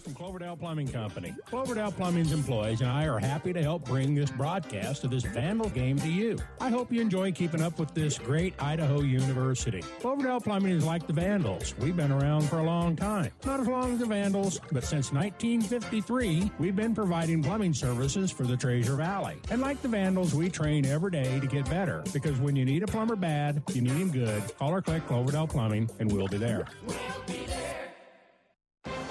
From 0.00 0.14
Cloverdale 0.14 0.56
Plumbing 0.56 0.88
Company. 0.88 1.34
Cloverdale 1.46 1.92
Plumbing's 1.92 2.32
employees 2.32 2.80
and 2.80 2.90
I 2.90 3.06
are 3.06 3.18
happy 3.18 3.52
to 3.52 3.62
help 3.62 3.84
bring 3.84 4.14
this 4.14 4.30
broadcast 4.30 5.04
of 5.04 5.10
this 5.10 5.24
Vandal 5.24 5.70
game 5.70 5.98
to 5.98 6.08
you. 6.08 6.38
I 6.60 6.70
hope 6.70 6.92
you 6.92 7.00
enjoy 7.00 7.32
keeping 7.32 7.62
up 7.62 7.78
with 7.78 7.94
this 7.94 8.18
great 8.18 8.54
Idaho 8.60 9.00
University. 9.00 9.82
Cloverdale 10.00 10.40
Plumbing 10.40 10.72
is 10.72 10.84
like 10.84 11.06
the 11.06 11.12
Vandals. 11.12 11.74
We've 11.78 11.96
been 11.96 12.12
around 12.12 12.42
for 12.42 12.58
a 12.58 12.62
long 12.62 12.96
time. 12.96 13.30
Not 13.44 13.60
as 13.60 13.66
long 13.66 13.94
as 13.94 13.98
the 13.98 14.06
Vandals, 14.06 14.60
but 14.72 14.84
since 14.84 15.12
1953, 15.12 16.50
we've 16.58 16.76
been 16.76 16.94
providing 16.94 17.42
plumbing 17.42 17.74
services 17.74 18.30
for 18.30 18.44
the 18.44 18.56
Treasure 18.56 18.96
Valley. 18.96 19.36
And 19.50 19.60
like 19.60 19.82
the 19.82 19.88
Vandals, 19.88 20.34
we 20.34 20.48
train 20.48 20.86
every 20.86 21.10
day 21.10 21.40
to 21.40 21.46
get 21.46 21.68
better 21.68 22.02
because 22.12 22.38
when 22.38 22.56
you 22.56 22.64
need 22.64 22.82
a 22.82 22.86
plumber 22.86 23.16
bad, 23.16 23.62
you 23.72 23.82
need 23.82 23.92
him 23.92 24.10
good. 24.10 24.42
Call 24.58 24.74
or 24.74 24.82
click 24.82 25.06
Cloverdale 25.06 25.46
Plumbing 25.46 25.90
and 25.98 26.10
we'll 26.10 26.28
be 26.28 26.38
there. 26.38 26.66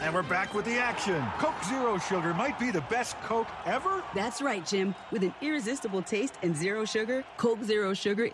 And 0.07 0.15
we're 0.15 0.23
back 0.23 0.53
with 0.53 0.63
the 0.63 0.77
action. 0.77 1.21
Coke 1.37 1.61
Zero 1.65 1.97
Sugar 1.97 2.33
might 2.33 2.57
be 2.57 2.71
the 2.71 2.79
best 2.81 3.19
Coke 3.23 3.49
ever. 3.65 4.01
That's 4.15 4.41
right, 4.41 4.65
Jim. 4.65 4.95
With 5.11 5.21
an 5.21 5.33
irresistible 5.41 6.01
taste 6.01 6.35
and 6.43 6.55
zero 6.55 6.85
sugar, 6.85 7.25
Coke 7.35 7.61
Zero 7.61 7.93
Sugar. 7.93 8.29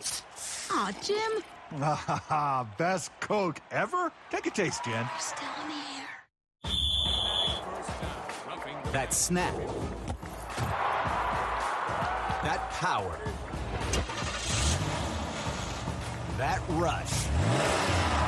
Aw, 0.72 0.92
Jim. 1.02 1.44
Ah, 1.82 2.68
best 2.78 3.12
Coke 3.22 3.60
ever? 3.72 4.12
Take 4.30 4.46
a 4.46 4.52
taste, 4.52 4.86
Jen. 4.86 5.10
Still 5.20 5.48
in 5.64 5.70
the 5.70 5.76
air. 5.76 6.72
That 8.92 9.12
snap. 9.12 9.56
That 12.44 12.70
power. 12.70 13.20
That 16.38 16.62
rush. 16.70 18.23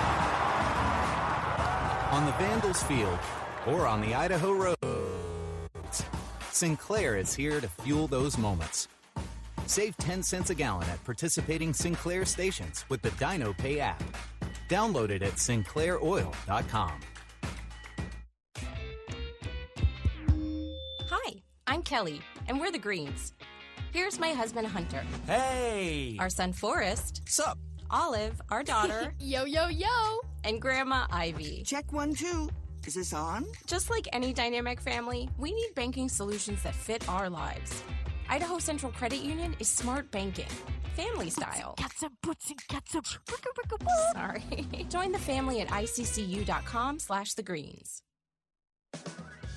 On 2.15 2.25
the 2.25 2.31
Vandals 2.31 2.81
field 2.83 3.19
or 3.67 3.85
on 3.85 3.99
the 3.99 4.15
Idaho 4.15 4.53
roads, 4.53 6.05
Sinclair 6.49 7.17
is 7.17 7.35
here 7.35 7.59
to 7.59 7.67
fuel 7.67 8.07
those 8.07 8.37
moments. 8.37 8.87
Save 9.65 9.97
10 9.97 10.23
cents 10.23 10.49
a 10.49 10.55
gallon 10.55 10.87
at 10.87 11.03
participating 11.03 11.73
Sinclair 11.73 12.23
stations 12.23 12.85
with 12.87 13.01
the 13.01 13.11
Dino 13.19 13.51
Pay 13.51 13.81
app. 13.81 14.01
Download 14.69 15.09
it 15.09 15.23
at 15.23 15.33
sinclairoil.com. 15.33 16.93
Hi, 21.09 21.33
I'm 21.67 21.81
Kelly, 21.81 22.21
and 22.47 22.61
we're 22.61 22.71
the 22.71 22.79
Greens. 22.79 23.33
Here's 23.91 24.19
my 24.19 24.29
husband, 24.29 24.67
Hunter. 24.67 25.03
Hey! 25.27 26.15
Our 26.17 26.29
son, 26.29 26.53
Forrest. 26.53 27.23
Sup? 27.27 27.57
Olive, 27.91 28.41
our 28.49 28.63
daughter. 28.63 29.11
yo, 29.19 29.43
yo, 29.43 29.67
yo! 29.67 30.21
And 30.45 30.61
Grandma 30.61 31.07
Ivy. 31.11 31.63
Check 31.65 31.91
one, 31.91 32.13
two. 32.13 32.49
Is 32.85 32.93
this 32.93 33.13
on? 33.13 33.45
Just 33.65 33.89
like 33.89 34.07
any 34.13 34.31
dynamic 34.31 34.79
family, 34.79 35.27
we 35.39 35.51
need 35.51 35.73
banking 35.73 36.07
solutions 36.07 36.61
that 36.61 36.75
fit 36.75 37.07
our 37.09 37.31
lives. 37.31 37.83
Idaho 38.29 38.59
Central 38.59 38.91
Credit 38.91 39.21
Union 39.21 39.55
is 39.59 39.67
smart 39.67 40.11
banking, 40.11 40.45
family 40.95 41.31
style. 41.31 41.73
Catsup, 41.77 42.11
puts 42.21 42.51
and 42.51 42.59
catsup. 42.67 43.07
Sorry. 44.13 44.43
Join 44.89 45.11
the 45.11 45.19
family 45.19 45.61
at 45.61 45.67
iccu.com 45.69 46.99
slash 46.99 47.33
the 47.33 47.43
greens. 47.43 48.03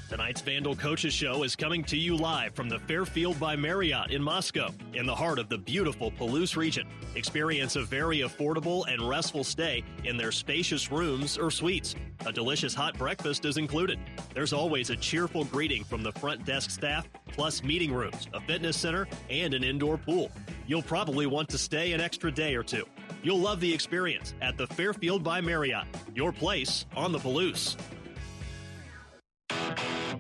Tonight's 0.09 0.41
Vandal 0.41 0.75
Coaches 0.75 1.13
Show 1.13 1.43
is 1.43 1.55
coming 1.55 1.85
to 1.85 1.97
you 1.97 2.17
live 2.17 2.55
from 2.55 2.71
the 2.71 2.79
Fairfield 2.79 3.39
by 3.39 3.55
Marriott 3.57 4.11
in 4.11 4.23
Moscow, 4.23 4.71
in 4.95 5.05
the 5.05 5.15
heart 5.15 5.39
of 5.39 5.51
the 5.51 5.59
beautiful 5.59 6.11
Palouse 6.11 6.57
region. 6.57 6.89
Experience 7.15 7.77
a 7.77 7.83
very 7.83 8.21
affordable 8.21 8.91
and 8.91 9.07
restful 9.07 9.45
stay 9.45 9.85
in 10.05 10.17
their 10.17 10.33
spacious 10.33 10.91
rooms 10.91 11.37
or 11.37 11.51
suites. 11.51 11.95
A 12.25 12.33
delicious 12.33 12.73
hot 12.73 12.97
breakfast 12.97 13.45
is 13.45 13.59
included. 13.59 13.99
There's 14.33 14.55
always 14.55 14.89
a 14.89 14.97
cheerful 14.97 15.45
greeting 15.45 15.85
from 15.85 16.03
the 16.03 16.13
front 16.13 16.47
desk 16.47 16.71
staff, 16.71 17.07
plus 17.31 17.63
meeting 17.63 17.93
rooms, 17.93 18.29
a 18.33 18.41
fitness 18.41 18.79
center, 18.79 19.07
and 19.29 19.53
an 19.53 19.63
indoor 19.63 19.99
pool. 19.99 20.31
You'll 20.67 20.81
probably 20.81 21.27
want 21.27 21.51
to 21.51 21.59
stay 21.59 21.93
an 21.93 22.01
extra 22.01 22.33
day 22.33 22.55
or 22.55 22.63
two. 22.63 22.87
You'll 23.23 23.41
love 23.41 23.61
the 23.61 23.75
experience 23.75 24.33
at 24.41 24.57
the 24.57 24.69
Fairfield 24.69 25.23
by 25.23 25.43
Marriott, 25.43 25.85
your 26.15 26.33
place 26.33 26.87
on 26.97 27.13
the 27.13 27.19
Palouse. 27.19 27.77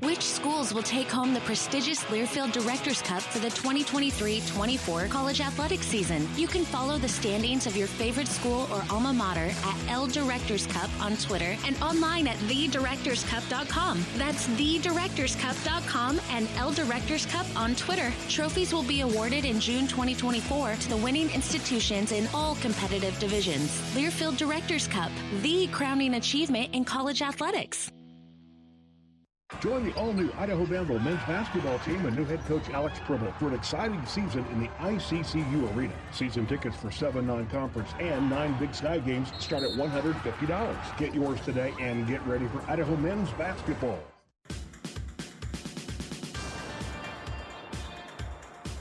Which 0.01 0.23
schools 0.23 0.73
will 0.73 0.83
take 0.83 1.11
home 1.11 1.35
the 1.35 1.41
prestigious 1.41 2.03
Learfield 2.05 2.53
Directors 2.53 3.03
Cup 3.03 3.23
for 3.23 3.39
the 3.39 3.49
2023-24 3.49 5.11
college 5.11 5.41
athletics 5.41 5.87
season? 5.87 6.29
You 6.37 6.47
can 6.47 6.65
follow 6.65 6.99
the 6.99 7.09
standings 7.09 7.67
of 7.67 7.77
your 7.77 7.87
favorite 7.87 8.29
school 8.29 8.69
or 8.73 8.85
alma 8.91 9.13
mater 9.13 9.51
at 9.65 9.77
L 9.89 10.07
Directors 10.07 10.67
Cup 10.67 10.91
on 11.01 11.17
Twitter 11.17 11.57
and 11.67 11.81
online 11.83 12.27
at 12.27 12.37
thedirectorscup.com. 12.49 14.05
That's 14.17 14.47
thedirectorscup.com 14.49 16.21
and 16.31 16.49
L 16.57 16.73
Directors 16.73 17.27
Cup 17.27 17.47
on 17.57 17.75
Twitter. 17.75 18.13
Trophies 18.29 18.73
will 18.73 18.85
be 18.85 19.01
awarded 19.01 19.45
in 19.45 19.61
June 19.61 19.87
2024 19.87 20.75
to 20.75 20.89
the 20.89 20.97
winning 20.97 21.31
institutions 21.31 22.13
in 22.13 22.29
all 22.35 22.55
competitive 22.57 23.19
divisions. 23.19 23.71
Learfield 23.95 24.37
Directors 24.37 24.87
Cup, 24.87 25.11
the 25.43 25.67
crowning 25.69 26.15
achievement 26.15 26.75
in 26.75 26.85
college 26.85 27.23
athletics. 27.23 27.91
Join 29.61 29.85
the 29.85 29.95
all-new 29.95 30.31
Idaho 30.39 30.65
Vandal 30.65 31.01
men's 31.01 31.19
basketball 31.27 31.81
team 31.81 32.07
and 32.07 32.17
new 32.17 32.25
head 32.25 32.45
coach 32.47 32.71
Alex 32.71 33.01
Pribble 33.01 33.33
for 33.41 33.49
an 33.49 33.55
exciting 33.55 34.05
season 34.07 34.45
in 34.53 34.61
the 34.61 34.69
ICCU 34.79 35.75
Arena. 35.75 35.95
Season 36.13 36.47
tickets 36.47 36.77
for 36.77 36.93
seven 36.93 37.27
non-conference 37.27 37.91
and 37.99 38.31
nine 38.31 38.57
Big 38.61 38.73
Sky 38.73 38.99
games 38.99 39.33
start 39.41 39.65
at 39.65 39.71
$150. 39.71 40.99
Get 40.99 41.13
yours 41.13 41.41
today 41.41 41.75
and 41.81 42.07
get 42.07 42.25
ready 42.25 42.47
for 42.47 42.63
Idaho 42.71 42.95
men's 42.97 43.31
basketball. 43.31 43.99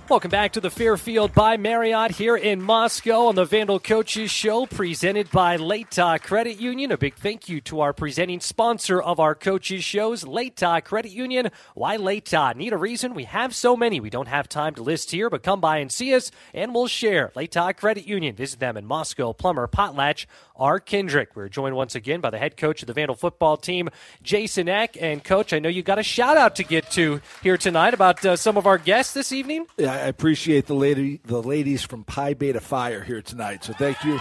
Welcome 0.10 0.32
back 0.32 0.54
to 0.54 0.62
the 0.62 0.70
Fairfield 0.70 1.34
by 1.34 1.58
Marriott 1.58 2.12
here 2.12 2.38
in 2.38 2.62
Moscow 2.62 3.26
on 3.26 3.36
the 3.36 3.44
Vandal 3.44 3.78
Coaches 3.78 4.32
Show, 4.32 4.66
presented 4.66 5.30
by 5.32 5.58
Latah 5.58 6.16
uh, 6.16 6.18
Credit 6.18 6.62
Union. 6.62 6.94
A 6.94 6.98
big 6.98 7.16
thank 7.16 7.50
you 7.50 7.60
to 7.62 7.82
our 7.82 7.92
presenting 7.92 8.40
sponsor 8.40 9.02
of 9.02 9.20
our 9.20 9.36
coaches 9.36 9.84
shows, 9.84 10.24
Latah 10.24 10.78
uh, 10.78 10.80
Credit 10.80 11.12
Union. 11.12 11.50
Why 11.76 11.98
Latah? 11.98 12.52
Uh? 12.52 12.54
Need 12.54 12.72
a 12.72 12.78
reason? 12.78 13.16
We 13.16 13.26
have 13.26 13.54
so 13.54 13.76
many. 13.76 14.00
We 14.00 14.10
don't 14.10 14.30
have 14.30 14.48
time 14.48 14.76
to 14.76 14.82
list 14.82 15.12
here, 15.12 15.30
but 15.30 15.44
come 15.44 15.60
by 15.60 15.80
and 15.80 15.92
see 15.92 16.16
us, 16.16 16.32
and 16.54 16.74
we'll 16.74 16.88
share. 16.88 17.34
Latah 17.36 17.76
Credit 17.76 18.08
Union. 18.08 18.34
Visit 18.34 18.62
them 18.62 18.78
in 18.78 18.86
Moscow, 18.86 19.34
Plummer, 19.34 19.68
Potlatch, 19.68 20.26
R. 20.58 20.80
Kendrick. 20.80 21.36
We're 21.36 21.50
joined 21.50 21.76
once 21.76 21.96
again 21.96 22.20
by 22.20 22.30
the 22.30 22.38
head 22.38 22.58
coach 22.58 22.82
of 22.82 22.88
the 22.88 22.94
Vandal 22.94 23.16
football 23.16 23.58
team, 23.58 23.90
Jason 24.22 24.68
Eck. 24.68 24.98
And 25.00 25.24
coach, 25.24 25.54
I 25.54 25.60
know 25.60 25.70
you 25.70 25.84
got 25.84 26.00
a 26.00 26.04
shout 26.04 26.38
out 26.38 26.56
to 26.58 26.64
get 26.64 26.90
to 26.92 27.22
here 27.42 27.58
tonight 27.58 27.94
about 27.94 28.26
uh, 28.26 28.36
some 28.36 28.58
of 28.58 28.68
our 28.68 28.78
guests 28.78 29.14
this 29.14 29.32
evening. 29.32 29.66
Yeah, 29.78 29.94
I 29.94 30.08
appreciate 30.08 30.66
the 30.66 30.76
lady, 30.76 31.22
the 31.26 31.42
ladies 31.42 31.84
from 31.84 32.04
Pi 32.04 32.34
Beta 32.34 32.60
Phi 32.60 33.00
here 33.02 33.22
tonight. 33.22 33.64
So 33.64 33.74
thank 33.74 34.04
you. 34.04 34.20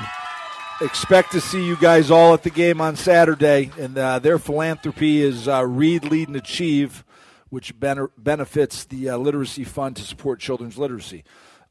Expect 0.80 1.32
to 1.32 1.41
see 1.41 1.64
you 1.64 1.76
guys 1.76 2.11
all 2.11 2.34
at 2.34 2.43
the 2.43 2.51
game 2.51 2.82
on 2.82 2.97
Saturday, 2.97 3.70
and 3.78 3.97
uh, 3.97 4.18
their 4.18 4.39
philanthropy 4.39 5.22
is 5.22 5.49
uh, 5.49 5.66
Read, 5.66 6.05
Lead, 6.05 6.28
and 6.28 6.37
Achieve, 6.37 7.03
which 7.49 7.78
ben- 7.80 8.09
benefits 8.18 8.84
the 8.84 9.09
uh, 9.09 9.16
Literacy 9.16 9.64
Fund 9.64 9.97
to 9.97 10.03
support 10.03 10.39
children's 10.39 10.76
literacy. 10.76 11.24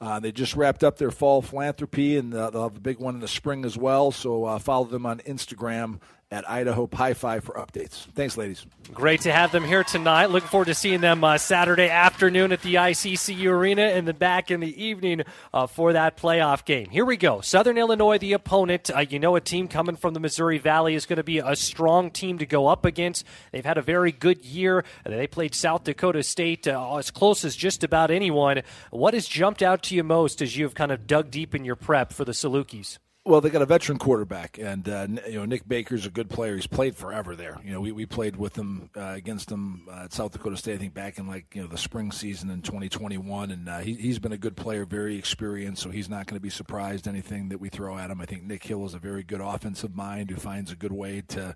Uh, 0.05 0.19
they 0.19 0.31
just 0.31 0.55
wrapped 0.55 0.83
up 0.83 0.97
their 0.97 1.09
fall 1.09 1.41
philanthropy, 1.41 2.15
and 2.15 2.31
uh, 2.31 2.51
they'll 2.51 2.63
have 2.63 2.77
a 2.77 2.79
big 2.79 2.99
one 2.99 3.15
in 3.15 3.21
the 3.21 3.27
spring 3.27 3.65
as 3.65 3.75
well. 3.75 4.11
So 4.11 4.45
uh, 4.45 4.59
follow 4.59 4.85
them 4.85 5.05
on 5.05 5.17
Instagram 5.21 5.99
at 6.35 6.49
Idaho 6.49 6.85
Pi 6.85 7.13
Phi 7.13 7.39
for 7.39 7.53
updates. 7.53 8.05
Thanks, 8.13 8.35
ladies. 8.35 8.65
Great 8.93 9.21
to 9.21 9.31
have 9.31 9.53
them 9.53 9.63
here 9.63 9.85
tonight. 9.85 10.25
Looking 10.29 10.49
forward 10.49 10.65
to 10.65 10.75
seeing 10.75 10.99
them 10.99 11.23
uh, 11.23 11.37
Saturday 11.37 11.89
afternoon 11.89 12.51
at 12.51 12.61
the 12.61 12.75
ICCU 12.75 13.49
Arena 13.49 13.83
and 13.83 14.05
then 14.05 14.17
back 14.17 14.51
in 14.51 14.59
the 14.59 14.83
evening 14.83 15.23
uh, 15.53 15.65
for 15.65 15.93
that 15.93 16.17
playoff 16.17 16.65
game. 16.65 16.89
Here 16.89 17.05
we 17.05 17.15
go. 17.15 17.39
Southern 17.39 17.77
Illinois, 17.77 18.17
the 18.17 18.33
opponent. 18.33 18.91
Uh, 18.93 19.05
you 19.09 19.17
know, 19.17 19.37
a 19.37 19.41
team 19.41 19.69
coming 19.69 19.95
from 19.95 20.13
the 20.13 20.19
Missouri 20.19 20.57
Valley 20.57 20.93
is 20.93 21.05
going 21.05 21.17
to 21.17 21.23
be 21.23 21.39
a 21.39 21.55
strong 21.55 22.11
team 22.11 22.37
to 22.39 22.45
go 22.45 22.67
up 22.67 22.83
against. 22.83 23.25
They've 23.53 23.65
had 23.65 23.77
a 23.77 23.81
very 23.81 24.11
good 24.11 24.43
year. 24.43 24.83
They 25.05 25.27
played 25.27 25.55
South 25.55 25.85
Dakota 25.85 26.21
State 26.21 26.67
uh, 26.67 26.97
as 26.97 27.11
close 27.11 27.45
as 27.45 27.55
just 27.55 27.81
about 27.81 28.11
anyone. 28.11 28.61
What 28.91 29.13
has 29.13 29.25
jumped 29.25 29.61
out 29.61 29.83
to 29.83 29.95
you 29.95 30.03
most 30.03 30.41
as 30.41 30.57
you've 30.57 30.75
kind 30.75 30.91
of 30.91 31.07
dug 31.07 31.31
deep 31.31 31.55
in 31.55 31.63
your 31.63 31.77
prep 31.77 32.11
for 32.11 32.25
the 32.25 32.33
Salukis? 32.33 32.97
Well, 33.27 33.41
they 33.41 33.49
got 33.49 33.63
a 33.63 33.65
veteran 33.65 33.97
quarterback, 33.97 34.59
and 34.59 34.87
uh, 34.87 35.07
you 35.27 35.39
know 35.39 35.45
Nic 35.45 35.67
Baker's 35.67 36.05
a 36.05 36.11
good 36.11 36.29
player. 36.29 36.53
He's 36.53 36.67
played 36.67 36.95
forever 36.95 37.35
there. 37.35 37.59
You 37.65 37.71
know, 37.71 37.81
we, 37.81 37.91
we 37.91 38.05
played 38.05 38.35
with 38.35 38.55
him 38.55 38.91
uh, 38.95 39.13
against 39.15 39.49
him 39.49 39.87
uh, 39.91 40.03
at 40.03 40.13
South 40.13 40.31
Dakota 40.31 40.55
State. 40.55 40.75
I 40.75 40.77
think 40.77 40.93
back 40.93 41.17
in 41.17 41.27
like 41.27 41.55
you 41.55 41.63
know 41.63 41.67
the 41.67 41.75
spring 41.75 42.11
season 42.11 42.51
in 42.51 42.61
2021, 42.61 43.49
and 43.49 43.67
uh, 43.67 43.79
he, 43.79 43.95
he's 43.95 44.19
been 44.19 44.31
a 44.31 44.37
good 44.37 44.55
player, 44.55 44.85
very 44.85 45.17
experienced. 45.17 45.81
So 45.81 45.89
he's 45.89 46.07
not 46.07 46.27
going 46.27 46.37
to 46.37 46.41
be 46.41 46.51
surprised 46.51 47.07
anything 47.07 47.49
that 47.49 47.57
we 47.57 47.69
throw 47.69 47.97
at 47.97 48.11
him. 48.11 48.21
I 48.21 48.25
think 48.25 48.43
Nick 48.43 48.63
Hill 48.63 48.85
is 48.85 48.93
a 48.93 48.99
very 48.99 49.23
good 49.23 49.41
offensive 49.41 49.95
mind 49.95 50.29
who 50.29 50.35
finds 50.35 50.71
a 50.71 50.75
good 50.75 50.93
way 50.93 51.23
to 51.29 51.55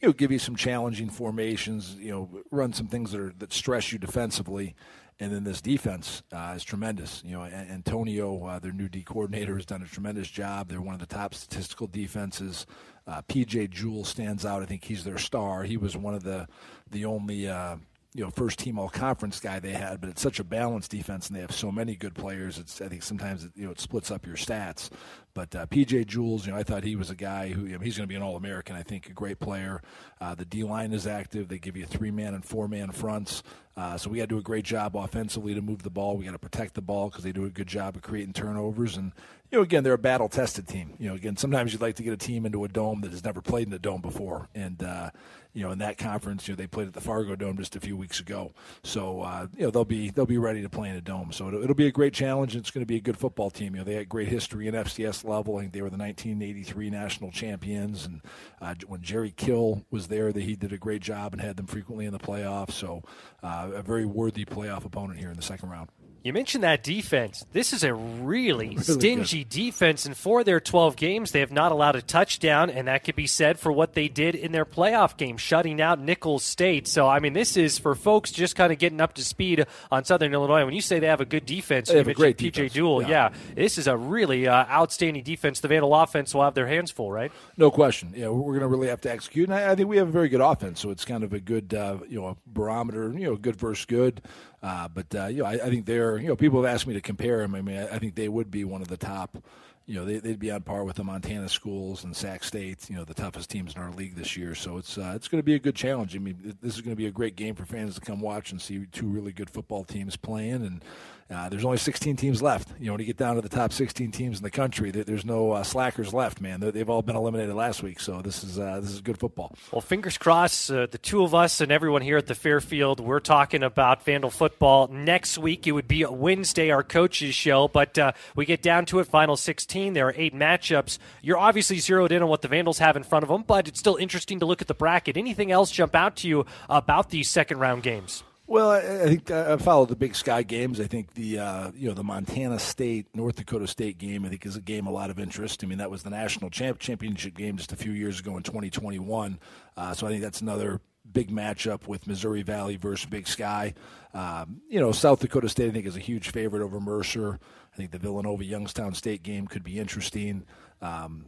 you 0.00 0.08
know 0.08 0.12
give 0.12 0.32
you 0.32 0.40
some 0.40 0.56
challenging 0.56 1.08
formations. 1.08 1.94
You 1.94 2.10
know, 2.10 2.42
run 2.50 2.72
some 2.72 2.88
things 2.88 3.12
that 3.12 3.20
are 3.20 3.32
that 3.38 3.52
stress 3.52 3.92
you 3.92 4.00
defensively. 4.00 4.74
And 5.18 5.32
then 5.32 5.44
this 5.44 5.62
defense 5.62 6.22
uh, 6.30 6.52
is 6.54 6.62
tremendous. 6.62 7.22
You 7.24 7.32
know, 7.32 7.44
Antonio, 7.44 8.44
uh, 8.44 8.58
their 8.58 8.72
new 8.72 8.88
D 8.88 9.02
coordinator, 9.02 9.54
has 9.54 9.64
done 9.64 9.80
a 9.82 9.86
tremendous 9.86 10.28
job. 10.28 10.68
They're 10.68 10.82
one 10.82 10.92
of 10.92 11.00
the 11.00 11.06
top 11.06 11.32
statistical 11.32 11.86
defenses. 11.86 12.66
Uh, 13.06 13.22
PJ 13.22 13.70
Jules 13.70 14.08
stands 14.08 14.44
out. 14.44 14.62
I 14.62 14.66
think 14.66 14.84
he's 14.84 15.04
their 15.04 15.16
star. 15.16 15.62
He 15.62 15.78
was 15.78 15.96
one 15.96 16.14
of 16.14 16.22
the 16.22 16.46
the 16.90 17.06
only 17.06 17.48
uh, 17.48 17.76
you 18.16 18.24
know 18.24 18.30
first 18.30 18.58
team 18.58 18.78
all 18.78 18.88
conference 18.88 19.40
guy 19.40 19.60
they 19.60 19.72
had, 19.72 20.00
but 20.00 20.08
it's 20.08 20.22
such 20.22 20.40
a 20.40 20.44
balanced 20.44 20.90
defense 20.90 21.28
and 21.28 21.36
they 21.36 21.40
have 21.40 21.52
so 21.52 21.70
many 21.70 21.94
good 21.94 22.14
players. 22.14 22.58
It's 22.58 22.80
I 22.80 22.88
think 22.88 23.02
sometimes 23.02 23.44
it, 23.44 23.52
you 23.54 23.66
know 23.66 23.72
it 23.72 23.80
splits 23.80 24.10
up 24.10 24.26
your 24.26 24.36
stats. 24.36 24.90
But 25.34 25.54
uh, 25.54 25.66
PJ 25.66 26.06
Jules, 26.06 26.46
you 26.46 26.52
know, 26.52 26.58
I 26.58 26.62
thought 26.62 26.82
he 26.82 26.96
was 26.96 27.10
a 27.10 27.14
guy 27.14 27.50
who 27.50 27.66
you 27.66 27.74
know, 27.74 27.80
he's 27.80 27.98
going 27.98 28.08
to 28.08 28.08
be 28.08 28.14
an 28.14 28.22
All 28.22 28.36
American. 28.36 28.74
I 28.74 28.82
think 28.82 29.10
a 29.10 29.12
great 29.12 29.38
player. 29.38 29.82
Uh, 30.18 30.34
the 30.34 30.46
D 30.46 30.62
line 30.62 30.94
is 30.94 31.06
active. 31.06 31.48
They 31.48 31.58
give 31.58 31.76
you 31.76 31.84
three 31.84 32.10
man 32.10 32.32
and 32.32 32.42
four 32.42 32.68
man 32.68 32.90
fronts. 32.90 33.42
Uh, 33.76 33.98
so 33.98 34.08
we 34.08 34.16
got 34.16 34.22
to 34.22 34.28
do 34.28 34.38
a 34.38 34.42
great 34.42 34.64
job 34.64 34.96
offensively 34.96 35.52
to 35.54 35.60
move 35.60 35.82
the 35.82 35.90
ball. 35.90 36.16
We 36.16 36.24
got 36.24 36.32
to 36.32 36.38
protect 36.38 36.72
the 36.72 36.80
ball 36.80 37.10
because 37.10 37.22
they 37.22 37.32
do 37.32 37.44
a 37.44 37.50
good 37.50 37.66
job 37.66 37.96
of 37.96 38.00
creating 38.00 38.32
turnovers. 38.32 38.96
And 38.96 39.12
you 39.50 39.58
know, 39.58 39.62
again, 39.62 39.84
they're 39.84 39.92
a 39.92 39.98
battle 39.98 40.30
tested 40.30 40.66
team. 40.66 40.94
You 40.98 41.10
know, 41.10 41.14
again, 41.14 41.36
sometimes 41.36 41.74
you'd 41.74 41.82
like 41.82 41.96
to 41.96 42.02
get 42.02 42.14
a 42.14 42.16
team 42.16 42.46
into 42.46 42.64
a 42.64 42.68
dome 42.68 43.02
that 43.02 43.10
has 43.10 43.22
never 43.22 43.42
played 43.42 43.66
in 43.66 43.74
a 43.74 43.78
dome 43.78 44.00
before, 44.00 44.48
and 44.54 44.82
uh, 44.82 45.10
you 45.56 45.62
know, 45.62 45.72
in 45.72 45.78
that 45.78 45.96
conference, 45.96 46.46
you 46.46 46.52
know, 46.52 46.56
they 46.56 46.66
played 46.66 46.86
at 46.86 46.92
the 46.92 47.00
Fargodome 47.00 47.56
just 47.56 47.76
a 47.76 47.80
few 47.80 47.96
weeks 47.96 48.20
ago. 48.20 48.52
So 48.84 49.22
uh, 49.22 49.46
you 49.56 49.64
know, 49.64 49.70
they'll 49.70 49.86
be 49.86 50.10
they'll 50.10 50.26
be 50.26 50.36
ready 50.36 50.60
to 50.60 50.68
play 50.68 50.90
in 50.90 50.96
a 50.96 51.00
dome. 51.00 51.32
So 51.32 51.48
it'll, 51.48 51.62
it'll 51.62 51.74
be 51.74 51.86
a 51.86 51.92
great 51.92 52.12
challenge. 52.12 52.54
And 52.54 52.62
it's 52.62 52.70
going 52.70 52.82
to 52.82 52.86
be 52.86 52.96
a 52.96 53.00
good 53.00 53.16
football 53.16 53.48
team. 53.48 53.74
You 53.74 53.78
know, 53.78 53.84
they 53.84 53.94
had 53.94 54.06
great 54.06 54.28
history 54.28 54.68
in 54.68 54.74
FCS 54.74 55.24
level. 55.24 55.56
I 55.56 55.60
think 55.62 55.72
they 55.72 55.80
were 55.80 55.88
the 55.88 55.96
1983 55.96 56.90
national 56.90 57.30
champions, 57.30 58.04
and 58.04 58.20
uh, 58.60 58.74
when 58.86 59.00
Jerry 59.00 59.32
Kill 59.34 59.82
was 59.90 60.08
there, 60.08 60.30
that 60.30 60.42
he 60.42 60.56
did 60.56 60.74
a 60.74 60.78
great 60.78 61.00
job 61.00 61.32
and 61.32 61.40
had 61.40 61.56
them 61.56 61.66
frequently 61.66 62.04
in 62.04 62.12
the 62.12 62.18
playoffs. 62.18 62.72
So 62.72 63.02
uh, 63.42 63.70
a 63.74 63.82
very 63.82 64.04
worthy 64.04 64.44
playoff 64.44 64.84
opponent 64.84 65.18
here 65.18 65.30
in 65.30 65.36
the 65.36 65.42
second 65.42 65.70
round. 65.70 65.88
You 66.26 66.32
mentioned 66.32 66.64
that 66.64 66.82
defense. 66.82 67.46
This 67.52 67.72
is 67.72 67.84
a 67.84 67.94
really, 67.94 68.70
really 68.70 68.82
stingy 68.82 69.44
good. 69.44 69.48
defense, 69.48 70.06
and 70.06 70.16
for 70.16 70.42
their 70.42 70.58
12 70.58 70.96
games, 70.96 71.30
they 71.30 71.38
have 71.38 71.52
not 71.52 71.70
allowed 71.70 71.94
a 71.94 72.02
touchdown, 72.02 72.68
and 72.68 72.88
that 72.88 73.04
could 73.04 73.14
be 73.14 73.28
said 73.28 73.60
for 73.60 73.70
what 73.70 73.94
they 73.94 74.08
did 74.08 74.34
in 74.34 74.50
their 74.50 74.64
playoff 74.64 75.16
game, 75.16 75.36
shutting 75.36 75.80
out 75.80 76.00
Nicholls 76.00 76.42
State. 76.42 76.88
So, 76.88 77.06
I 77.06 77.20
mean, 77.20 77.32
this 77.32 77.56
is 77.56 77.78
for 77.78 77.94
folks 77.94 78.32
just 78.32 78.56
kind 78.56 78.72
of 78.72 78.80
getting 78.80 79.00
up 79.00 79.14
to 79.14 79.24
speed 79.24 79.66
on 79.92 80.04
Southern 80.04 80.34
Illinois. 80.34 80.64
When 80.64 80.74
you 80.74 80.80
say 80.80 80.98
they 80.98 81.06
have 81.06 81.20
a 81.20 81.24
good 81.24 81.46
defense, 81.46 81.90
they 81.90 81.98
have 81.98 82.08
a 82.08 82.14
great 82.14 82.36
PJ. 82.36 82.72
Jules. 82.72 83.04
Yeah. 83.04 83.30
yeah. 83.30 83.54
this 83.54 83.78
is 83.78 83.86
a 83.86 83.96
really 83.96 84.48
uh, 84.48 84.66
outstanding 84.66 85.22
defense. 85.22 85.60
The 85.60 85.68
Vandal 85.68 85.94
offense 85.94 86.34
will 86.34 86.42
have 86.42 86.54
their 86.54 86.66
hands 86.66 86.90
full, 86.90 87.12
right? 87.12 87.30
No 87.56 87.70
question. 87.70 88.12
Yeah, 88.16 88.30
we're 88.30 88.58
going 88.58 88.62
to 88.62 88.66
really 88.66 88.88
have 88.88 89.00
to 89.02 89.12
execute, 89.12 89.48
and 89.48 89.54
I, 89.54 89.70
I, 89.70 89.74
think 89.76 89.88
we 89.88 89.98
have 89.98 90.08
a 90.08 90.10
very 90.10 90.28
good 90.28 90.40
offense, 90.40 90.80
so 90.80 90.90
it's 90.90 91.04
kind 91.04 91.22
of 91.22 91.32
a 91.32 91.38
good, 91.38 91.72
uh, 91.72 91.98
you 92.08 92.20
know, 92.20 92.36
barometer. 92.48 93.12
You 93.12 93.26
know, 93.26 93.36
good 93.36 93.54
versus 93.54 93.84
good. 93.84 94.22
Uh, 94.66 94.88
but 94.88 95.14
uh, 95.14 95.26
you 95.26 95.44
know, 95.44 95.48
I, 95.48 95.52
I, 95.52 95.70
think 95.70 95.86
they're 95.86 96.18
you 96.18 96.26
know 96.26 96.34
people 96.34 96.60
have 96.60 96.74
asked 96.74 96.88
me 96.88 96.94
to 96.94 97.00
compare 97.00 97.38
them. 97.38 97.54
I 97.54 97.62
mean, 97.62 97.76
I, 97.76 97.94
I 97.94 97.98
think 98.00 98.16
they 98.16 98.28
would 98.28 98.50
be 98.50 98.64
one 98.64 98.82
of 98.82 98.88
the 98.88 98.96
top. 98.96 99.38
You 99.86 99.94
know, 99.94 100.04
they, 100.04 100.18
would 100.18 100.40
be 100.40 100.50
on 100.50 100.62
par 100.62 100.82
with 100.82 100.96
the 100.96 101.04
Montana 101.04 101.48
schools 101.48 102.02
and 102.02 102.16
Sac 102.16 102.42
State. 102.42 102.90
You 102.90 102.96
know, 102.96 103.04
the 103.04 103.14
toughest 103.14 103.48
teams 103.48 103.76
in 103.76 103.80
our 103.80 103.92
league 103.92 104.16
this 104.16 104.36
year. 104.36 104.56
So 104.56 104.76
it's 104.76 104.98
uh, 104.98 105.12
it's 105.14 105.28
going 105.28 105.38
to 105.38 105.44
be 105.44 105.54
a 105.54 105.60
good 105.60 105.76
challenge. 105.76 106.16
I 106.16 106.18
mean, 106.18 106.56
this 106.60 106.74
is 106.74 106.80
going 106.80 106.90
to 106.90 106.96
be 106.96 107.06
a 107.06 107.12
great 107.12 107.36
game 107.36 107.54
for 107.54 107.64
fans 107.64 107.94
to 107.94 108.00
come 108.00 108.20
watch 108.20 108.50
and 108.50 108.60
see 108.60 108.86
two 108.90 109.06
really 109.06 109.30
good 109.30 109.48
football 109.48 109.84
teams 109.84 110.16
playing 110.16 110.66
and 110.66 110.84
uh, 111.28 111.48
there's 111.48 111.64
only 111.64 111.76
16 111.76 112.14
teams 112.16 112.40
left. 112.40 112.68
You 112.78 112.86
know, 112.86 112.92
when 112.92 113.00
you 113.00 113.06
get 113.06 113.16
down 113.16 113.34
to 113.34 113.42
the 113.42 113.48
top 113.48 113.72
16 113.72 114.12
teams 114.12 114.38
in 114.38 114.44
the 114.44 114.50
country, 114.50 114.92
there's 114.92 115.24
no 115.24 115.52
uh, 115.52 115.64
slackers 115.64 116.14
left, 116.14 116.40
man. 116.40 116.60
They've 116.60 116.88
all 116.88 117.02
been 117.02 117.16
eliminated 117.16 117.54
last 117.54 117.82
week, 117.82 117.98
so 117.98 118.22
this 118.22 118.44
is 118.44 118.60
uh, 118.60 118.78
this 118.80 118.92
is 118.92 119.00
good 119.00 119.18
football. 119.18 119.52
Well, 119.72 119.80
fingers 119.80 120.18
crossed. 120.18 120.70
Uh, 120.70 120.86
the 120.86 120.98
two 120.98 121.24
of 121.24 121.34
us 121.34 121.60
and 121.60 121.72
everyone 121.72 122.02
here 122.02 122.16
at 122.16 122.26
the 122.26 122.36
Fairfield, 122.36 123.00
we're 123.00 123.18
talking 123.18 123.64
about 123.64 124.04
Vandal 124.04 124.30
football 124.30 124.86
next 124.86 125.36
week. 125.36 125.66
It 125.66 125.72
would 125.72 125.88
be 125.88 126.04
Wednesday, 126.04 126.70
our 126.70 126.84
coaches 126.84 127.34
show, 127.34 127.66
but 127.66 127.98
uh, 127.98 128.12
we 128.36 128.46
get 128.46 128.62
down 128.62 128.86
to 128.86 129.00
it. 129.00 129.08
Final 129.08 129.36
16. 129.36 129.94
There 129.94 130.06
are 130.06 130.14
eight 130.16 130.34
matchups. 130.34 130.98
You're 131.22 131.38
obviously 131.38 131.78
zeroed 131.78 132.12
in 132.12 132.22
on 132.22 132.28
what 132.28 132.42
the 132.42 132.48
Vandals 132.48 132.78
have 132.78 132.96
in 132.96 133.02
front 133.02 133.24
of 133.24 133.28
them, 133.28 133.42
but 133.44 133.66
it's 133.66 133.80
still 133.80 133.96
interesting 133.96 134.38
to 134.40 134.46
look 134.46 134.62
at 134.62 134.68
the 134.68 134.74
bracket. 134.74 135.16
Anything 135.16 135.50
else 135.50 135.72
jump 135.72 135.96
out 135.96 136.14
to 136.16 136.28
you 136.28 136.46
about 136.68 137.10
these 137.10 137.28
second 137.28 137.58
round 137.58 137.82
games? 137.82 138.22
Well, 138.48 138.70
I, 138.70 138.80
think 139.08 139.30
I 139.30 139.56
follow 139.56 139.86
the 139.86 139.96
Big 139.96 140.14
Sky 140.14 140.42
games. 140.44 140.80
I 140.80 140.86
think 140.86 141.14
the 141.14 141.40
uh, 141.40 141.70
you 141.74 141.88
know 141.88 141.94
the 141.94 142.04
Montana 142.04 142.60
State 142.60 143.08
North 143.12 143.36
Dakota 143.36 143.66
State 143.66 143.98
game. 143.98 144.24
I 144.24 144.28
think 144.28 144.46
is 144.46 144.56
a 144.56 144.60
game 144.60 144.86
a 144.86 144.92
lot 144.92 145.10
of 145.10 145.18
interest. 145.18 145.64
I 145.64 145.66
mean 145.66 145.78
that 145.78 145.90
was 145.90 146.04
the 146.04 146.10
national 146.10 146.50
champ- 146.50 146.78
championship 146.78 147.36
game 147.36 147.56
just 147.56 147.72
a 147.72 147.76
few 147.76 147.90
years 147.90 148.20
ago 148.20 148.36
in 148.36 148.44
2021. 148.44 149.40
Uh, 149.76 149.94
so 149.94 150.06
I 150.06 150.10
think 150.10 150.22
that's 150.22 150.40
another 150.40 150.80
big 151.12 151.30
matchup 151.30 151.88
with 151.88 152.06
Missouri 152.06 152.42
Valley 152.42 152.76
versus 152.76 153.06
Big 153.06 153.26
Sky. 153.26 153.74
Um, 154.14 154.60
you 154.68 154.78
know 154.78 154.92
South 154.92 155.18
Dakota 155.20 155.48
State 155.48 155.70
I 155.70 155.72
think 155.72 155.86
is 155.86 155.96
a 155.96 156.00
huge 156.00 156.30
favorite 156.30 156.62
over 156.62 156.78
Mercer. 156.78 157.40
I 157.72 157.76
think 157.76 157.90
the 157.90 157.98
Villanova 157.98 158.44
Youngstown 158.44 158.94
State 158.94 159.24
game 159.24 159.48
could 159.48 159.64
be 159.64 159.80
interesting. 159.80 160.44
Um, 160.80 161.26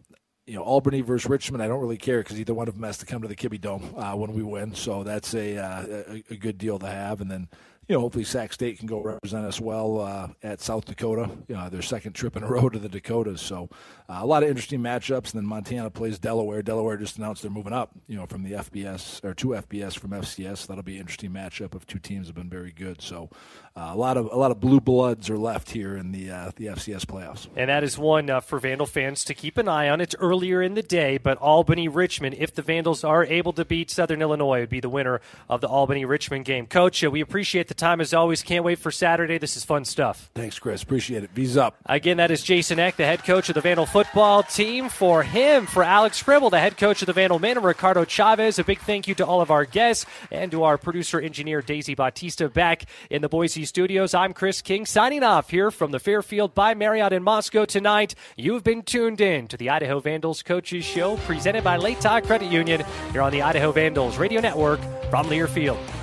you 0.49 0.55
know 0.55 0.62
Albany 0.62 1.03
versus 1.03 1.28
Richmond. 1.28 1.62
I 1.62 1.68
don't 1.68 1.80
really 1.80 1.99
care 1.99 2.20
because 2.20 2.40
either 2.40 2.55
one 2.55 2.68
of 2.68 2.74
them 2.74 2.82
has 2.84 2.99
to 2.99 3.07
come 3.07 3.22
to 3.22 3.28
the 3.28 3.36
Kibbie 3.36 3.61
Dome 3.61 3.94
uh, 3.96 4.14
when 4.14 4.32
we 4.32 4.42
win, 4.42 4.74
so 4.74 5.05
that's 5.05 5.34
a, 5.34 5.59
uh, 5.59 5.84
a, 6.09 6.24
a 6.30 6.36
good 6.36 6.57
deal 6.57 6.78
to 6.78 6.86
have. 6.86 7.20
And 7.20 7.30
then 7.30 7.49
you 7.88 7.94
know, 7.94 8.01
hopefully 8.01 8.24
Sac 8.24 8.53
State 8.53 8.78
can 8.78 8.86
go 8.86 9.01
represent 9.01 9.46
us 9.46 9.61
well 9.61 10.01
uh, 10.01 10.28
at 10.42 10.61
South 10.61 10.84
Dakota. 10.84 11.30
You 11.49 11.57
know, 11.57 11.68
their 11.68 11.82
second 11.82 12.12
trip 12.12 12.36
in 12.36 12.42
a 12.42 12.46
row 12.46 12.68
to 12.68 12.78
the 12.78 12.88
Dakotas. 12.88 13.40
So 13.40 13.68
uh, 14.09 14.20
a 14.20 14.26
lot 14.26 14.42
of 14.42 14.48
interesting 14.48 14.80
matchups. 14.80 15.32
And 15.32 15.42
then 15.42 15.46
Montana 15.46 15.90
plays 15.90 16.18
Delaware. 16.18 16.62
Delaware 16.62 16.96
just 16.96 17.18
announced 17.18 17.42
they're 17.42 17.50
moving 17.50 17.72
up. 17.72 17.90
You 18.06 18.16
know, 18.16 18.26
from 18.26 18.42
the 18.42 18.52
FBS 18.52 19.22
or 19.24 19.34
two 19.34 19.48
FBS 19.48 19.98
from 19.98 20.11
FCS. 20.11 20.66
That'll 20.66 20.82
be 20.82 20.94
an 20.94 21.00
interesting 21.00 21.30
matchup 21.30 21.74
of 21.74 21.86
two 21.86 21.98
teams 21.98 22.26
have 22.26 22.36
been 22.36 22.48
very 22.48 22.72
good. 22.72 23.02
So 23.02 23.30
uh, 23.76 23.90
a 23.92 23.96
lot 23.96 24.16
of 24.16 24.26
a 24.32 24.36
lot 24.36 24.50
of 24.50 24.61
blue 24.61 24.80
bloods 24.80 25.30
are 25.30 25.38
left 25.38 25.70
here 25.70 25.96
in 25.96 26.11
the 26.12 26.30
uh, 26.30 26.50
the 26.56 26.66
FCS 26.66 27.04
playoffs. 27.04 27.48
And 27.56 27.68
that 27.68 27.84
is 27.84 27.98
one 27.98 28.28
uh, 28.30 28.40
for 28.40 28.59
Vandal 28.59 28.86
fans 28.86 29.24
to 29.24 29.34
keep 29.34 29.56
an 29.59 29.68
eye 29.68 29.88
on. 29.88 30.00
It's 30.00 30.16
earlier 30.18 30.62
in 30.62 30.74
the 30.74 30.82
day, 30.82 31.18
but 31.18 31.38
Albany 31.38 31.86
Richmond. 31.86 32.34
If 32.38 32.54
the 32.54 32.62
Vandals 32.62 33.04
are 33.04 33.24
able 33.24 33.52
to 33.52 33.64
beat 33.64 33.90
Southern 33.90 34.22
Illinois, 34.22 34.61
would 34.61 34.68
be 34.68 34.80
the 34.80 34.88
winner 34.88 35.20
of 35.48 35.61
the 35.61 35.68
Albany 35.68 36.04
Richmond 36.04 36.44
game. 36.44 36.66
Coach, 36.66 37.04
uh, 37.04 37.11
we 37.11 37.20
appreciate 37.20 37.68
the 37.68 37.74
time 37.74 38.00
as 38.00 38.12
always. 38.14 38.42
Can't 38.42 38.64
wait 38.64 38.78
for 38.78 38.90
Saturday. 38.90 39.38
This 39.38 39.56
is 39.56 39.64
fun 39.64 39.84
stuff. 39.84 40.30
Thanks, 40.34 40.59
Chris. 40.59 40.82
Appreciate 40.82 41.22
it. 41.22 41.30
V's 41.34 41.56
up. 41.56 41.76
Again, 41.86 42.16
that 42.16 42.30
is 42.30 42.42
Jason 42.42 42.78
Eck, 42.78 42.96
the 42.96 43.04
head 43.04 43.22
coach 43.22 43.48
of 43.48 43.54
the 43.54 43.61
Vandal 43.61 43.86
football 44.05 44.44
team. 44.44 44.88
For 44.88 45.24
him, 45.24 45.66
for 45.66 45.82
Alex 45.82 46.22
Pribble, 46.22 46.51
the 46.51 46.61
head 46.61 46.76
coach 46.76 47.03
of 47.03 47.07
the 47.07 47.12
Vandal 47.12 47.40
men, 47.40 47.57
and 47.57 47.66
Ricardo 47.66 48.05
Chavez, 48.05 48.61
a 48.61 48.62
big 48.62 48.78
thank 48.78 49.09
you 49.09 49.14
to 49.16 49.26
all 49.26 49.40
of 49.40 49.51
our 49.51 49.64
guests 49.64 50.07
and 50.30 50.53
to 50.53 50.62
our 50.62 50.78
producer 50.78 51.20
engineer 51.20 51.62
Daisy 51.62 51.96
Bautista 51.96 52.49
back 52.49 52.84
in 53.11 53.22
the 53.22 53.28
Boise 53.28 53.64
studios. 53.64 54.14
I'm 54.14 54.34
Chris 54.34 54.62
King 54.62 54.86
signing 54.86 55.24
off 55.24 55.51
here 55.51 55.72
from 55.72 55.90
the 55.90 55.99
Fairfield 55.99 56.55
by 56.55 56.74
Marriott 56.74 57.12
in 57.12 57.24
Moscow 57.24 57.64
tonight. 57.64 58.14
You've 58.36 58.62
been 58.62 58.82
tuned 58.82 59.20
in 59.20 59.49
to 59.49 59.57
the 59.57 59.70
Idaho 59.70 59.99
Vandals 59.99 60.44
Coaches 60.44 60.84
Show 60.84 61.16
presented 61.18 61.64
by 61.64 61.76
Latah 61.76 62.24
Credit 62.24 62.53
Union 62.53 62.84
here 63.11 63.22
on 63.22 63.32
the 63.32 63.42
Idaho 63.42 63.72
Vandals 63.72 64.16
Radio 64.16 64.40
Network 64.40 64.80
from 65.11 65.26
Learfield. 65.26 65.97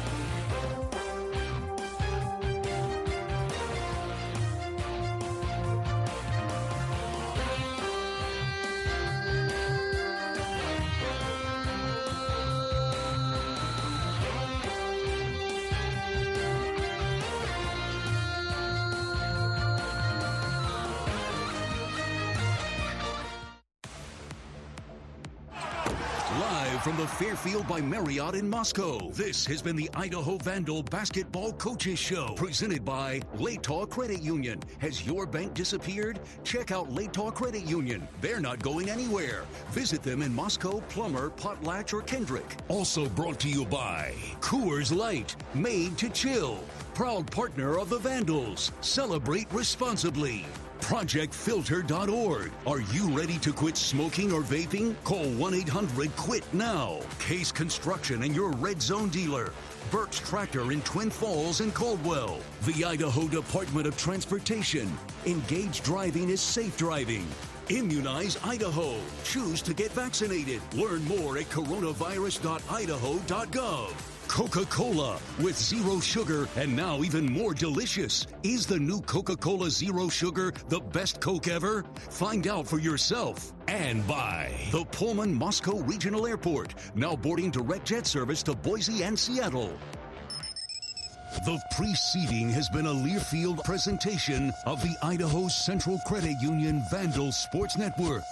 From 26.86 26.97
the 26.97 27.07
Fairfield 27.07 27.67
by 27.67 27.81
Marriott 27.81 28.36
in 28.36 28.47
Moscow, 28.47 29.09
this 29.09 29.43
has 29.47 29.59
been 29.59 29.75
the 29.75 29.89
Idaho 29.95 30.38
Vandal 30.38 30.83
Basketball 30.83 31.51
Coaches 31.53 31.97
Show, 31.97 32.36
presented 32.36 32.86
by 32.86 33.21
Latah 33.38 33.89
Credit 33.89 34.21
Union. 34.21 34.59
Has 34.77 35.03
your 35.03 35.25
bank 35.25 35.55
disappeared? 35.55 36.19
Check 36.43 36.69
out 36.69 36.93
Latah 36.93 37.33
Credit 37.33 37.65
Union. 37.65 38.07
They're 38.21 38.39
not 38.39 38.61
going 38.61 38.91
anywhere. 38.91 39.45
Visit 39.71 40.03
them 40.03 40.21
in 40.21 40.31
Moscow, 40.31 40.79
Plummer, 40.89 41.31
Potlatch, 41.31 41.91
or 41.91 42.03
Kendrick. 42.03 42.55
Also 42.67 43.09
brought 43.09 43.39
to 43.39 43.49
you 43.49 43.65
by 43.65 44.13
Coors 44.39 44.95
Light, 44.95 45.36
made 45.55 45.97
to 45.97 46.07
chill. 46.09 46.63
Proud 46.93 47.31
partner 47.31 47.79
of 47.79 47.89
the 47.89 47.97
Vandals. 47.97 48.71
Celebrate 48.81 49.51
responsibly. 49.51 50.45
ProjectFilter.org. 50.86 52.51
Are 52.67 52.79
you 52.79 53.09
ready 53.17 53.39
to 53.39 53.51
quit 53.51 53.75
smoking 53.75 54.31
or 54.31 54.43
vaping? 54.43 54.95
Call 55.03 55.25
1 55.31 55.55
800 55.55 56.15
QUIT 56.15 56.43
now. 56.53 56.99
Case 57.17 57.51
Construction 57.51 58.21
and 58.21 58.36
your 58.36 58.51
Red 58.51 58.83
Zone 58.83 59.09
dealer. 59.09 59.51
Burks 59.89 60.19
Tractor 60.19 60.71
in 60.71 60.83
Twin 60.83 61.09
Falls 61.09 61.61
and 61.61 61.73
Caldwell. 61.73 62.39
The 62.67 62.86
Idaho 62.86 63.27
Department 63.27 63.88
of 63.88 63.97
Transportation. 63.97 64.95
Engaged 65.25 65.83
driving 65.83 66.29
is 66.29 66.39
safe 66.39 66.77
driving. 66.77 67.25
Immunize 67.69 68.38
Idaho. 68.43 68.99
Choose 69.23 69.63
to 69.63 69.73
get 69.73 69.91
vaccinated. 69.91 70.61
Learn 70.75 71.03
more 71.05 71.39
at 71.39 71.45
coronavirus.idaho.gov. 71.45 74.14
Coca 74.28 74.65
Cola 74.65 75.19
with 75.39 75.57
zero 75.57 75.99
sugar 75.99 76.47
and 76.55 76.76
now 76.76 77.03
even 77.03 77.26
more 77.32 77.53
delicious. 77.53 78.28
Is 78.43 78.65
the 78.65 78.80
new 78.80 79.01
Coca 79.01 79.36
Cola 79.36 79.69
Zero 79.69 80.09
Sugar 80.09 80.51
the 80.67 80.80
best 80.80 81.21
Coke 81.21 81.47
ever? 81.47 81.86
Find 82.09 82.47
out 82.47 82.67
for 82.67 82.80
yourself. 82.80 83.53
And 83.67 84.05
by 84.07 84.51
the 84.71 84.86
Pullman 84.86 85.34
Moscow 85.34 85.80
Regional 85.80 86.28
Airport, 86.28 86.76
now 86.95 87.15
boarding 87.15 87.51
direct 87.51 87.86
jet 87.86 88.05
service 88.05 88.43
to 88.43 88.53
Boise 88.53 89.03
and 89.03 89.17
Seattle. 89.17 89.78
The 91.45 91.59
preceding 91.76 92.49
has 92.49 92.69
been 92.69 92.86
a 92.86 92.93
Learfield 92.93 93.63
presentation 93.63 94.53
of 94.65 94.82
the 94.82 94.95
Idaho 95.03 95.47
Central 95.47 95.99
Credit 96.05 96.36
Union 96.41 96.82
Vandal 96.89 97.32
Sports 97.32 97.78
Network. 97.78 98.23